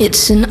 [0.00, 0.46] It's an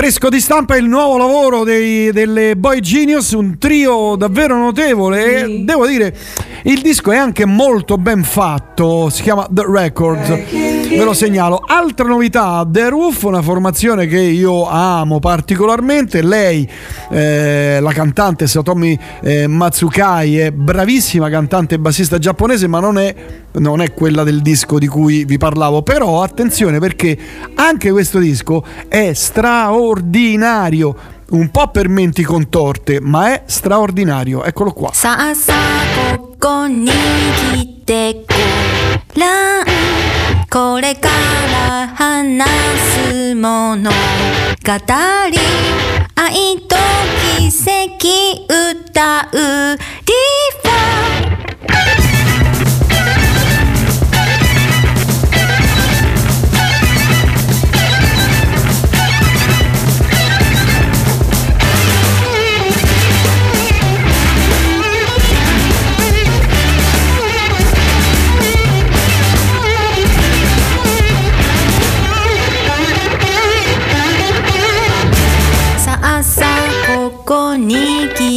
[0.00, 5.42] Fresco di stampa il nuovo lavoro dei, delle Boy Genius, un trio davvero notevole.
[5.42, 6.16] E devo dire,
[6.62, 11.62] il disco è anche molto ben fatto, si chiama The Records, ve lo segnalo.
[11.66, 16.68] Altra novità, The Roof, una formazione che io amo particolarmente, lei,
[17.10, 23.14] eh, la cantante Satomi eh, Matsukai, è bravissima cantante e bassista giapponese, ma non è,
[23.52, 25.80] non è quella del disco di cui vi parlavo.
[25.80, 27.16] Però attenzione perché
[27.54, 30.94] anche questo disco è straordinario
[31.30, 34.44] un po' per menti contorte, ma è straordinario.
[34.44, 34.90] Eccolo qua.
[34.92, 39.66] Sa, sa, ここに来てごらん。
[40.50, 41.10] これか
[41.68, 42.48] ら話
[42.80, 43.90] すもの。
[43.90, 43.96] 語
[45.30, 45.38] り
[46.14, 46.76] 愛と
[47.36, 49.36] 奇跡歌う。
[49.76, 49.82] リ
[50.62, 51.39] ファ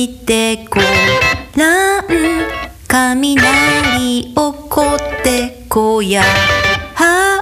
[0.03, 0.81] に来てご
[1.55, 2.03] らん
[2.87, 6.23] 雷起こってこや。
[6.95, 7.41] は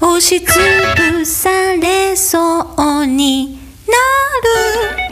[0.00, 0.60] う押しつ
[0.96, 3.58] ぶされそうに
[3.88, 5.05] なる。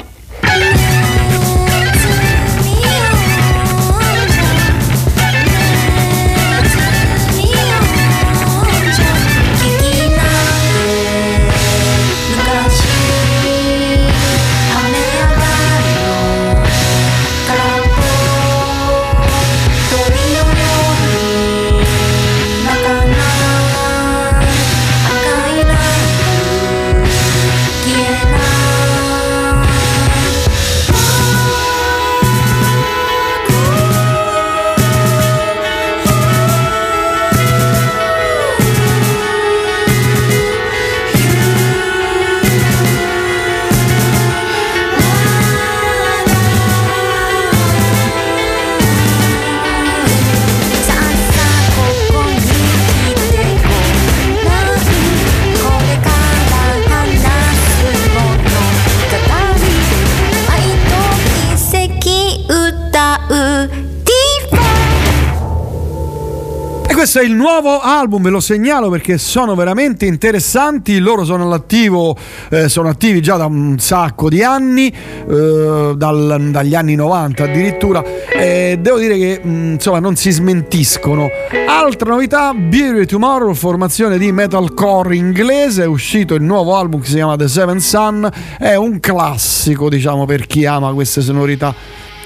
[67.14, 70.98] Questo è il nuovo album, ve lo segnalo perché sono veramente interessanti.
[70.98, 72.16] Loro sono all'attivo,
[72.50, 78.02] eh, sono attivi già da un sacco di anni, eh, dal- dagli anni 90 addirittura.
[78.02, 81.28] E devo dire che mh, insomma non si smentiscono.
[81.68, 85.84] Altra novità: Beauty Tomorrow, formazione di metalcore inglese.
[85.84, 88.28] È uscito il nuovo album che si chiama The Seven Sun.
[88.58, 91.72] È un classico, diciamo, per chi ama queste sonorità.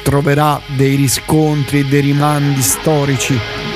[0.03, 3.68] Troverà dei riscontri e dei rimandi storici.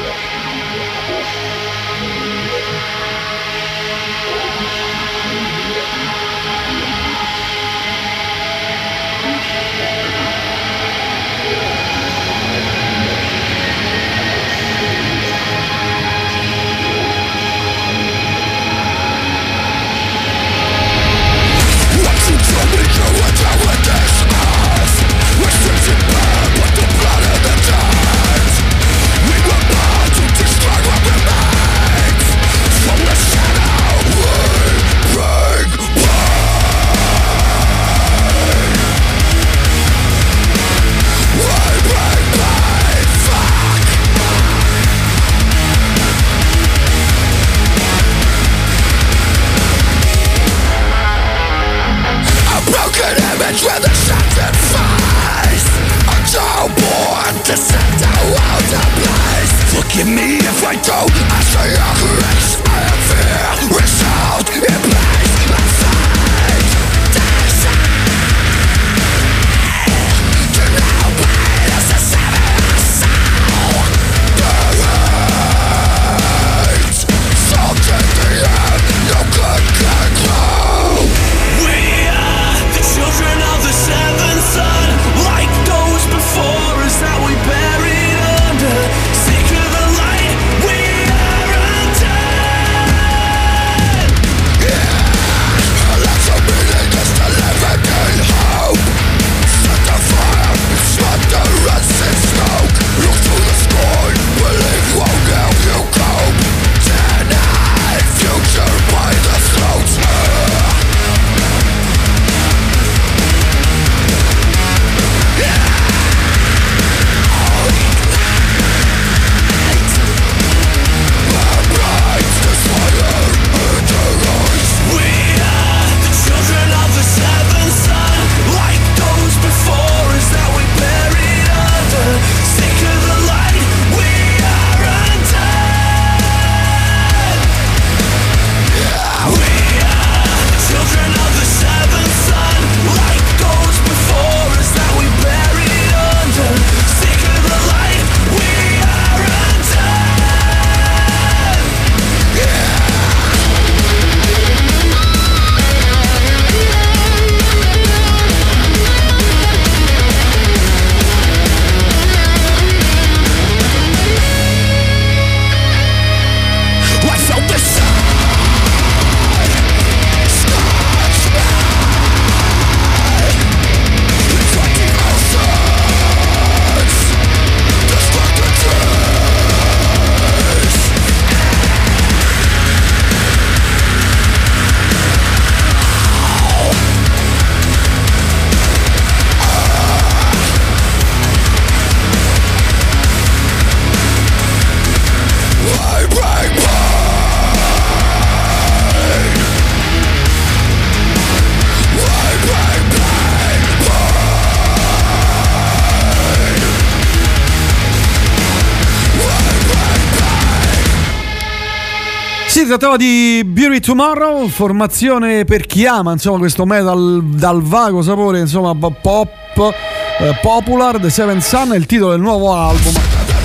[212.72, 218.74] Trattava di Beauty Tomorrow, formazione per chi ama insomma, questo metal dal vago sapore insomma,
[218.74, 222.94] pop eh, popular, The Seven Sun è il titolo del nuovo album.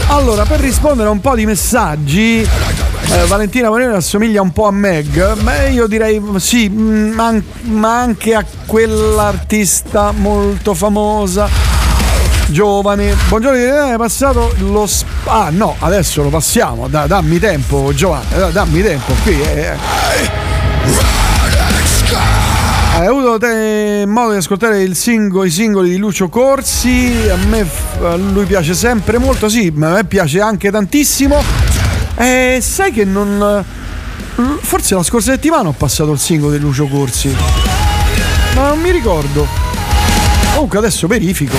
[0.07, 4.71] Allora, per rispondere a un po' di messaggi, eh, Valentina Moreno assomiglia un po' a
[4.71, 11.76] Meg, ma io direi sì, mm, ma, ma anche a quell'artista molto famosa
[12.47, 13.15] giovane.
[13.29, 16.87] Buongiorno, è passato lo sp- Ah, no, adesso lo passiamo.
[16.87, 18.25] Da- dammi tempo, Giovanni.
[18.35, 19.39] da- dammi tempo qui.
[19.41, 19.75] eh.
[22.95, 27.13] Hai avuto te modo di ascoltare il singo- i singoli di Lucio Corsi?
[27.31, 27.63] A me
[28.03, 31.43] a lui piace sempre molto, sì, ma a me piace anche tantissimo.
[32.15, 33.63] E sai che non.
[34.61, 37.35] Forse la scorsa settimana ho passato il singolo di Lucio Corsi.
[38.55, 39.45] Ma non mi ricordo.
[40.53, 41.55] Comunque adesso verifico.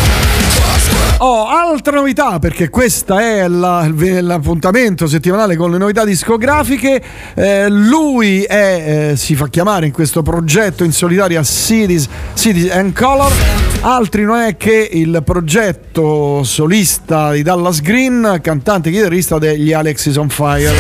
[1.21, 3.91] Oh, altra novità, perché questo è la-
[4.21, 7.03] l'appuntamento settimanale con le novità discografiche.
[7.35, 12.97] Eh, lui è, eh, si fa chiamare in questo progetto in solitaria Cities, Cities and
[12.97, 13.33] Color.
[13.81, 20.15] Altri non è che il progetto solista di Dallas Green, cantante e chitarrista degli Alexis
[20.15, 20.77] on Fire.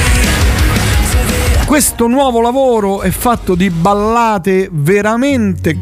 [1.66, 5.76] Questo nuovo lavoro è fatto di ballate veramente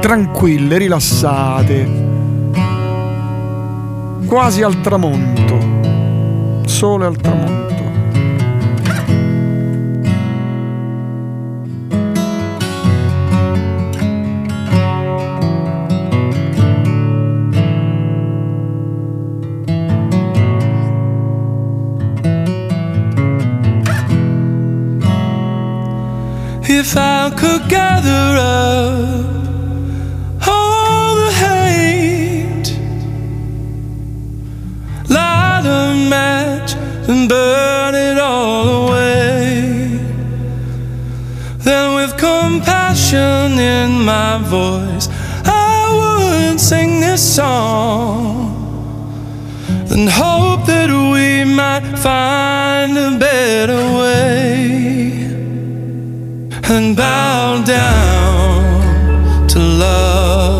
[0.00, 2.17] tranquille, rilassate
[4.28, 5.58] quasi al tramonto,
[6.66, 7.56] sole al tramonto.
[26.70, 29.37] If I could gather up
[37.08, 39.98] and burn it all away,
[41.58, 45.08] then with compassion in my voice,
[45.44, 48.46] I would sing this song.
[49.86, 55.22] Then hope that we might find a better way
[56.64, 60.57] and bow down to love.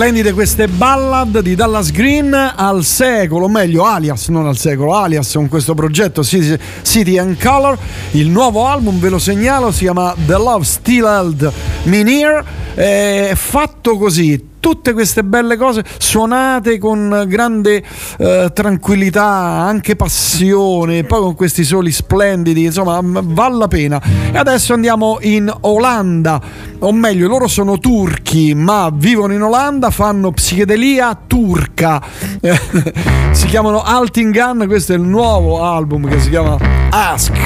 [0.00, 5.30] Splendide queste ballad di Dallas Green al secolo, o meglio alias, non al secolo, alias
[5.34, 7.76] con questo progetto City and Color.
[8.12, 12.42] Il nuovo album, ve lo segnalo, si chiama The Love Still Held Me Near.
[12.72, 17.82] È fatto così, tutte queste belle cose suonate con grande
[18.18, 24.00] eh, tranquillità, anche passione, poi con questi soli splendidi, insomma, vale la pena.
[24.32, 26.40] E adesso andiamo in Olanda,
[26.80, 32.02] o meglio, loro sono turchi, ma vivono in Olanda, fanno psichedelia turca.
[33.32, 36.56] si chiamano Altingan, questo è il nuovo album che si chiama
[36.90, 37.36] Ask.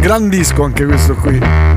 [0.00, 1.69] Gran disco anche questo qui.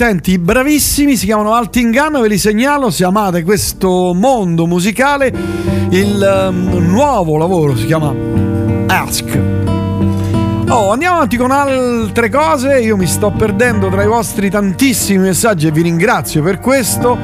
[0.00, 5.30] Divertenti, bravissimi, si chiamano Altingan, ve li segnalo, se amate questo mondo musicale,
[5.90, 8.14] il um, nuovo lavoro si chiama
[8.86, 9.38] Ask.
[10.68, 15.66] Oh, andiamo avanti con altre cose, io mi sto perdendo tra i vostri tantissimi messaggi
[15.66, 17.18] e vi ringrazio per questo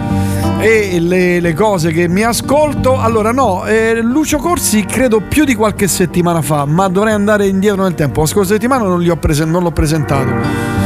[0.58, 3.00] e le, le cose che mi ascolto.
[3.00, 7.84] Allora no, eh, Lucio Corsi credo più di qualche settimana fa, ma dovrei andare indietro
[7.84, 10.85] nel tempo, la scorsa settimana non, presen- non l'ho presentato.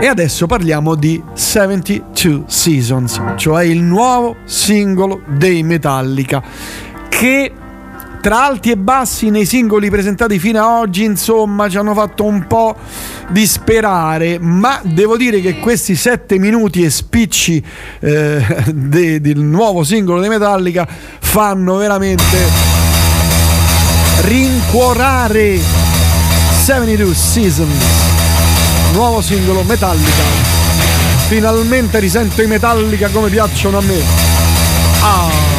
[0.00, 6.42] E adesso parliamo di 72 Seasons, cioè il nuovo singolo dei Metallica
[7.06, 7.52] che
[8.22, 12.46] tra alti e bassi nei singoli presentati fino ad oggi, insomma, ci hanno fatto un
[12.46, 12.76] po'
[13.28, 17.62] disperare, ma devo dire che questi sette minuti e spicci
[18.00, 20.88] eh, de- del nuovo singolo di Metallica
[21.20, 22.38] fanno veramente
[24.22, 25.58] rincuorare
[26.62, 28.09] 72 Seasons,
[28.92, 30.22] nuovo singolo Metallica.
[31.28, 34.02] Finalmente risento i Metallica come piacciono a me.
[35.02, 35.49] Ah!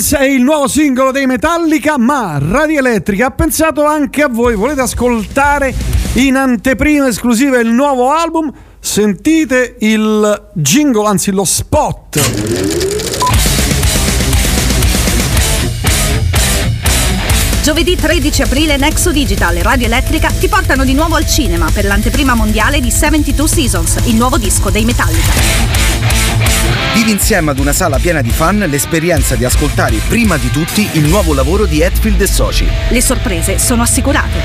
[0.00, 4.54] Seasons è il nuovo singolo dei Metallica, ma Radio Elettrica ha pensato anche a voi.
[4.54, 5.74] Volete ascoltare
[6.14, 8.52] in anteprima esclusiva il nuovo album?
[8.78, 12.20] Sentite il jingle, anzi lo spot.
[17.62, 21.84] Giovedì 13 aprile Nexo Digital e Radio Elettrica ti portano di nuovo al cinema per
[21.84, 26.35] l'anteprima mondiale di 72 Seasons, il nuovo disco dei Metallica.
[26.96, 31.04] Vivi insieme ad una sala piena di fan l'esperienza di ascoltare prima di tutti il
[31.04, 32.66] nuovo lavoro di Hetfield e Soci.
[32.88, 34.40] Le sorprese sono assicurate.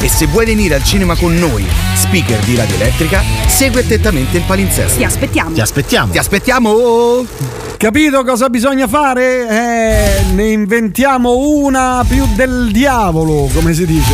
[0.01, 4.45] E se vuoi venire al cinema con noi, speaker di Radio Elettrica, segui attentamente il
[4.45, 4.97] palinsesto.
[4.97, 5.53] Ti aspettiamo.
[5.53, 6.11] Ti aspettiamo.
[6.11, 7.61] Ti aspettiamo!
[7.83, 9.49] Capito cosa bisogna fare?
[9.49, 14.13] Eh, ne inventiamo una più del diavolo, come si dice.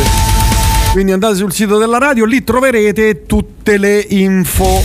[0.91, 4.83] Quindi andate sul sito della radio, lì troverete tutte le info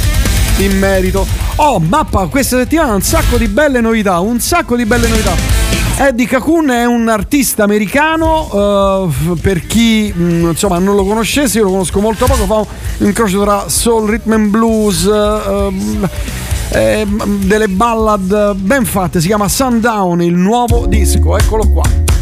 [0.58, 1.26] in merito.
[1.56, 5.34] Oh, mappa, questa settimana un sacco di belle novità, un sacco di belle novità.
[5.96, 11.56] Eddie Cocoon è un artista americano, uh, per chi mh, mm, insomma non lo conoscesse,
[11.56, 15.72] io lo conosco molto poco, fa un incrocio tra soul, rhythm and blues, uh,
[16.70, 17.06] eh,
[17.40, 22.13] delle ballad ben fatte, si chiama Sundown, il nuovo disco, eccolo qua.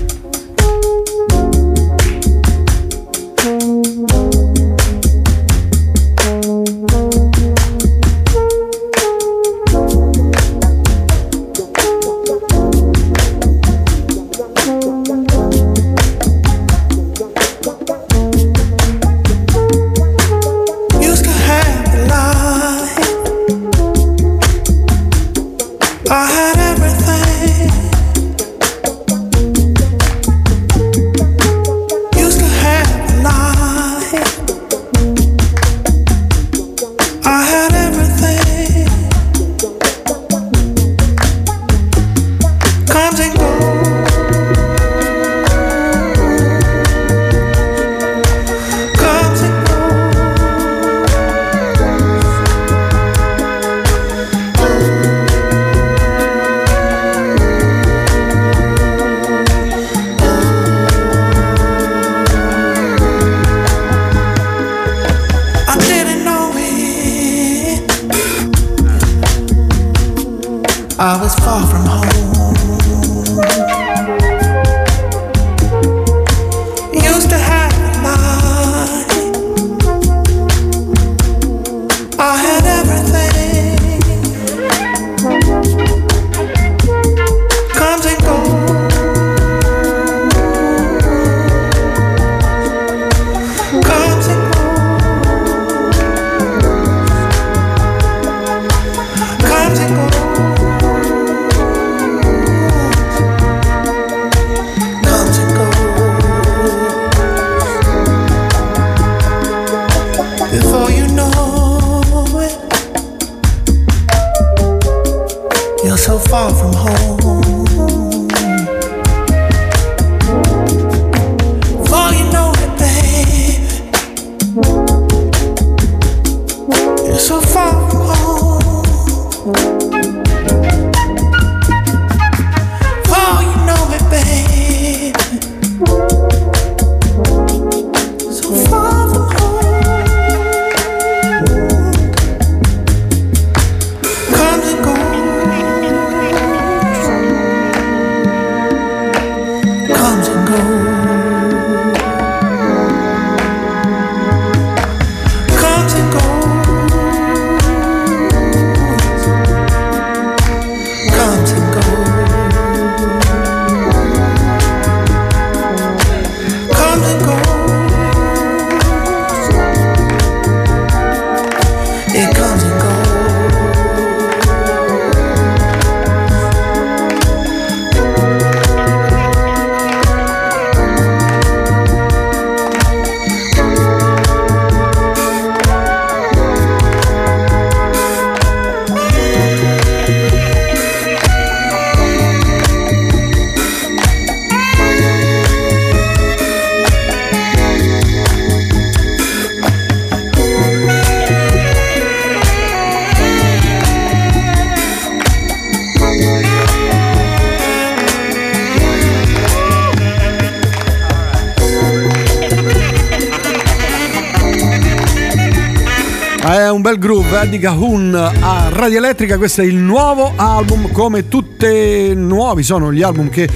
[217.52, 223.02] Eddie Cahoon a Radio Elettrica, questo è il nuovo album, come tutti nuovi sono gli
[223.02, 223.46] album che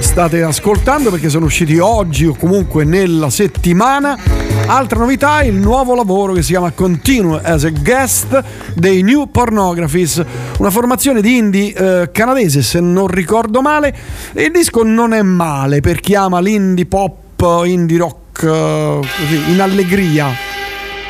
[0.00, 4.18] state ascoltando perché sono usciti oggi o comunque nella settimana.
[4.66, 8.42] Altra novità, il nuovo lavoro che si chiama Continue as a Guest
[8.74, 10.20] dei New Pornographies,
[10.58, 13.94] una formazione di indie eh, canadese se non ricordo male.
[14.32, 19.60] Il disco non è male per chi ama l'indie pop, indie rock, eh, così, in
[19.60, 20.26] allegria.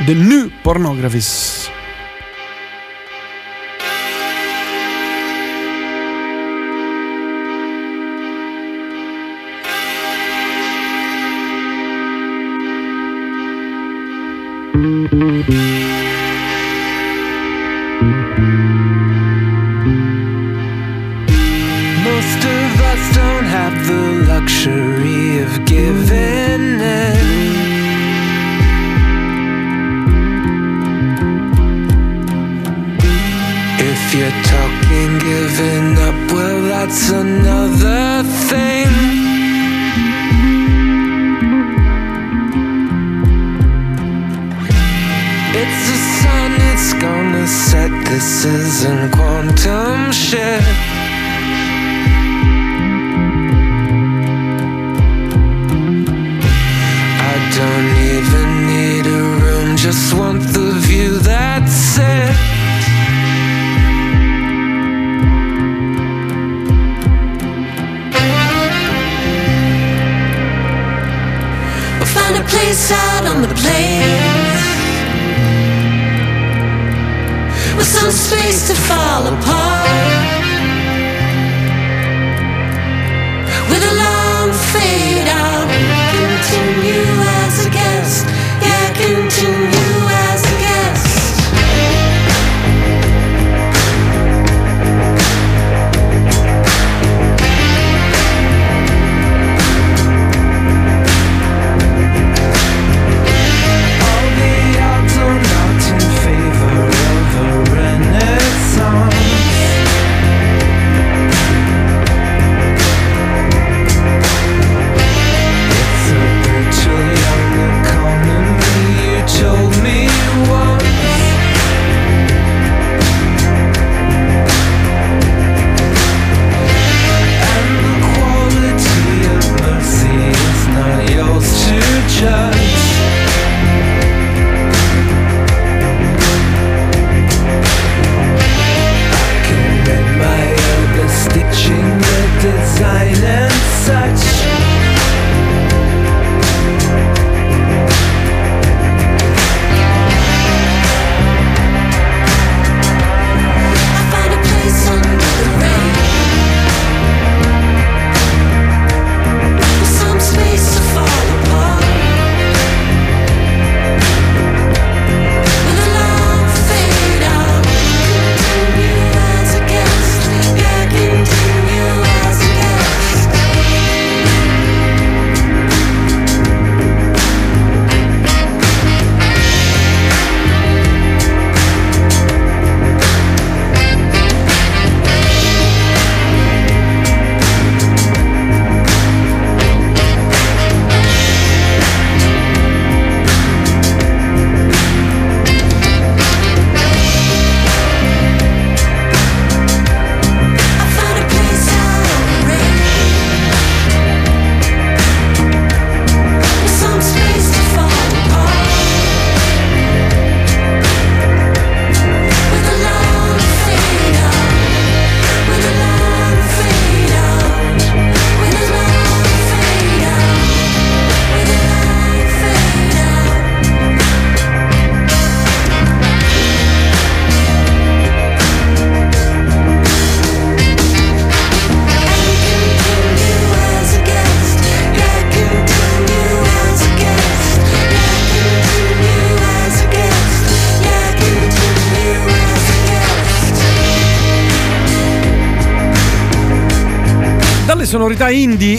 [0.05, 1.68] The New Pornographies.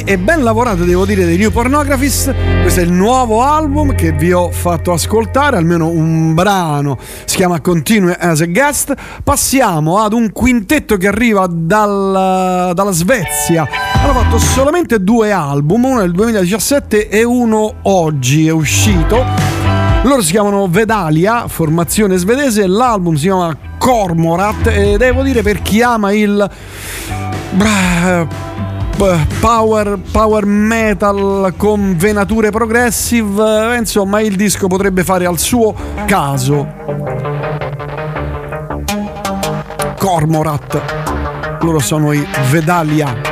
[0.09, 2.33] E ben lavorate, devo dire, dei New Pornographies.
[2.63, 6.97] Questo è il nuovo album che vi ho fatto ascoltare, almeno un brano.
[7.25, 8.95] Si chiama Continue as a Guest.
[9.23, 13.67] Passiamo ad un quintetto che arriva dal- dalla Svezia.
[14.01, 19.23] Hanno fatto solamente due album, uno nel 2017 e uno oggi è uscito.
[20.01, 25.83] Loro si chiamano Vedalia, formazione svedese, l'album si chiama Cormorat e devo dire per chi
[25.83, 26.49] ama il
[29.39, 35.73] power, power metal con venature progressive, eh, insomma il disco potrebbe fare al suo
[36.05, 36.67] caso.
[39.97, 40.81] Cormorat,
[41.61, 43.28] loro sono i Vedalia.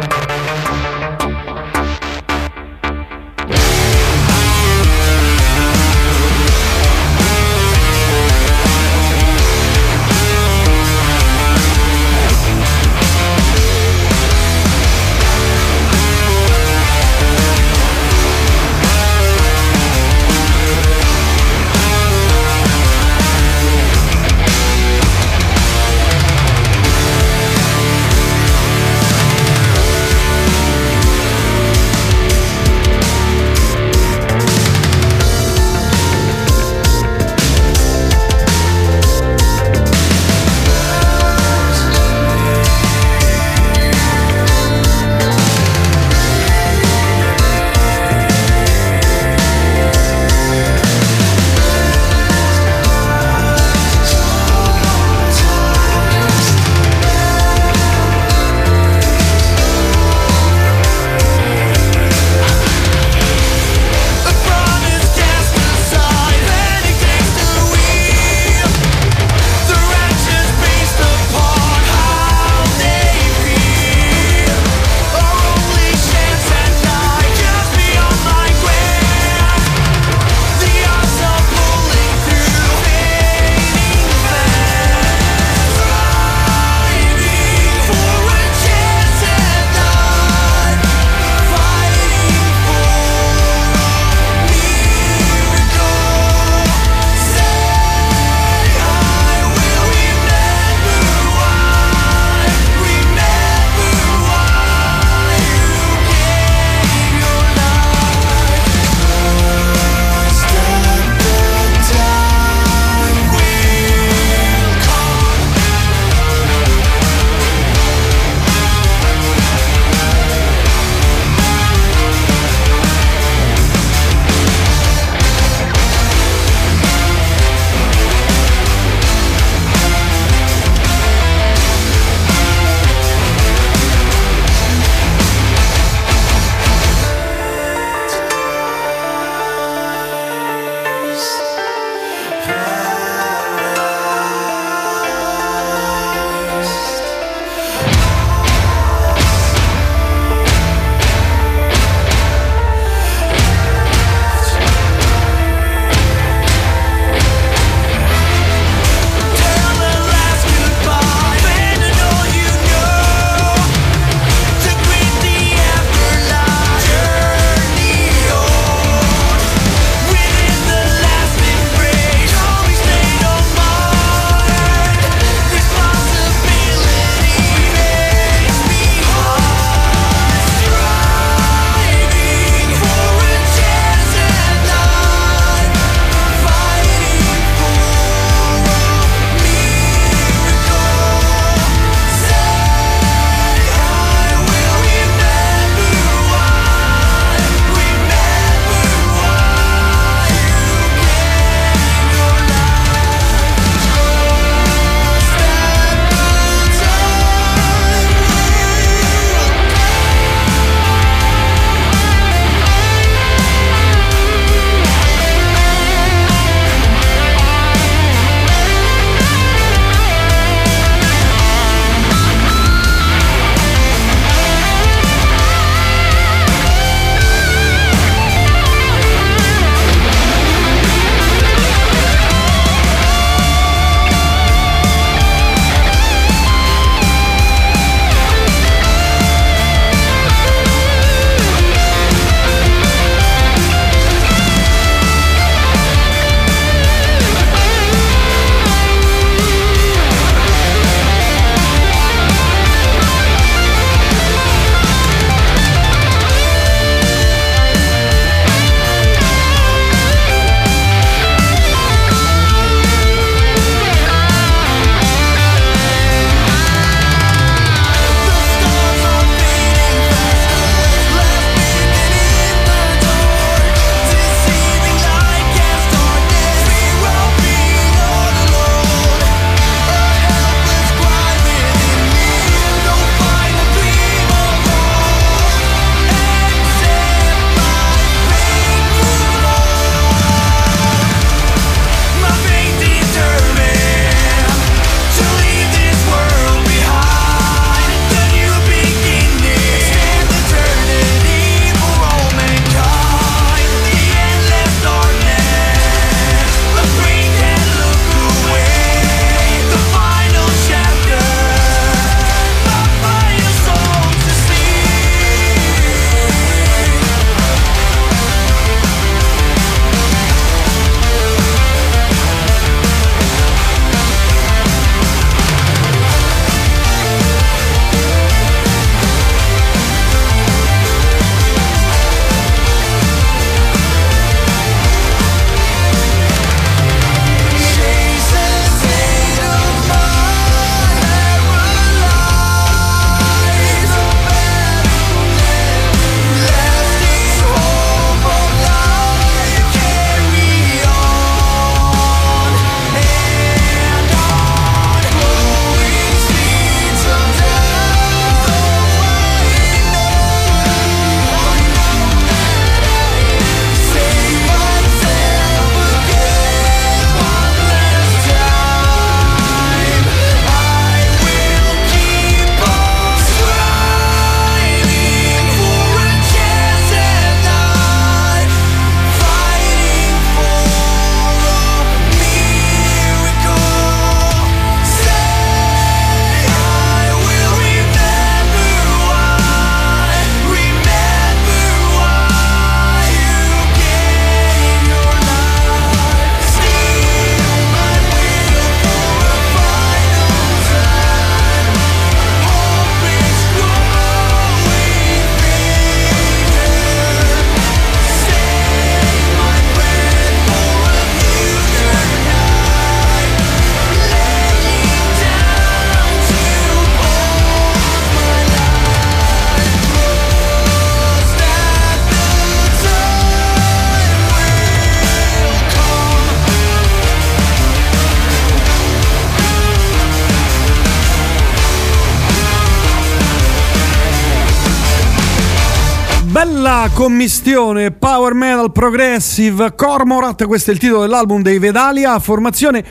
[436.97, 442.83] Commistione power metal progressive Cormorat, questo è il titolo dell'album dei Vedalia, formazione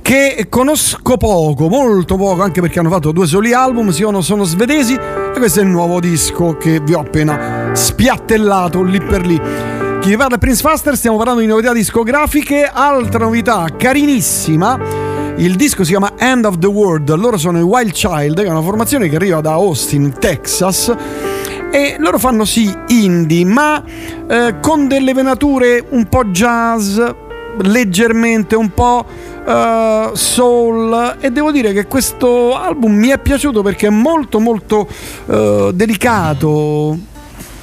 [0.00, 4.94] che conosco poco, molto poco, anche perché hanno fatto due soli album, sono, sono svedesi
[4.94, 9.38] e questo è il nuovo disco che vi ho appena spiattellato lì per lì.
[10.00, 14.78] Chi vi parla è Prince Faster, stiamo parlando di novità discografiche, altra novità carinissima.
[15.36, 18.50] Il disco si chiama End of the World, loro sono i Wild Child, che è
[18.50, 20.96] una formazione che arriva da Austin, Texas
[21.70, 23.82] e loro fanno sì indie, ma
[24.28, 27.00] eh, con delle venature un po' jazz,
[27.62, 29.04] leggermente un po'
[29.46, 34.88] eh, soul e devo dire che questo album mi è piaciuto perché è molto molto
[35.26, 36.98] eh, delicato,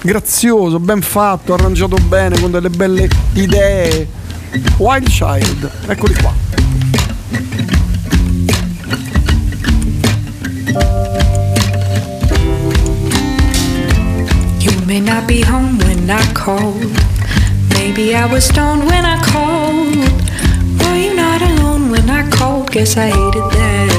[0.02, 4.08] grazioso, ben fatto, arrangiato bene con delle belle idee.
[4.78, 7.87] Wild Child, eccoli qua.
[14.88, 16.80] May not be home when I called.
[17.74, 19.98] Maybe I was stoned when I called.
[20.80, 22.72] Were you not alone when I called?
[22.72, 23.92] Guess I hated that.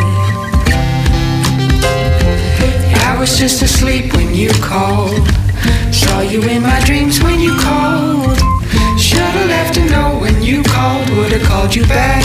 [3.06, 5.28] I was just asleep when you called.
[5.92, 8.38] Saw you in my dreams when you called.
[8.98, 11.10] Should've left a note when you called.
[11.10, 12.24] Would've called you back.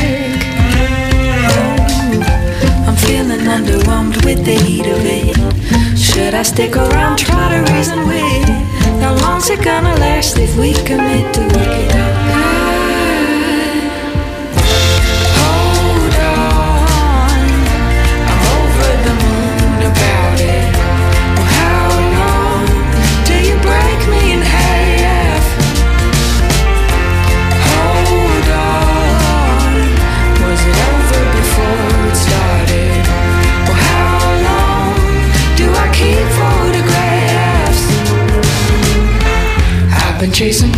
[2.87, 5.82] I'm feeling underwhelmed with the heat of it.
[6.13, 8.47] Should I stick around, try to reason with?
[9.01, 11.92] How long's it gonna last if we commit to work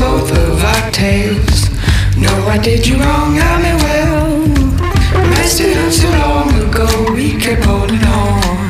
[0.05, 1.59] both of our tails.
[2.15, 4.25] No, I did you wrong, I mean well.
[5.31, 6.87] Messed it up so long ago,
[7.17, 8.67] we kept holding on.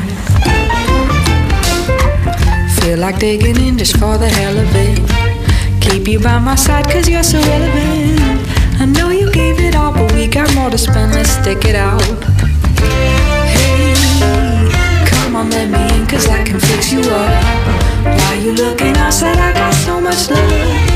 [2.77, 4.99] Feel like digging in just for the hell of it.
[5.83, 8.19] Keep you by my side cause you're so relevant.
[8.81, 11.75] I know you gave it all, but we got more to spend, let's stick it
[11.75, 12.01] out.
[13.55, 13.93] Hey,
[15.09, 17.33] come on, let me in cause I can fix you up.
[18.19, 19.37] Why you looking outside?
[19.37, 20.94] I got so much love.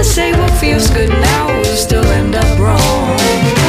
[0.00, 3.59] To say what feels good now will still end up wrong?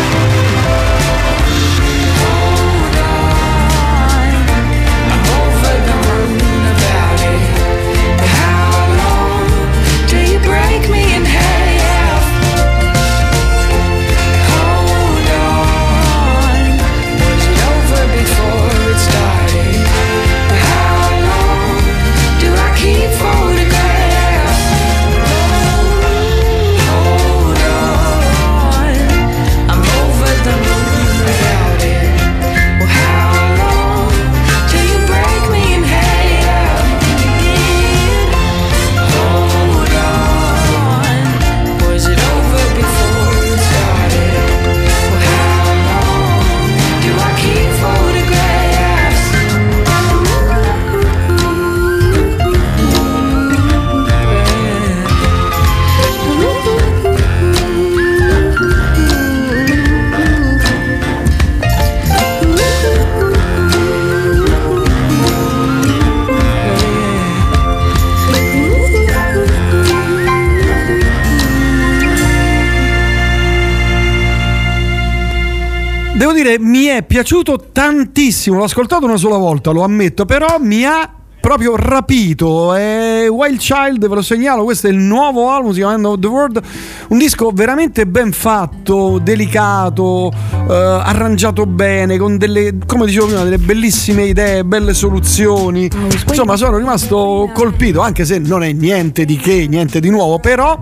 [76.41, 78.57] Dire, mi è piaciuto tantissimo.
[78.57, 81.09] L'ho ascoltato una sola volta, lo ammetto, però mi ha
[81.41, 82.73] proprio rapito.
[82.73, 86.19] È Wild Child, ve lo segnalo, questo è il nuovo album, si chiama End of
[86.19, 86.61] the World.
[87.09, 90.31] Un disco veramente ben fatto, delicato,
[90.69, 95.89] eh, arrangiato bene, con delle, come dicevo prima, delle bellissime idee, belle soluzioni.
[96.27, 100.79] Insomma, sono rimasto colpito, anche se non è niente di che, niente di nuovo, però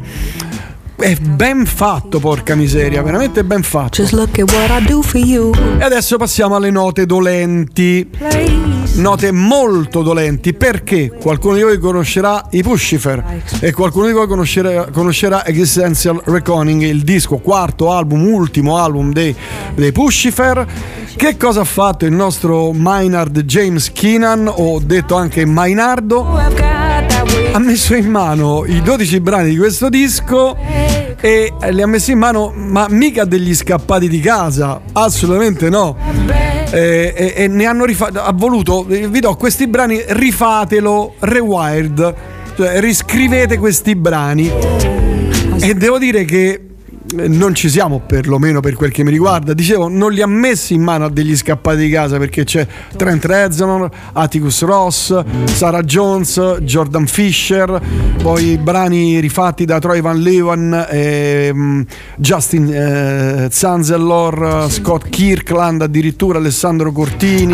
[1.00, 4.02] è ben fatto, porca miseria, veramente ben fatto.
[4.02, 5.54] Just look at what I do for you.
[5.78, 8.10] E adesso passiamo alle note dolenti.
[8.96, 14.90] Note molto dolenti perché qualcuno di voi conoscerà i Pushifer e qualcuno di voi conoscerà,
[14.92, 19.34] conoscerà Existential Reckoning, il disco, quarto album, ultimo album dei,
[19.76, 20.66] dei Pushifer.
[21.16, 26.28] Che cosa ha fatto il nostro Maynard James Keenan, o detto anche Maynardo?
[27.52, 30.58] Ha messo in mano i 12 brani di questo disco
[31.22, 35.98] e li ha messi in mano, ma mica degli scappati di casa, assolutamente no.
[36.72, 42.16] E, e- e ne hanno rifatto, ha voluto, vi do questi brani, rifatelo, rewired.
[42.56, 44.52] cioè, riscrivete questi brani.
[45.62, 46.69] E devo dire che eh,
[47.16, 49.54] non ci siamo, perlomeno per quel che mi riguarda.
[49.54, 52.66] Dicevo, non li ha messi in mano a degli scappati di casa perché c'è
[52.96, 57.82] Trent Reznor, Atticus Ross, Sarah Jones, Jordan Fisher,
[58.22, 61.86] poi brani rifatti da Troy Van Leeuwen, ehm,
[62.18, 67.54] Justin eh, Zanzellor, Scott Kirkland, addirittura Alessandro Cortini.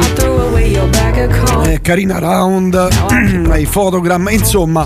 [1.65, 2.87] eh, Carina Round,
[3.55, 4.85] i Photogram, insomma,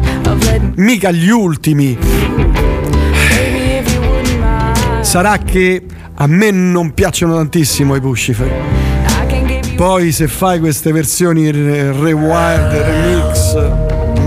[0.75, 2.28] mica gli ultimi.
[5.09, 5.81] Sarà che
[6.13, 8.47] a me non piacciono tantissimo i Puscifer.
[9.75, 13.55] Poi se fai queste versioni re- rewired, remix,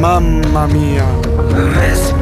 [0.00, 2.21] mamma mia.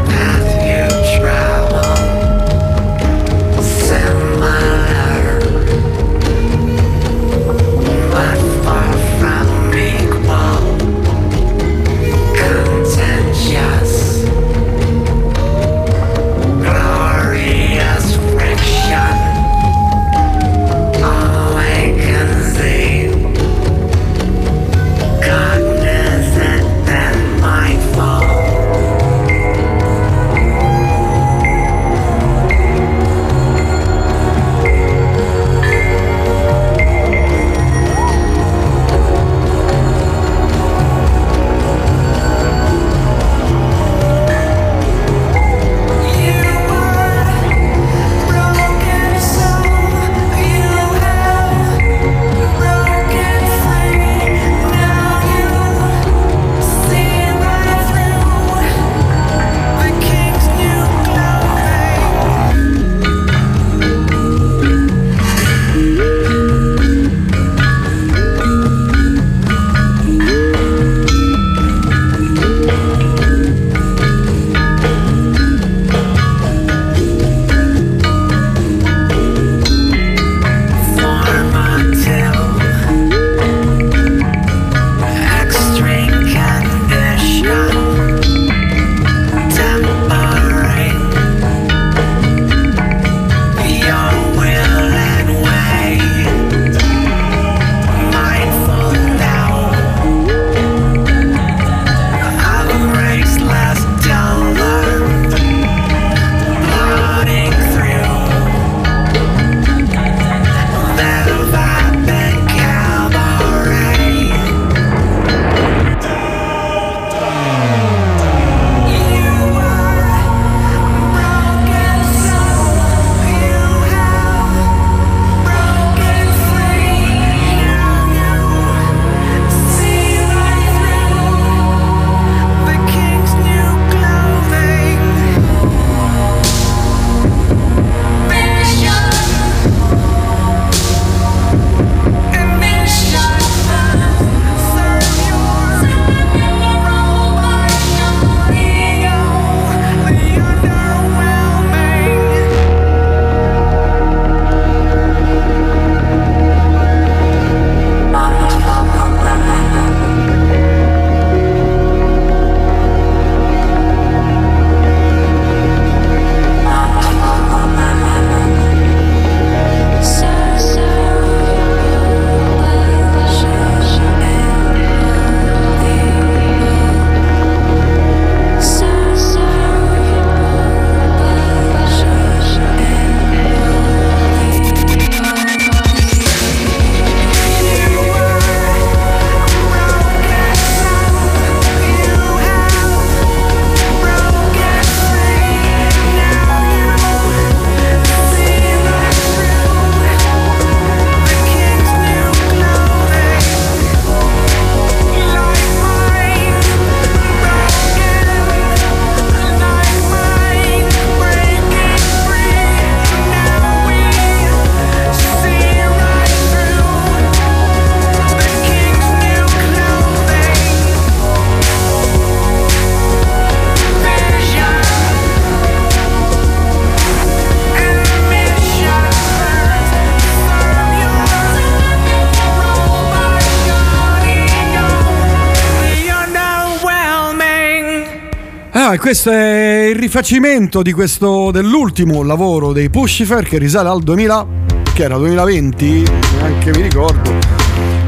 [239.01, 244.47] Questo è il rifacimento questo, dell'ultimo lavoro dei Pushifer che risale al 2000,
[244.93, 246.05] che era 2020,
[246.37, 247.33] neanche mi ricordo.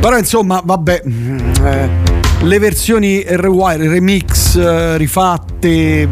[0.01, 1.89] Però insomma, vabbè, mm, eh,
[2.43, 6.11] le versioni rewire, remix eh, rifatte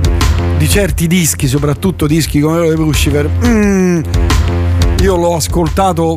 [0.56, 3.28] di certi dischi, soprattutto dischi come quello di Lucifer.
[3.44, 4.00] mm,
[5.02, 6.16] io l'ho ascoltato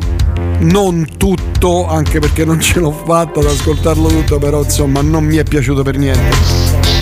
[0.60, 5.36] non tutto, anche perché non ce l'ho fatta ad ascoltarlo tutto, però insomma non mi
[5.36, 6.93] è piaciuto per niente.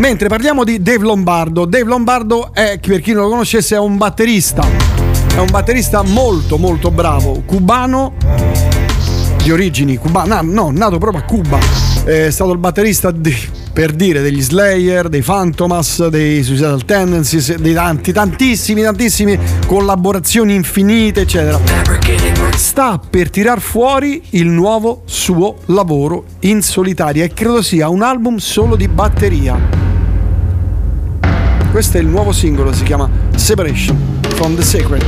[0.00, 3.98] Mentre parliamo di Dave Lombardo, Dave Lombardo è, per chi non lo conoscesse, è un
[3.98, 4.66] batterista.
[5.34, 8.14] È un batterista molto molto bravo, cubano
[9.42, 11.58] di origini cubane, no, nato proprio a Cuba.
[12.02, 13.36] È stato il batterista di-
[13.74, 21.20] per dire degli Slayer, dei Phantomas, dei Suicidal Tendencies, dei tanti, tantissimi, tantissimi collaborazioni infinite,
[21.20, 21.60] eccetera.
[22.56, 28.38] Sta per tirar fuori il nuovo suo lavoro in solitaria e credo sia un album
[28.38, 29.89] solo di batteria.
[31.70, 33.96] Questo è il nuovo singolo, si chiama Separation
[34.34, 35.04] from the Sacred.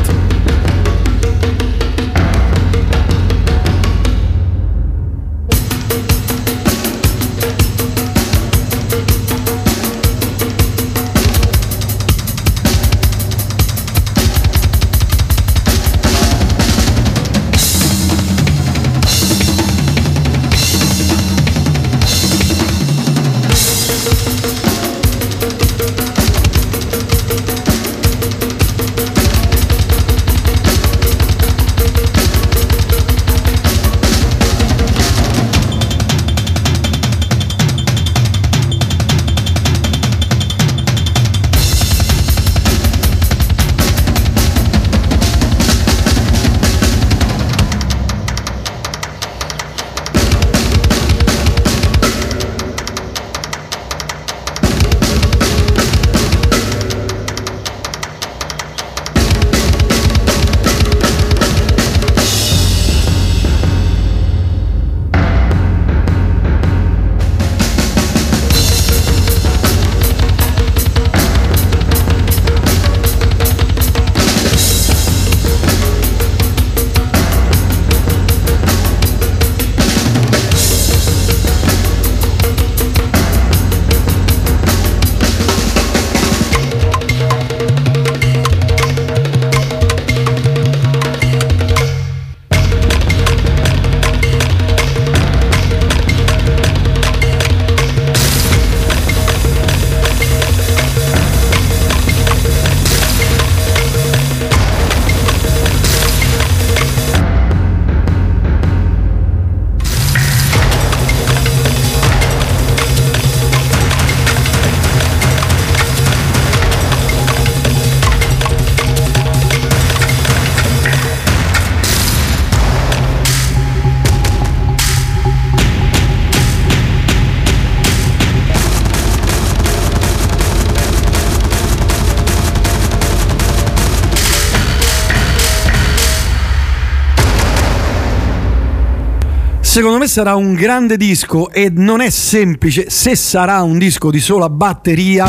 [139.73, 144.21] Secondo me sarà un grande disco e non è semplice, se sarà un disco di
[144.21, 145.27] sola batteria,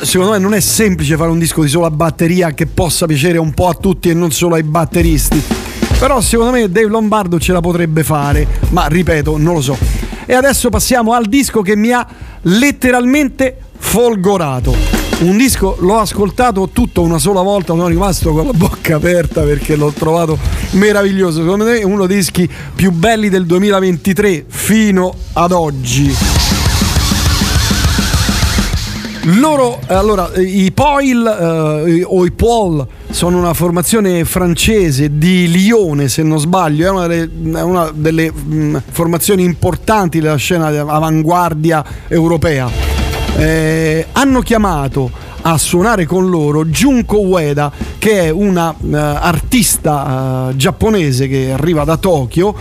[0.00, 3.54] secondo me non è semplice fare un disco di sola batteria che possa piacere un
[3.54, 5.40] po' a tutti e non solo ai batteristi.
[6.00, 9.78] Però secondo me Dave Lombardo ce la potrebbe fare, ma ripeto, non lo so.
[10.26, 12.04] E adesso passiamo al disco che mi ha
[12.40, 14.91] letteralmente folgorato.
[15.22, 19.76] Un disco l'ho ascoltato tutto una sola volta, sono rimasto con la bocca aperta perché
[19.76, 20.36] l'ho trovato
[20.72, 21.42] meraviglioso.
[21.42, 26.12] Secondo me è uno dei dischi più belli del 2023 fino ad oggi.
[29.36, 36.24] Loro, allora, i Poil eh, o i Paul sono una formazione francese di Lione, se
[36.24, 42.91] non sbaglio, è una delle, una delle, mh, formazioni importanti della scena avanguardia europea.
[43.36, 45.10] Eh, hanno chiamato
[45.42, 51.84] a suonare con loro Junko Ueda che è una eh, artista eh, giapponese che arriva
[51.84, 52.54] da Tokyo.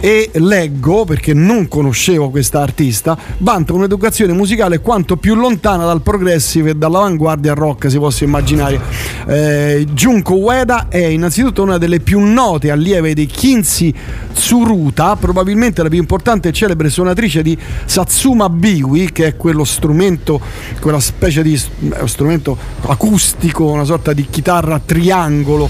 [0.00, 6.70] E leggo perché non conoscevo questa artista vanta un'educazione musicale quanto più lontana dal progressive
[6.70, 8.80] e dall'avanguardia rock si possa immaginare.
[9.26, 13.94] Eh, Junko Ueda è innanzitutto una delle più note allieve dei Kinsey
[14.32, 20.40] Tsuruta probabilmente la più importante e celebre suonatrice di Satsuma Biwi che è quello strumento
[20.80, 25.68] quella specie di eh, strumento acustico una sorta di chitarra a triangolo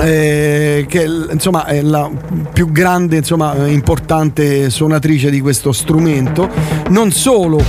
[0.00, 2.10] eh, che insomma è la
[2.52, 6.48] più grande insomma eh, importante suonatrice di questo strumento.
[6.88, 7.62] Non solo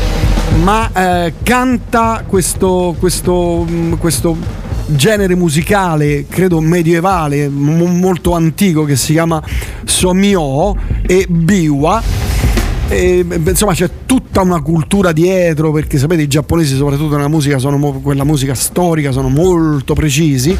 [0.63, 4.35] ma eh, canta questo, questo, mh, questo
[4.87, 9.41] genere musicale credo medievale mo- molto antico che si chiama
[9.85, 10.75] Somio
[11.05, 12.30] e Biwa
[12.91, 17.79] E, insomma c'è tutta una cultura dietro perché sapete i giapponesi soprattutto nella musica sono
[18.03, 20.57] quella musica storica sono molto precisi.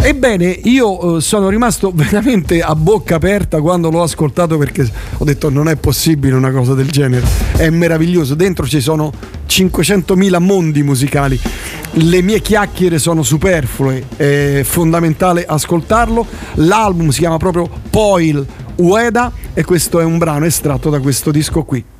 [0.00, 5.50] Ebbene, io eh, sono rimasto veramente a bocca aperta quando l'ho ascoltato perché ho detto
[5.50, 7.26] non è possibile una cosa del genere,
[7.56, 9.12] è meraviglioso, dentro ci sono
[9.46, 11.40] 500.000 mondi musicali,
[11.92, 18.46] le mie chiacchiere sono superflue, è fondamentale ascoltarlo, l'album si chiama proprio Poil
[18.76, 21.93] Ueda e questo è un brano estratto da questo disco qui.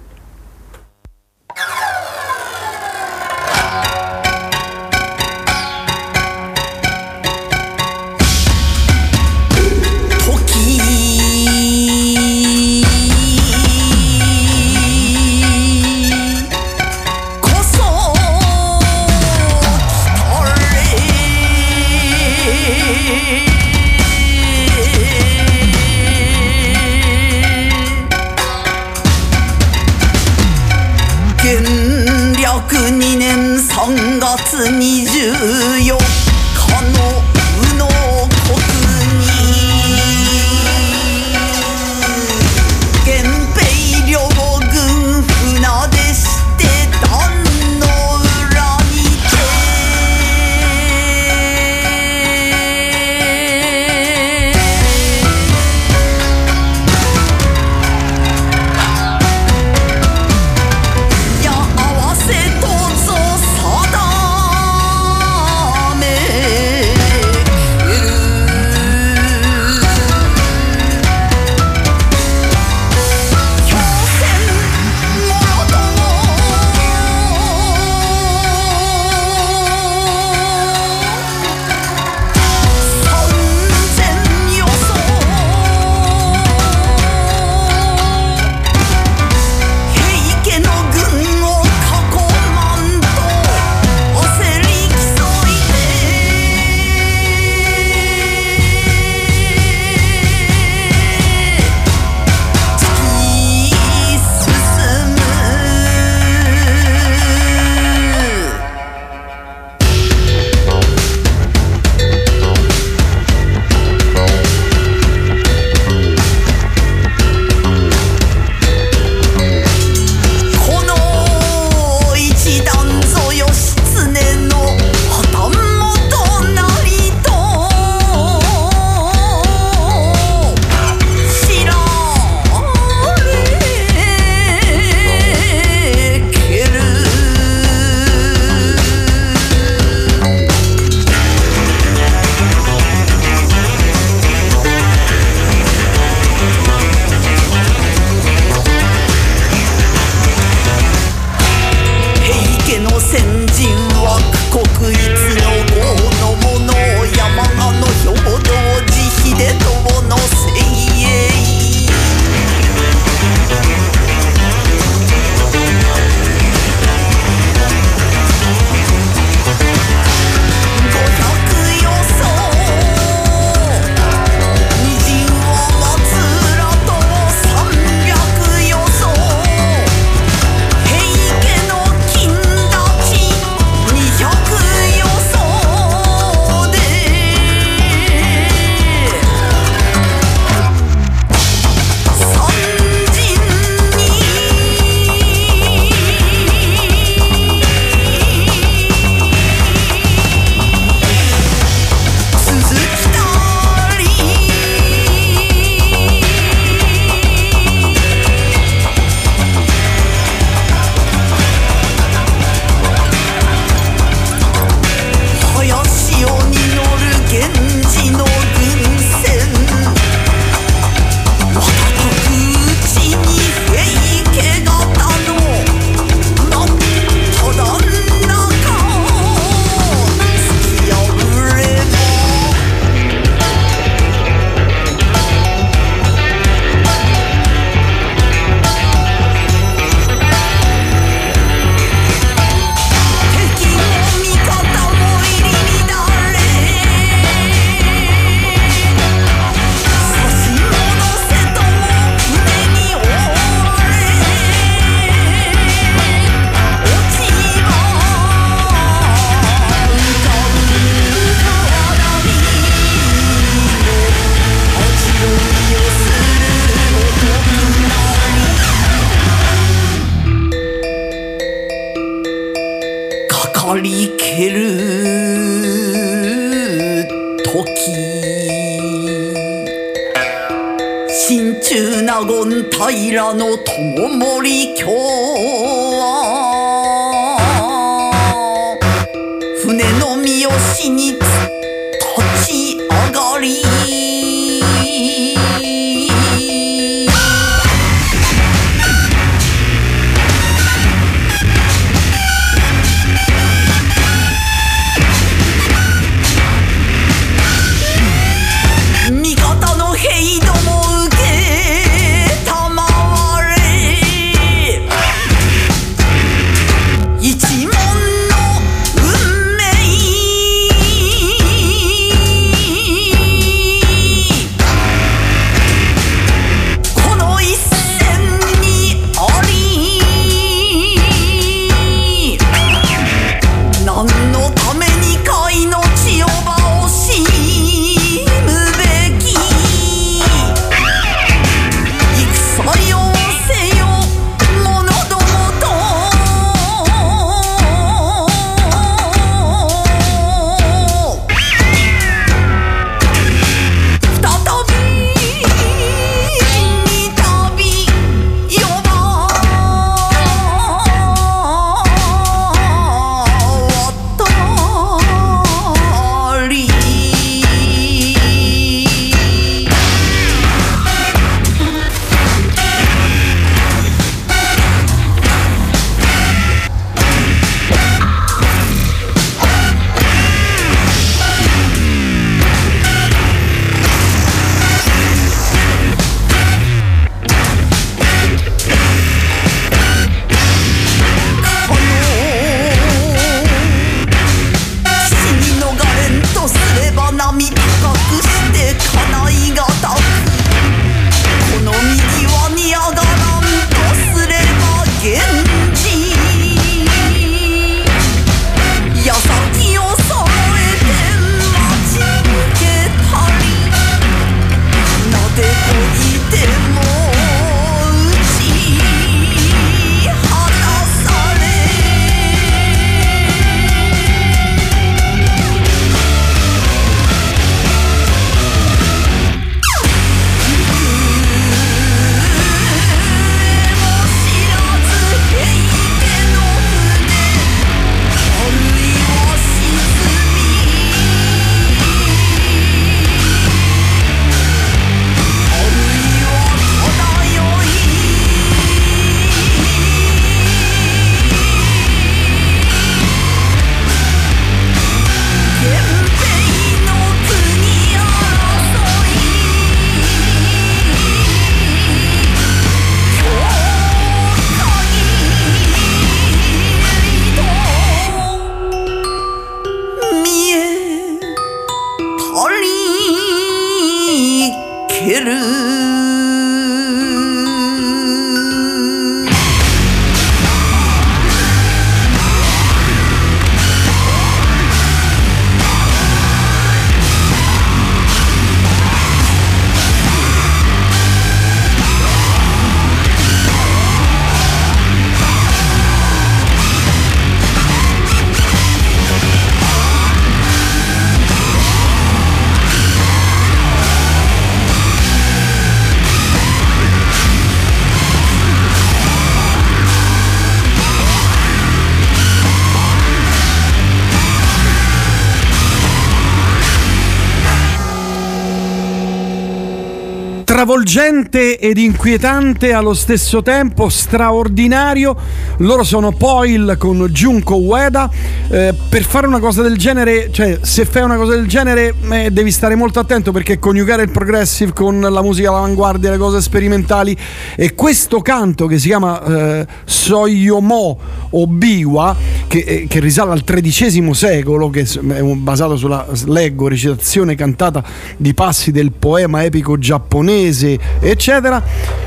[520.84, 525.16] Travolgente ed inquietante allo stesso tempo, straordinario.
[525.58, 528.10] Loro sono Poil con Junko Ueda.
[528.50, 532.30] Eh, per fare una cosa del genere, cioè se fai una cosa del genere eh,
[532.30, 537.16] devi stare molto attento perché coniugare il progressive con la musica all'avanguardia, le cose sperimentali
[537.56, 540.98] e questo canto che si chiama eh, Soyomo
[541.30, 542.14] o Biwa,
[542.46, 547.82] che, eh, che risale al XIII secolo, che è basato sulla, leggo, recitazione cantata
[548.16, 551.62] di passi del poema epico giapponese, eccetera.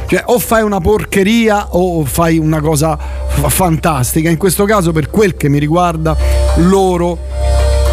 [0.08, 4.30] Cioè, o fai una porcheria o fai una cosa fa- fantastica.
[4.30, 6.16] In questo caso, per quel che mi riguarda,
[6.58, 7.18] loro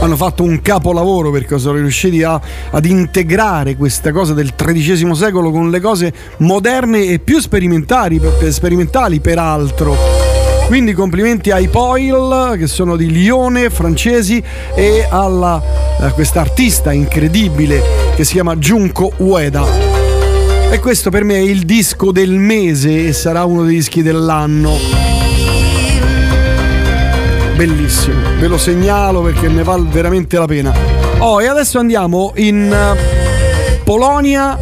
[0.00, 2.40] hanno fatto un capolavoro perché sono riusciti a-
[2.70, 8.52] ad integrare questa cosa del XIII secolo con le cose moderne e più sperimentali, per-
[8.52, 10.23] sperimentali peraltro.
[10.66, 14.42] Quindi complimenti ai Poil che sono di Lione, francesi,
[14.74, 15.62] e alla
[16.00, 17.82] a questa artista incredibile
[18.14, 19.64] che si chiama Junko Ueda.
[20.70, 24.72] E questo per me è il disco del mese e sarà uno dei dischi dell'anno.
[27.54, 30.74] Bellissimo, ve lo segnalo perché ne vale veramente la pena.
[31.18, 34.58] Oh, e adesso andiamo in eh, Polonia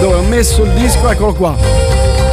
[0.00, 1.89] dove ho messo il disco, eccolo qua.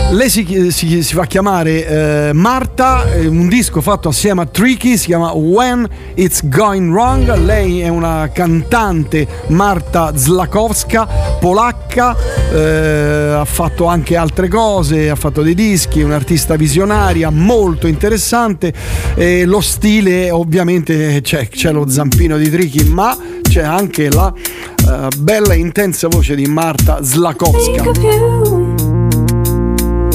[0.10, 4.96] Lei si, si- si fa chiamare eh, Marta, è un disco fatto assieme a Tricky,
[4.96, 5.86] si chiama When
[6.16, 7.36] It's Going Wrong.
[7.36, 12.16] Lei è una cantante, Marta Zlakowska, polacca,
[12.54, 18.74] eh, ha fatto anche altre cose, ha fatto dei dischi, è un'artista visionaria molto interessante.
[19.14, 25.08] E lo stile, ovviamente, c'è, c'è lo zampino di Tricky, ma c'è anche la eh,
[25.18, 28.77] bella e intensa voce di Marta Zlakowska.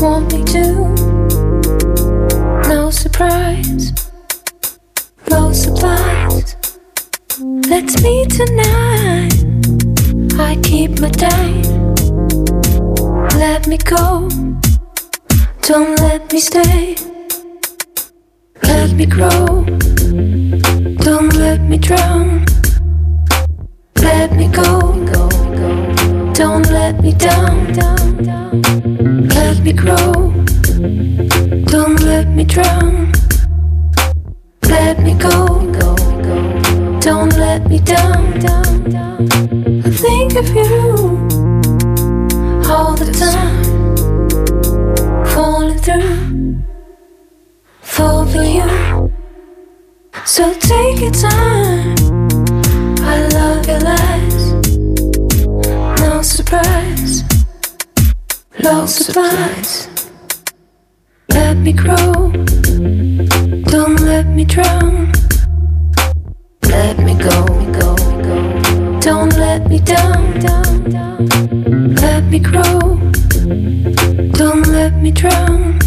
[0.02, 0.64] Want me to.
[2.68, 3.92] No surprise,
[5.30, 6.56] low supplies.
[7.70, 9.32] Let's meet tonight.
[10.40, 11.94] I keep my time.
[13.38, 14.28] Let me go,
[15.60, 16.96] don't let me stay.
[18.64, 19.64] Let me grow,
[21.06, 22.44] don't let me drown.
[23.98, 24.80] Let me go,
[26.34, 27.52] don't let me down.
[29.52, 30.12] Let me grow,
[31.66, 33.12] don't let me drown.
[34.62, 35.58] Let me go,
[37.00, 38.44] don't let me down.
[39.84, 41.18] I think of you
[42.66, 43.94] all the time,
[45.26, 46.62] falling through,
[47.82, 49.12] fall for you.
[50.24, 51.94] So take your time.
[53.04, 54.54] I love your lies,
[56.00, 56.91] no surprise,
[58.62, 59.89] low supplies.
[61.28, 62.30] Let me grow,
[63.72, 65.12] don't let me drown.
[66.62, 67.44] Let me go,
[67.80, 69.01] go, go.
[69.01, 70.40] Don't let me down.
[72.02, 72.78] Let me grow,
[74.32, 75.78] don't let me drown.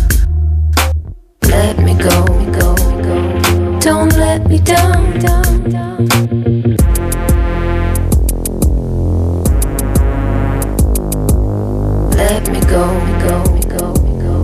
[1.44, 2.26] Let me go,
[2.60, 3.80] go, go.
[3.80, 4.96] Don't let me down.
[12.28, 12.86] Let me go,
[13.26, 13.44] go,
[13.78, 13.94] go, go.
[14.24, 14.36] Go.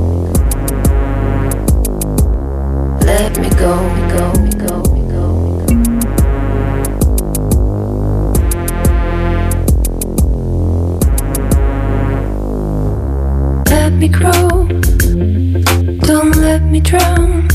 [3.06, 3.74] Let me go,
[4.16, 4.26] go,
[4.66, 4.76] go,
[5.14, 5.26] go.
[13.70, 14.68] Let me grow,
[16.08, 17.48] don't let me drown.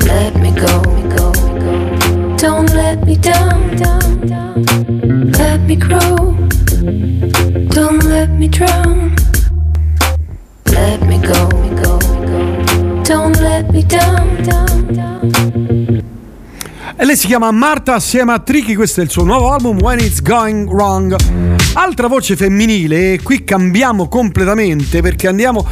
[0.00, 0.82] Let me go,
[1.16, 2.36] go, go.
[2.36, 4.64] Don't let me down, down, down.
[5.32, 6.31] Let me grow,
[8.12, 9.14] let me drown.
[10.66, 11.48] Let me go,
[11.82, 13.02] go, go.
[13.02, 16.02] Don't let me down, down, down.
[16.96, 19.98] E lei si chiama Marta assieme a Tricky, questo è il suo nuovo album When
[19.98, 21.51] It's Going Wrong.
[21.74, 25.66] Altra voce femminile, e qui cambiamo completamente perché andiamo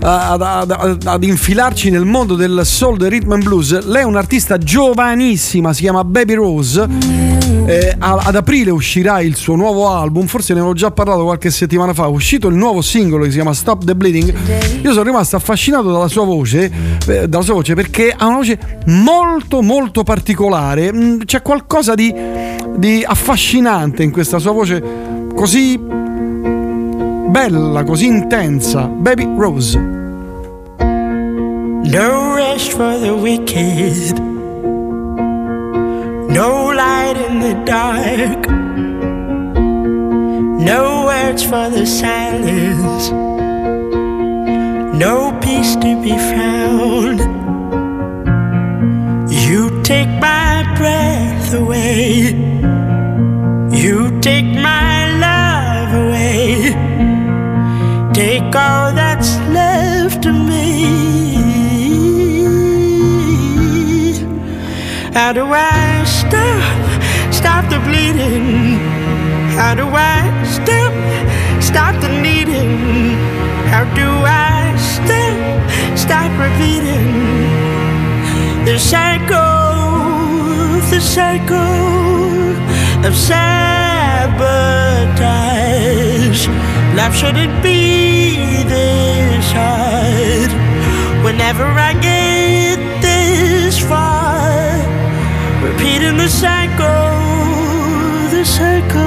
[0.00, 3.86] ad, ad- ad- ad infilarci nel mondo del soul, del rhythm and blues.
[3.86, 6.86] Lei è un'artista giovanissima, si chiama Baby Rose.
[7.66, 11.94] Eh, ad aprile uscirà il suo nuovo album, forse ne avevo già parlato qualche settimana
[11.94, 12.06] fa.
[12.06, 14.34] È uscito il nuovo singolo che si chiama Stop the Bleeding.
[14.82, 16.70] Io sono rimasto affascinato dalla sua voce,
[17.06, 20.92] eh, dalla sua voce perché ha una voce molto molto particolare.
[20.92, 22.12] Mm, C'è qualcosa di,
[22.76, 28.86] di affascinante in questa sua voce così bella, così intensa.
[28.86, 29.78] Baby Rose.
[31.86, 34.18] No rest for the wicked.
[36.30, 38.48] No light in the dark.
[40.58, 43.10] No words for the silence.
[44.98, 47.20] No peace to be found.
[49.30, 52.34] You take my breath away.
[53.72, 54.93] You take my
[58.56, 60.94] All that's left of me.
[65.12, 66.62] How do I stop,
[67.32, 68.78] stop the bleeding?
[69.58, 70.92] How do I stop,
[71.60, 73.16] stop the needing?
[73.72, 75.36] How do I stop,
[75.98, 77.10] stop repeating
[78.64, 79.34] the cycle,
[80.90, 82.54] the cycle
[83.04, 84.04] of sabotage?
[86.96, 90.50] Life shouldn't be this hard.
[91.24, 94.78] Whenever I get this far,
[95.60, 97.10] repeating the cycle,
[98.30, 99.02] the cycle.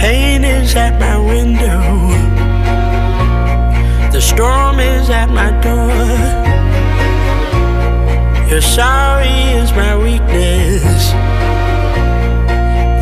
[0.00, 1.82] Pain is at my window.
[4.12, 5.92] The storm is at my door.
[8.48, 9.28] Your sorry
[9.60, 11.51] is my weakness.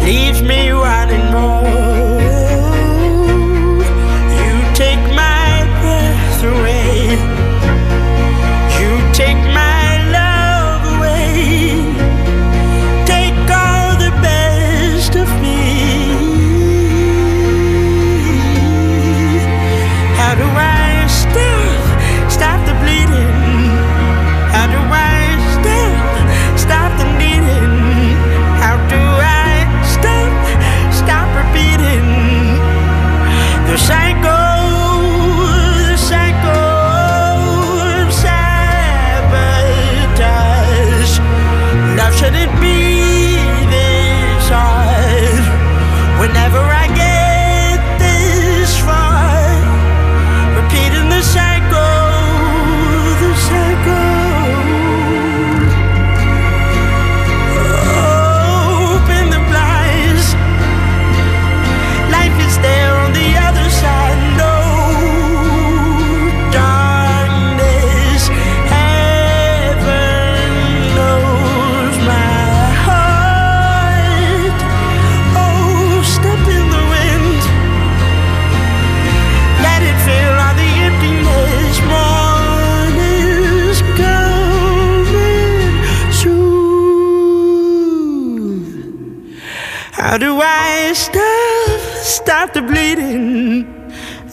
[0.05, 2.10] Leaves me wanting more.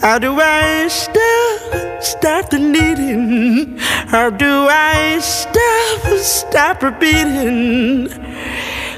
[0.00, 3.78] How do I stop, stop the needing?
[3.78, 8.04] How do I stop, stop repeating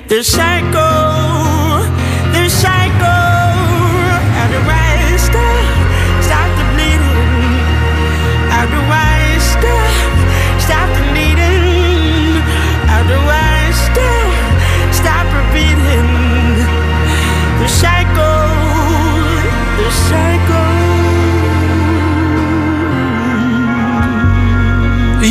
[0.08, 1.59] the cycle,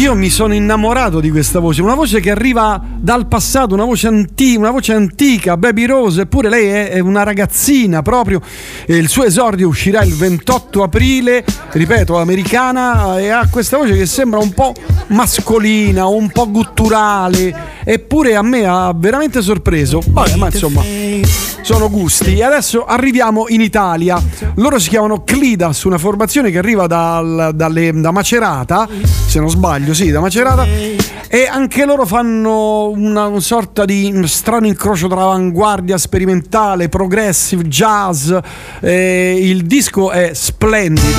[0.09, 4.07] Io mi sono innamorato di questa voce, una voce che arriva dal passato, una voce,
[4.07, 8.41] anti- una voce antica, Baby Rose, eppure lei è, è una ragazzina proprio,
[8.87, 14.07] e il suo esordio uscirà il 28 aprile, ripeto, americana, e ha questa voce che
[14.07, 14.73] sembra un po'
[15.09, 20.01] mascolina, un po' gutturale, eppure a me ha veramente sorpreso.
[20.07, 20.81] Vabbè, ma insomma,
[21.61, 22.35] sono gusti.
[22.35, 24.19] E adesso arriviamo in Italia.
[24.55, 28.87] Loro si chiamano Clidas, una formazione che arriva dal- dalle- da Macerata,
[29.27, 30.65] se non sbaglio, sì, da Macerata.
[31.27, 38.31] E anche loro fanno una, una sorta di strano incrocio tra avanguardia sperimentale, progressive, jazz.
[38.79, 41.17] Eh, il disco è splendido.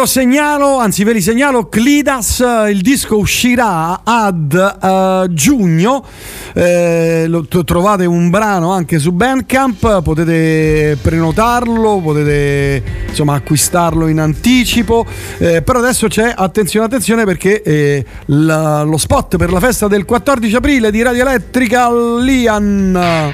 [0.00, 4.52] Lo segnalo, anzi ve li segnalo, Clidas, eh, il disco uscirà ad
[4.82, 6.04] eh, giugno,
[6.52, 14.18] Eh, lo- t- trovate un brano anche su Bandcamp, potete prenotarlo, potete insomma acquistarlo in
[14.18, 15.04] anticipo,
[15.38, 20.04] Eh, però adesso c'è, attenzione, attenzione perché eh, la- lo spot per la festa del
[20.06, 23.32] 14 aprile di Radio Elettrica Lian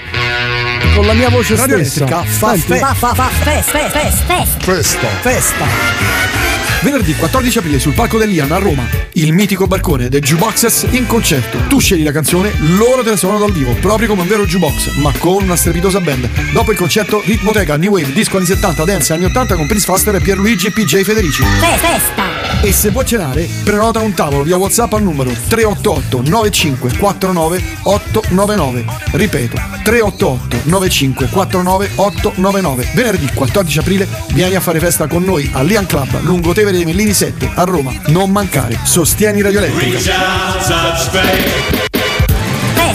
[0.95, 2.05] con la mia voce Radio stessa.
[2.05, 6.36] Elettrica fa fe- Fa, fa, fa, festa, festa, festa.
[6.83, 11.59] Venerdì 14 aprile sul palco dell'Ian a Roma, il mitico barcone The Jukeboxes in concerto.
[11.69, 14.97] Tu scegli la canzone, loro te la suonano dal vivo, proprio come un vero jukebox,
[14.97, 16.29] ma con una strepitosa band.
[16.53, 20.15] Dopo il concerto, ritmoteca, new wave, disco anni 70, dance anni 80 con Prince Faster
[20.15, 21.43] e Pierluigi PJ Federici.
[21.43, 22.63] Festa.
[22.63, 28.85] E se vuoi cenare, prenota un tavolo via WhatsApp al numero 388 95 49 899.
[29.13, 32.91] Ripeto, 388 95 49 899.
[32.95, 36.93] Venerdì 14 aprile vieni a fare festa con noi al Lian Club, lungo Tevere dei
[36.93, 37.93] Mellini 7 a Roma.
[38.07, 39.99] Non mancare, sostieni Radio Elettrica.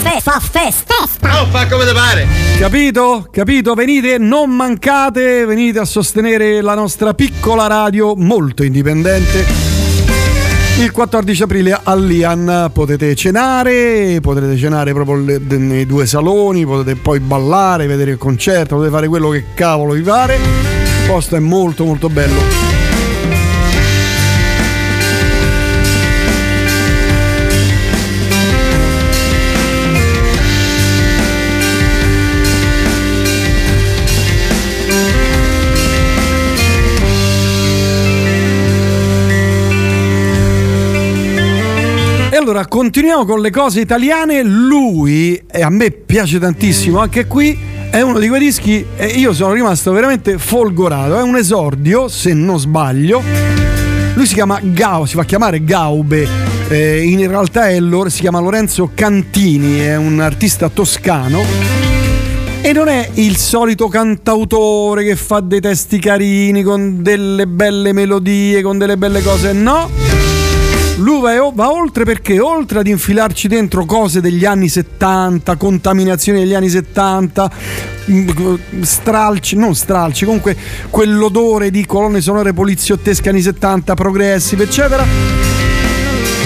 [0.02, 0.94] Festa, festa.
[1.40, 2.26] Oh, fa come te pare.
[2.58, 3.26] Capito?
[3.30, 3.72] Capito?
[3.72, 9.42] Venite, non mancate, venite a sostenere la nostra piccola radio molto indipendente.
[10.78, 17.86] Il 14 aprile all'Ian potete cenare, potrete cenare proprio nei due saloni, potete poi ballare,
[17.86, 20.34] vedere il concerto, potete fare quello che cavolo vi pare.
[20.34, 22.81] Il posto è molto molto bello.
[42.62, 44.42] Allora continuiamo con le cose italiane.
[44.42, 47.58] Lui, e a me piace tantissimo, anche qui
[47.90, 51.18] è uno di quei dischi e io sono rimasto veramente folgorato.
[51.18, 53.22] È un esordio, se non sbaglio.
[54.14, 56.26] Lui si chiama Gau, si fa chiamare Gaube.
[56.68, 61.42] eh, in realtà è si chiama Lorenzo Cantini, è un artista toscano.
[62.64, 68.62] E non è il solito cantautore che fa dei testi carini con delle belle melodie,
[68.62, 70.21] con delle belle cose, no.
[71.02, 76.54] Lui va, va oltre perché oltre ad infilarci dentro cose degli anni 70, contaminazioni degli
[76.54, 77.50] anni 70,
[78.08, 78.28] mm,
[78.82, 80.56] stralci, non stralci, comunque
[80.90, 85.04] quell'odore di colonne sonore poliziottesche anni 70, progressive, eccetera.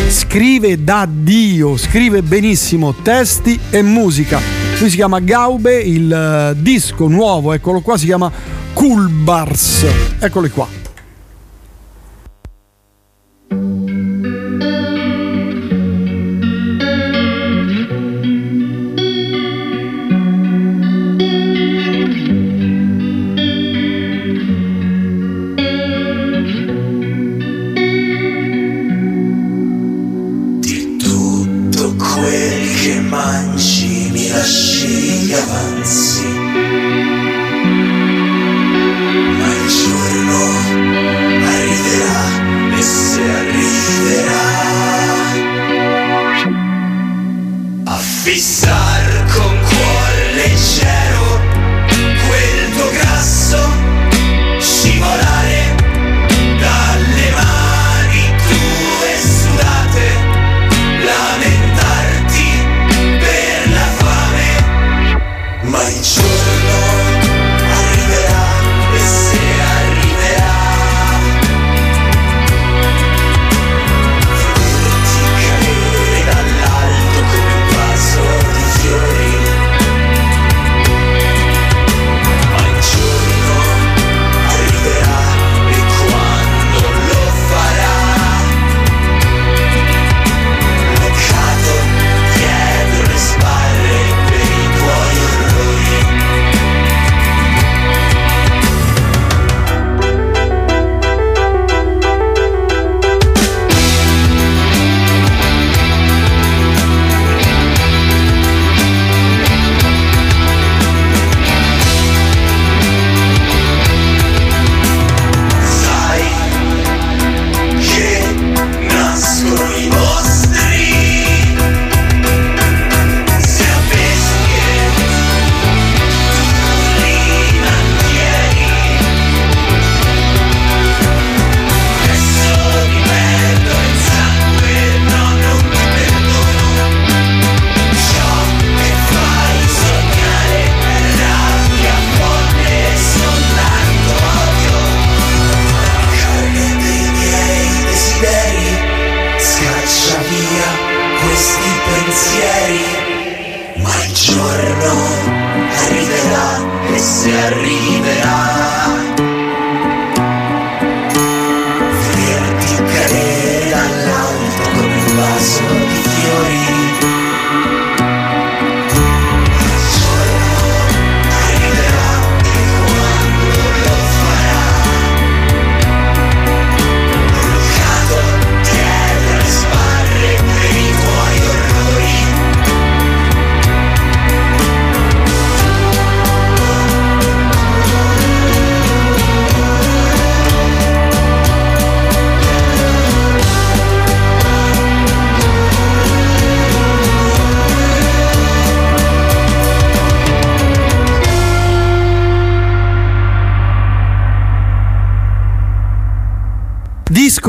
[0.08, 4.40] Scrive da Dio, scrive benissimo testi e musica.
[4.78, 8.32] Lui si chiama Gaube, il eh, disco nuovo, eccolo qua, si chiama
[8.72, 9.84] Cool Bars.
[10.18, 10.85] Eccoli qua.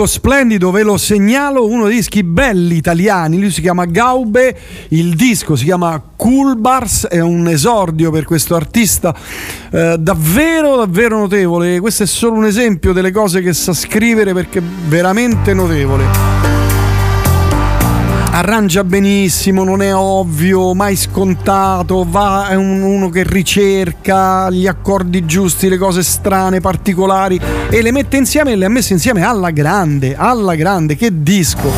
[0.07, 4.57] Splendido, ve lo segnalo, uno dei dischi belli italiani, lui si chiama Gaube,
[4.89, 9.15] il disco si chiama Cool Bars, è un esordio per questo artista
[9.71, 14.59] eh, davvero davvero notevole, questo è solo un esempio delle cose che sa scrivere perché
[14.59, 16.26] è veramente notevole.
[18.37, 25.25] Arrangia benissimo, non è ovvio, mai scontato, va, è un- uno che ricerca gli accordi
[25.25, 29.49] giusti, le cose strane, particolari e le mette insieme e le ha messe insieme alla
[29.49, 31.71] grande, alla grande, che disco!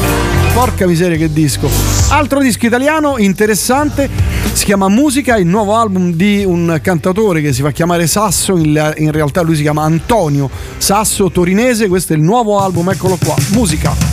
[0.54, 1.70] Porca miseria che disco!
[2.10, 4.10] Altro disco italiano interessante,
[4.52, 9.12] si chiama Musica, il nuovo album di un cantatore che si fa chiamare Sasso, in,
[9.12, 14.09] realtà lui si chiama Antonio Sasso Torinese, questo è il nuovo album, eccolo qua, Musica.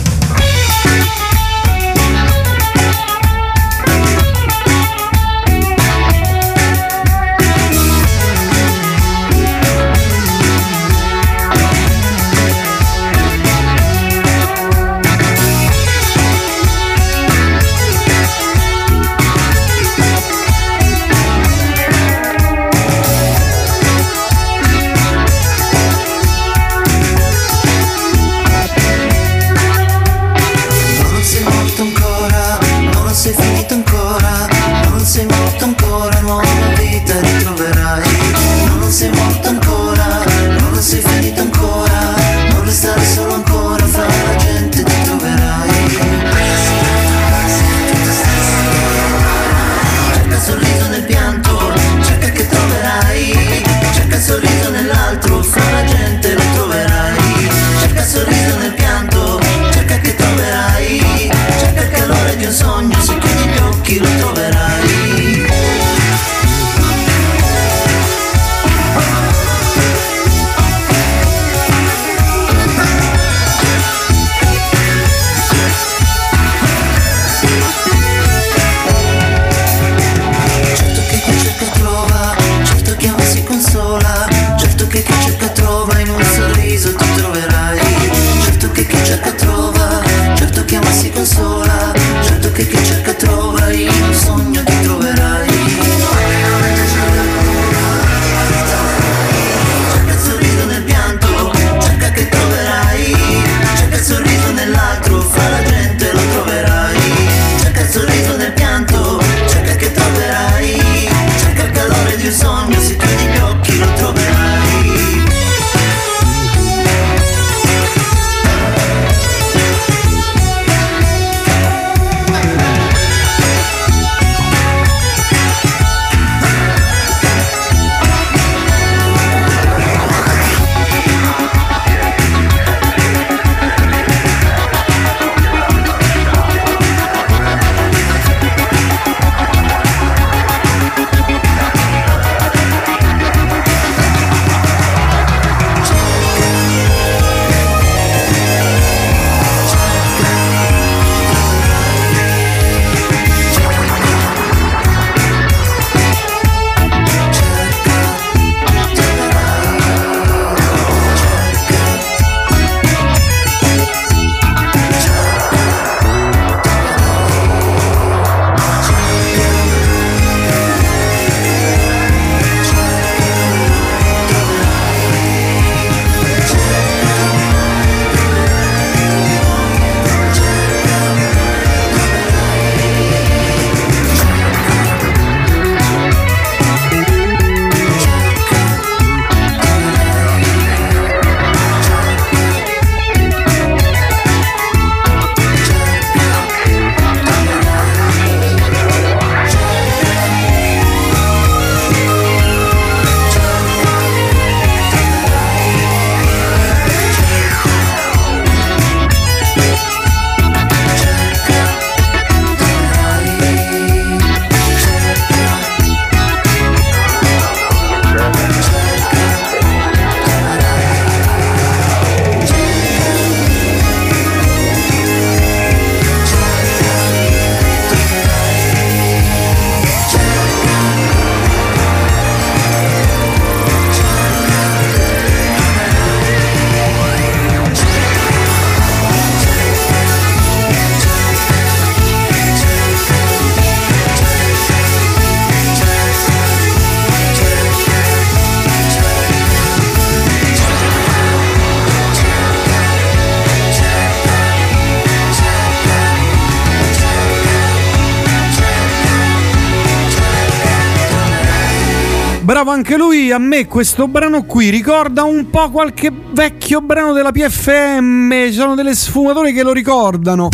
[263.31, 268.75] A me questo brano qui ricorda un po' qualche vecchio brano della PFM, ci sono
[268.75, 270.49] delle sfumature che lo ricordano.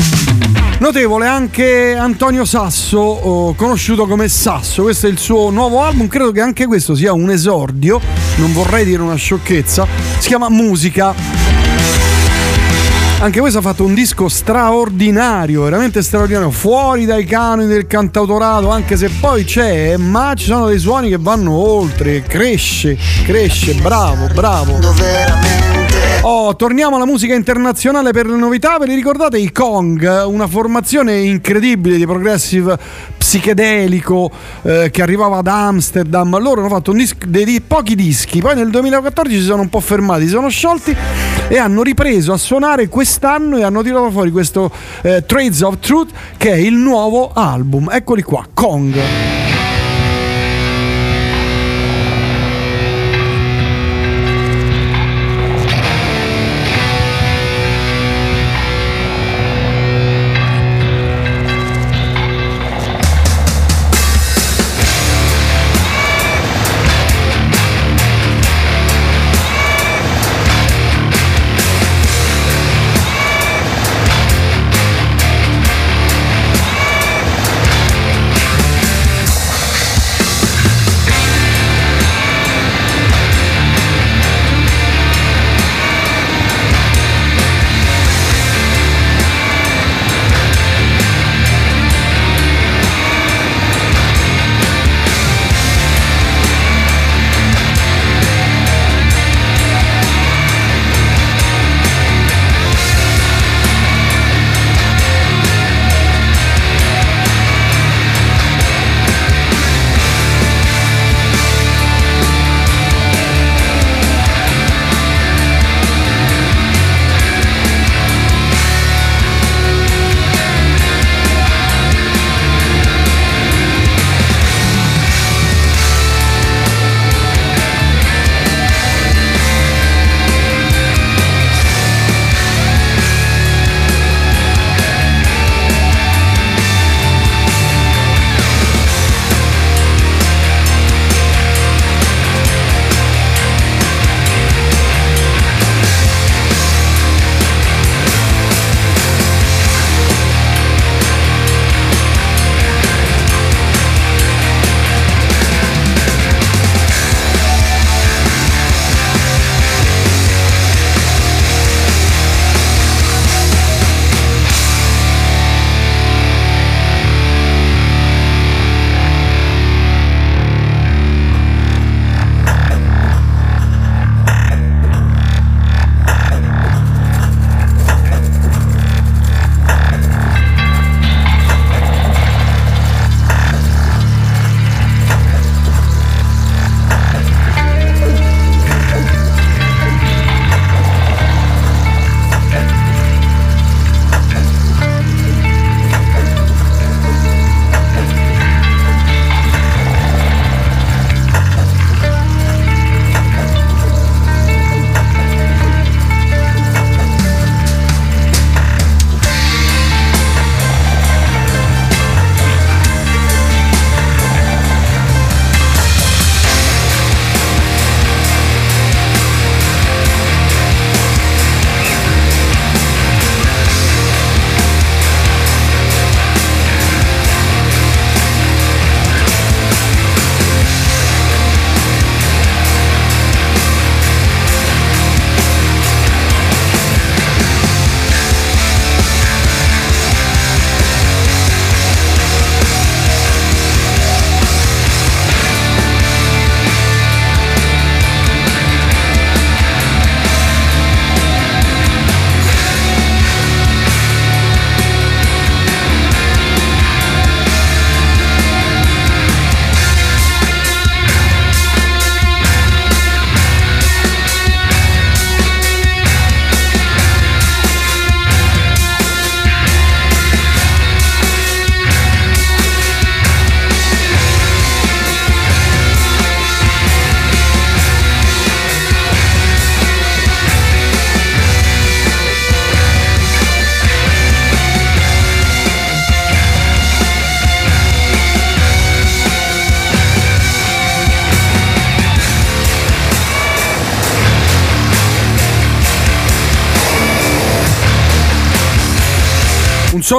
[0.79, 6.41] Notevole anche Antonio Sasso, conosciuto come Sasso, questo è il suo nuovo album, credo che
[6.41, 7.99] anche questo sia un esordio,
[8.37, 9.87] non vorrei dire una sciocchezza,
[10.19, 11.32] si chiama Musica.
[13.23, 18.97] Anche questo ha fatto un disco straordinario, veramente straordinario, fuori dai canoni del cantautorato, anche
[18.97, 24.77] se poi c'è, ma ci sono dei suoni che vanno oltre, cresce, cresce, bravo, bravo.
[26.23, 29.37] Oh, torniamo alla musica internazionale per le novità, ve li ricordate?
[29.37, 32.77] I Kong, una formazione incredibile di progressive
[33.17, 34.29] psichedelico
[34.63, 38.55] eh, che arrivava ad Amsterdam, loro hanno fatto un disc- dei, di- pochi dischi, poi
[38.55, 40.95] nel 2014 si sono un po' fermati, si sono sciolti
[41.47, 46.11] e hanno ripreso a suonare quest'anno e hanno tirato fuori questo eh, Trades of Truth
[46.37, 47.89] che è il nuovo album.
[47.91, 49.42] Eccoli qua, Kong.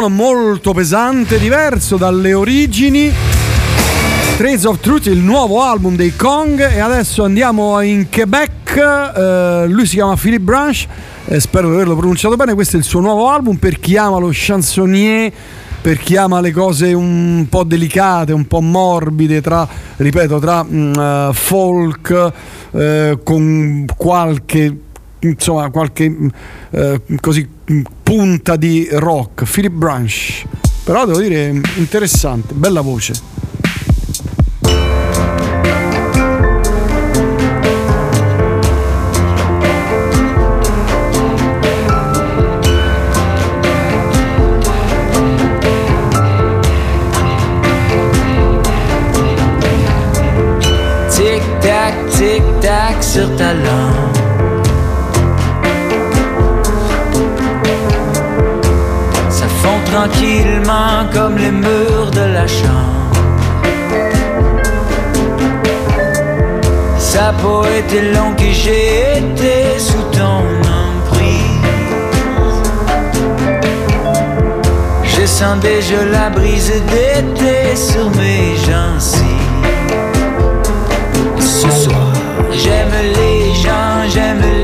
[0.05, 3.13] Suono molto pesante, diverso dalle origini.
[4.37, 9.87] Trace of Truth, il nuovo album dei Kong e adesso andiamo in Quebec, eh, lui
[9.87, 10.87] si chiama Philip Branch,
[11.27, 14.19] eh, spero di averlo pronunciato bene, questo è il suo nuovo album per chi ama
[14.19, 15.33] lo chansonnier,
[15.81, 19.67] per chi ama le cose un po' delicate, un po' morbide, tra,
[19.97, 22.33] ripeto, tra mm, eh, folk
[22.73, 24.77] eh, con qualche
[25.29, 26.29] insomma qualche mm,
[26.71, 29.45] eh, così mm, punta di rock.
[29.51, 30.45] Philip Branch.
[30.85, 33.34] Però devo dire mm, interessante bella voce
[59.95, 63.17] tranquillement comme les murs de la chambre.
[66.99, 70.43] Ça a pas été long que j'ai été sous ton
[70.83, 71.63] emprise.
[75.05, 79.23] Je sens déjà la brise d'été sur mes gencives.
[81.39, 82.13] Ce soir,
[82.63, 84.43] j'aime les gens, j'aime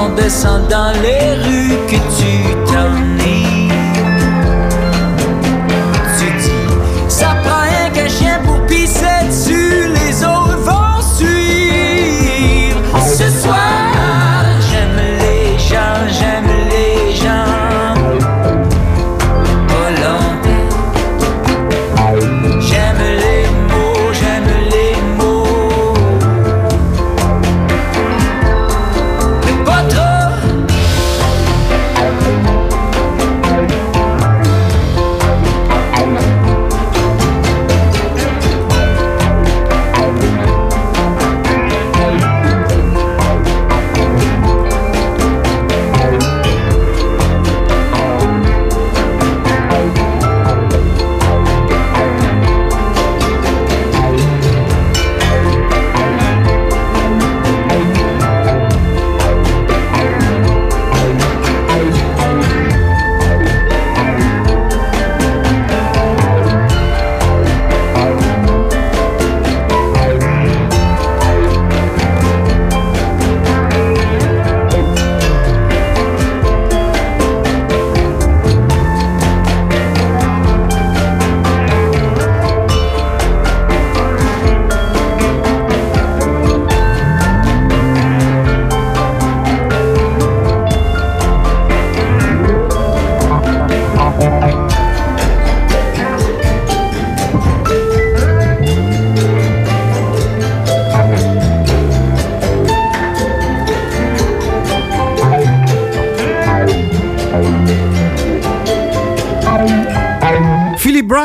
[0.00, 1.59] en descend dans les rues.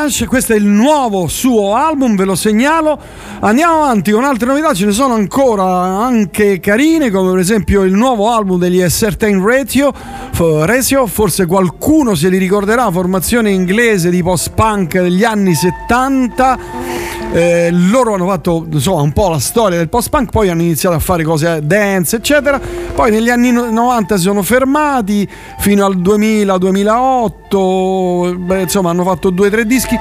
[0.06, 3.00] Branch, questo è il nuovo suo album, ve lo segnalo.
[3.40, 7.93] Andiamo avanti con altre novità, ce ne sono ancora anche carine, come per esempio il
[7.93, 9.92] nuovo album degli Certain Ratio,
[10.38, 16.59] Ratio, forse qualcuno se li ricorderà, formazione inglese di post-punk degli anni 70.
[17.34, 21.00] Eh, loro hanno fatto insomma un po' la storia del post-punk, poi hanno iniziato a
[21.00, 22.61] fare cose dance, eccetera.
[22.95, 29.32] Poi negli anni no- 90 si sono fermati fino al 2000-2008, beh, insomma hanno fatto
[29.32, 29.98] due o tre dischi.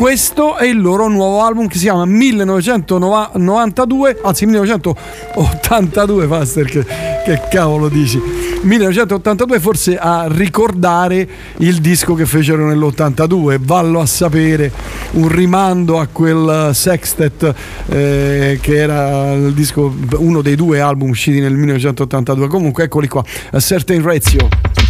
[0.00, 6.86] Questo è il loro nuovo album che si chiama 1992, anzi 1982 Faster, che,
[7.22, 8.18] che cavolo dici?
[8.62, 14.72] 1982 forse a ricordare il disco che fecero nell'82, vallo a sapere,
[15.12, 17.54] un rimando a quel sextet
[17.90, 22.48] eh, che era il disco, uno dei due album usciti nel 1982.
[22.48, 24.89] Comunque eccoli qua, a Certain Ratio.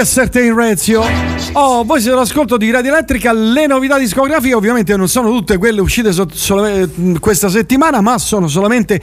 [0.00, 1.02] Gli Ascertain Ratio.
[1.52, 3.34] Oh, voi siete all'ascolto di Radio Elettrica.
[3.34, 6.88] Le novità discografiche, ovviamente, non sono tutte quelle uscite so- eh,
[7.20, 8.98] questa settimana, ma sono solamente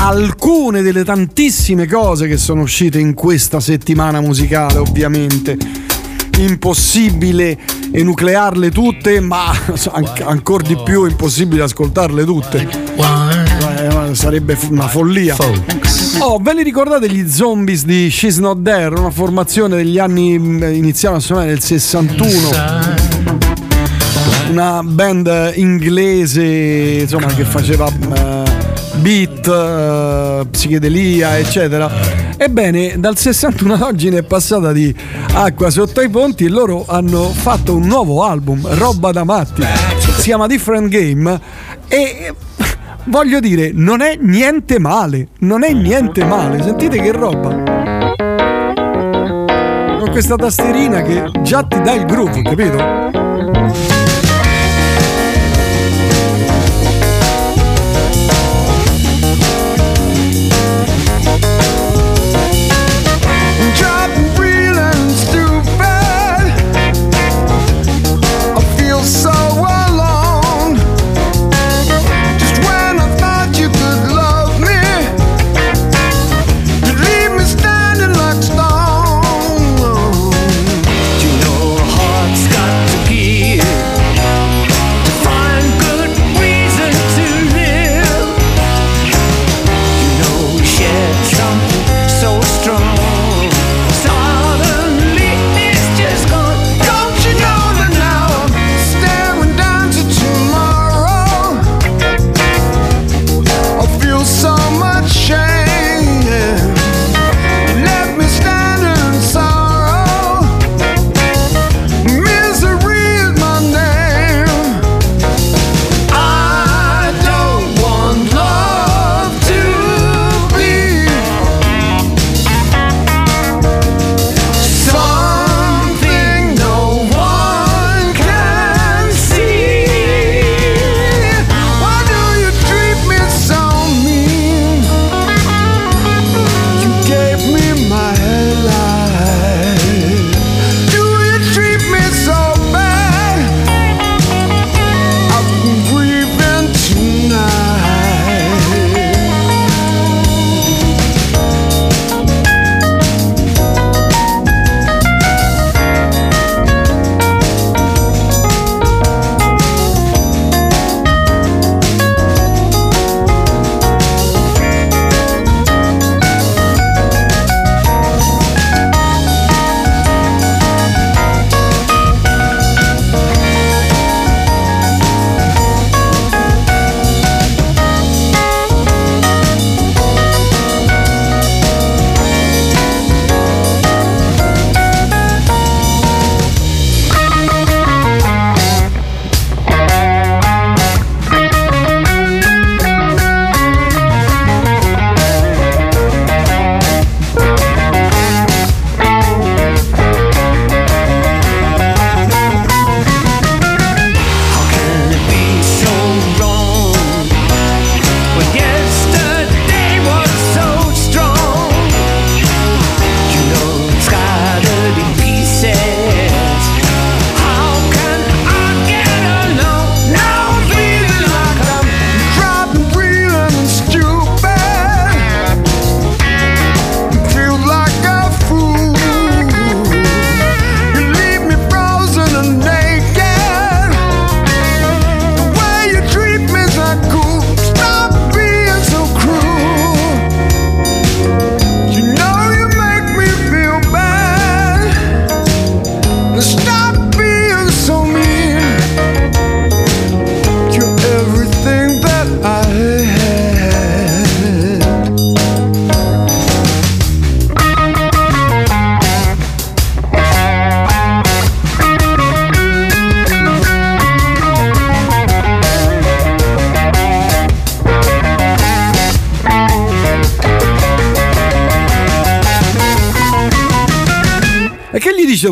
[0.00, 5.58] alcune delle tantissime cose che sono uscite in questa settimana musicale, ovviamente.
[6.38, 7.58] Impossibile
[7.92, 9.52] enuclearle tutte, ma
[10.24, 12.68] ancora di più impossibile ascoltarle tutte.
[14.12, 15.36] Sarebbe una follia.
[16.20, 18.98] Oh, ve li ricordate gli zombies di She's Not There?
[18.98, 22.50] Una formazione degli anni mh, iniziarono a suonare nel 61.
[24.50, 26.42] Una band inglese,
[27.02, 28.42] insomma, che faceva eh,
[28.96, 31.90] beat, eh, psichedelia, eccetera.
[32.36, 34.94] Ebbene, dal 61 ad oggi ne è passata di
[35.34, 39.62] acqua sotto i ponti e loro hanno fatto un nuovo album, roba da matti.
[40.16, 41.40] Si chiama Different Game
[41.88, 42.32] e
[43.08, 46.62] voglio dire, non è niente male, non è niente male.
[46.62, 48.16] Sentite che roba.
[49.98, 53.17] Con questa tastierina che già ti dà il groove, capito?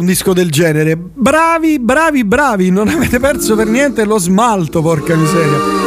[0.07, 0.97] Un disco del genere?
[0.97, 5.85] Bravi, bravi, bravi, non avete perso per niente lo smalto, porca miseria.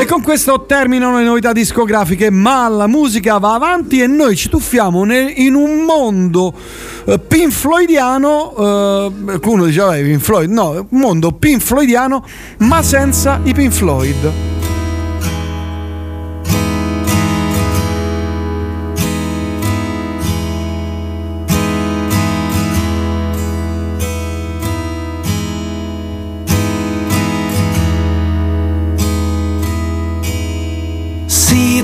[0.00, 4.48] E con questo terminano le novità discografiche, ma la musica va avanti e noi ci
[4.48, 6.52] tuffiamo ne- in un mondo
[7.06, 12.24] eh, Pink Floydiano, eh, qualcuno diceva "Eh, Pink no, un mondo Pink Floydiano,
[12.58, 14.45] ma senza i Pink Floyd.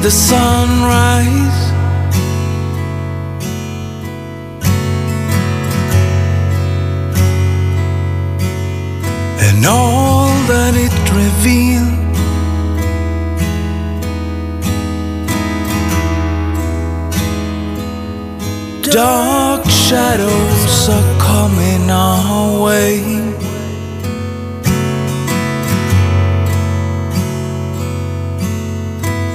[0.03, 1.73] The sunrise.
[9.47, 12.03] And all that it revealed.
[18.93, 23.12] Dark shadows are coming our way.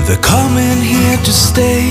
[0.08, 1.90] They're coming here to stay.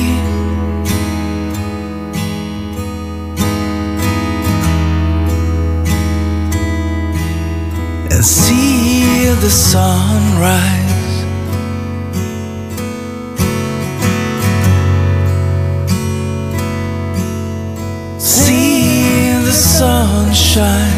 [8.10, 10.86] And see the sunrise.
[18.18, 20.95] See the sunshine.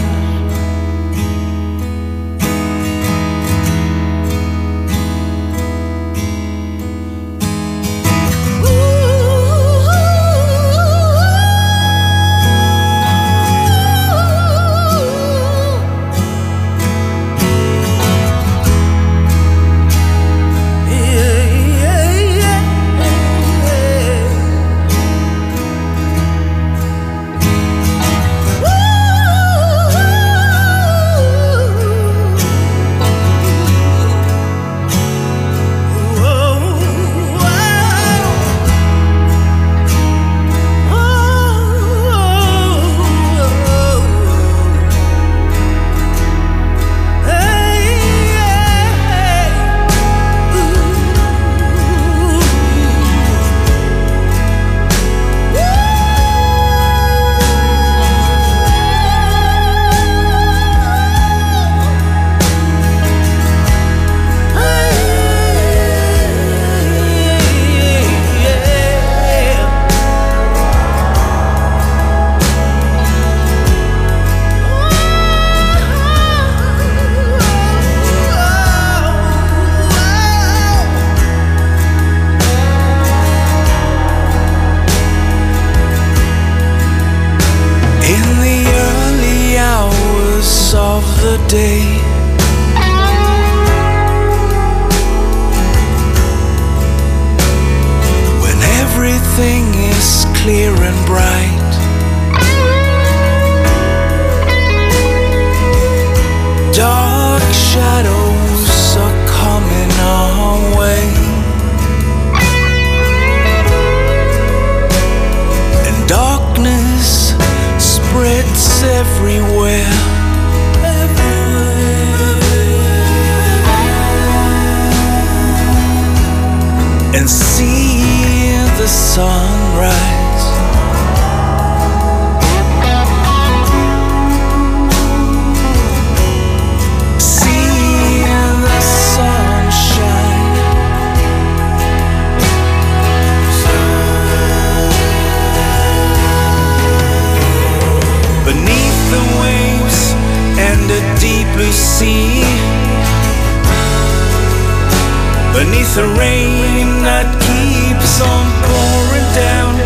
[155.70, 159.76] Beneath the rain that keeps on pouring down.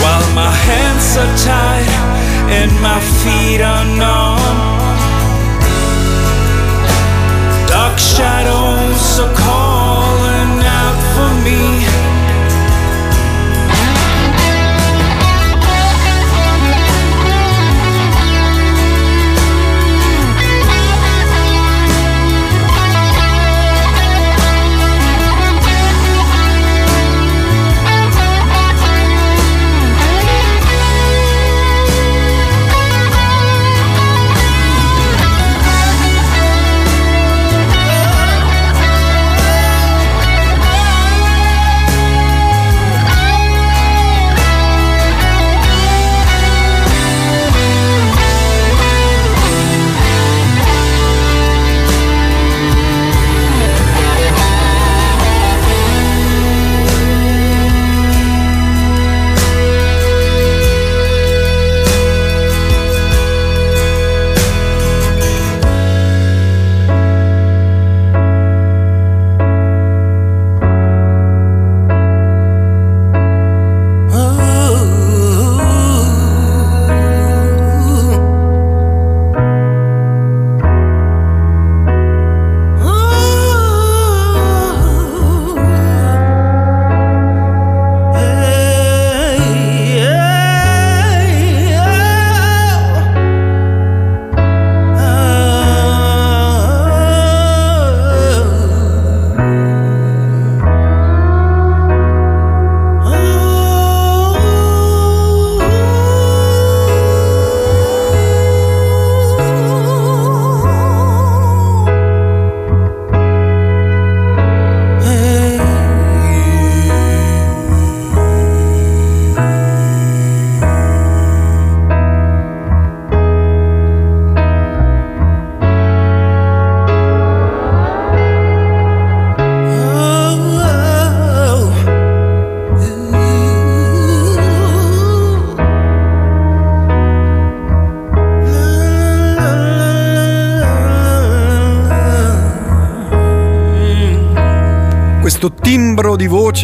[0.00, 1.92] While my hands are tied
[2.48, 4.40] and my feet are numb.
[7.68, 11.73] Dark shadows are calling out for me.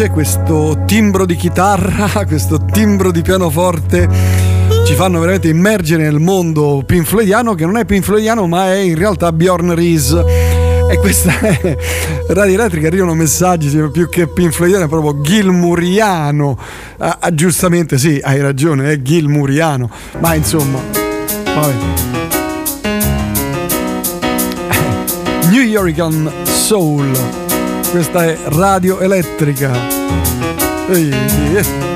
[0.01, 4.09] voce, questo timbro di chitarra, questo timbro di pianoforte.
[4.87, 9.31] Ci fanno veramente immergere nel mondo pinfloidiano che non è pinfloidiano ma è in realtà
[9.33, 10.13] Bjorn Rees.
[10.91, 11.77] E questa è
[12.29, 16.57] Radio Elettrica arrivano messaggi più che pinfloidiano è proprio Gilmuriano.
[16.99, 19.91] Ah, ah, giustamente sì hai ragione è Gilmuriano.
[20.19, 20.79] Ma insomma
[21.45, 21.75] vabbè.
[25.51, 27.50] New Yorican Soul
[27.91, 29.73] questa è Radio Elettrica.
[30.89, 31.90] Ehi, ehi.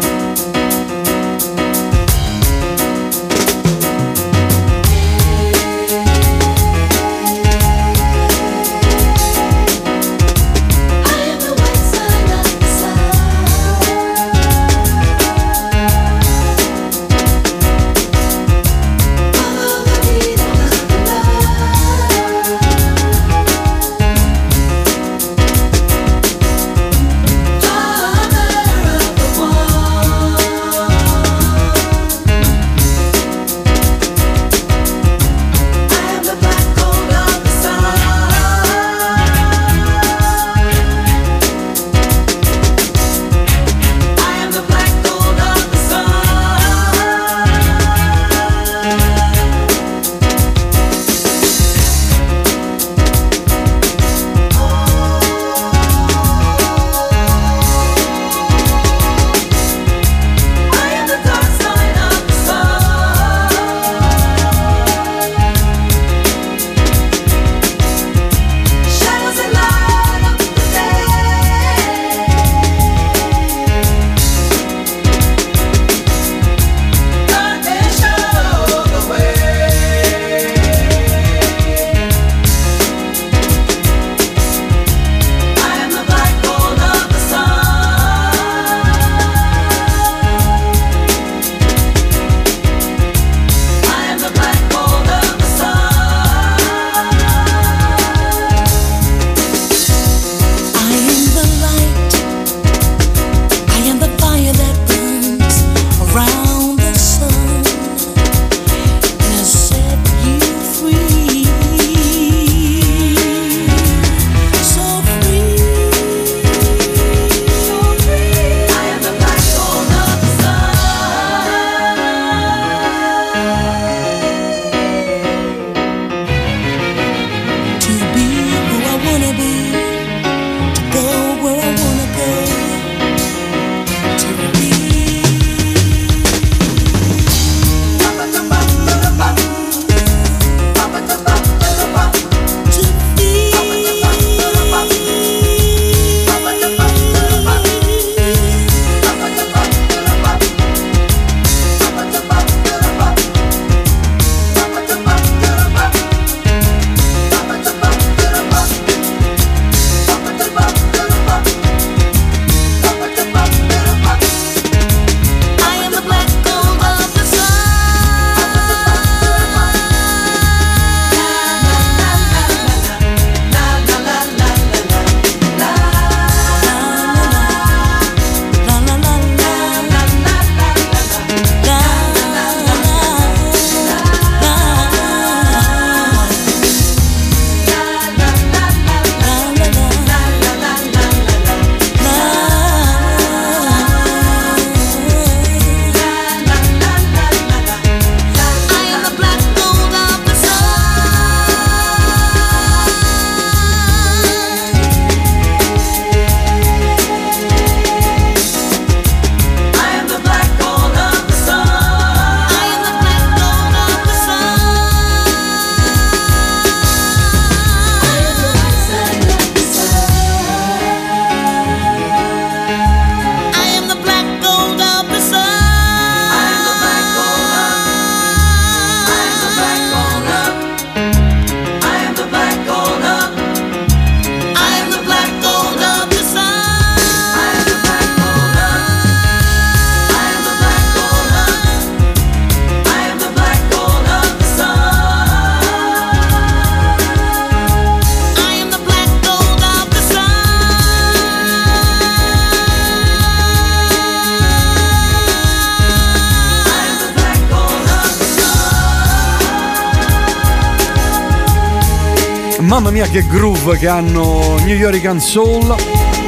[263.15, 265.73] che groove che hanno New York and Soul.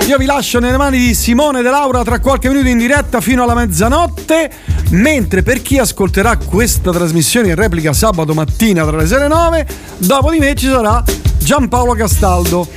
[0.06, 3.42] Io vi lascio nelle mani di Simone De Laura tra qualche minuto in diretta fino
[3.42, 4.48] alla mezzanotte.
[4.90, 9.66] Mentre per chi ascolterà questa trasmissione in replica sabato mattina tra le sere 9,
[9.96, 11.02] dopo di me ci sarà
[11.38, 12.68] Giampaolo Castaldo,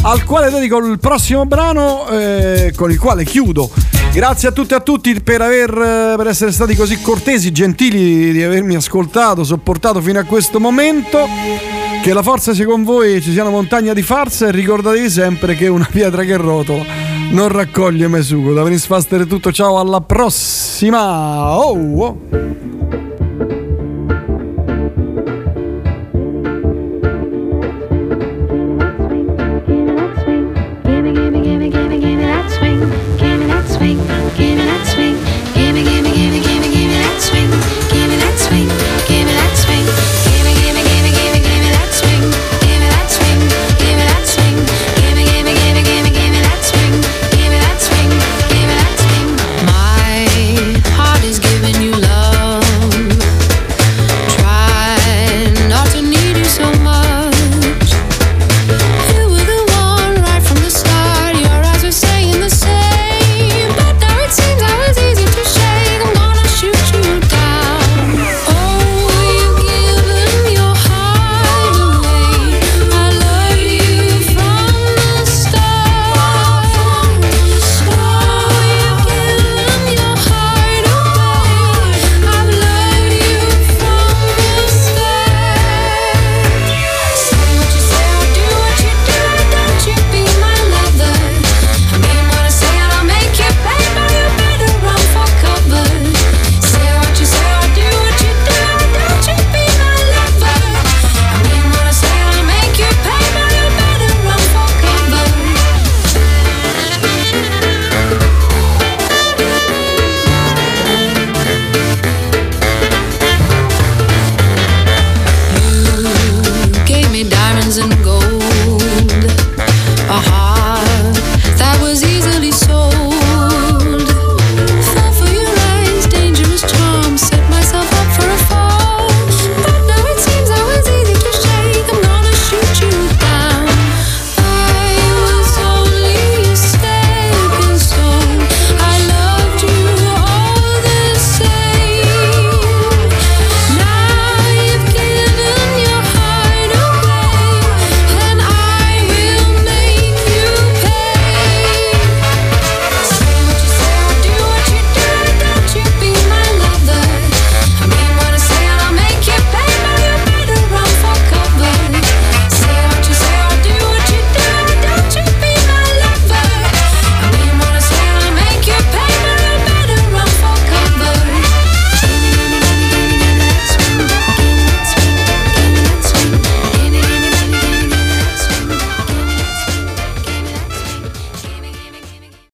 [0.00, 3.70] al quale dedico il prossimo brano eh, con il quale chiudo.
[4.14, 8.32] Grazie a tutti e a tutti per, aver, eh, per essere stati così cortesi, gentili,
[8.32, 11.71] di avermi ascoltato, sopportato fino a questo momento.
[12.02, 15.54] Che la forza sia con voi, ci sia una montagna di farsa e ricordatevi sempre
[15.54, 16.82] che una pietra che rotola
[17.30, 18.52] non raccoglie mai sugo.
[18.52, 21.56] Da Prince Faster è tutto, ciao, alla prossima!
[21.56, 22.31] Oh, oh.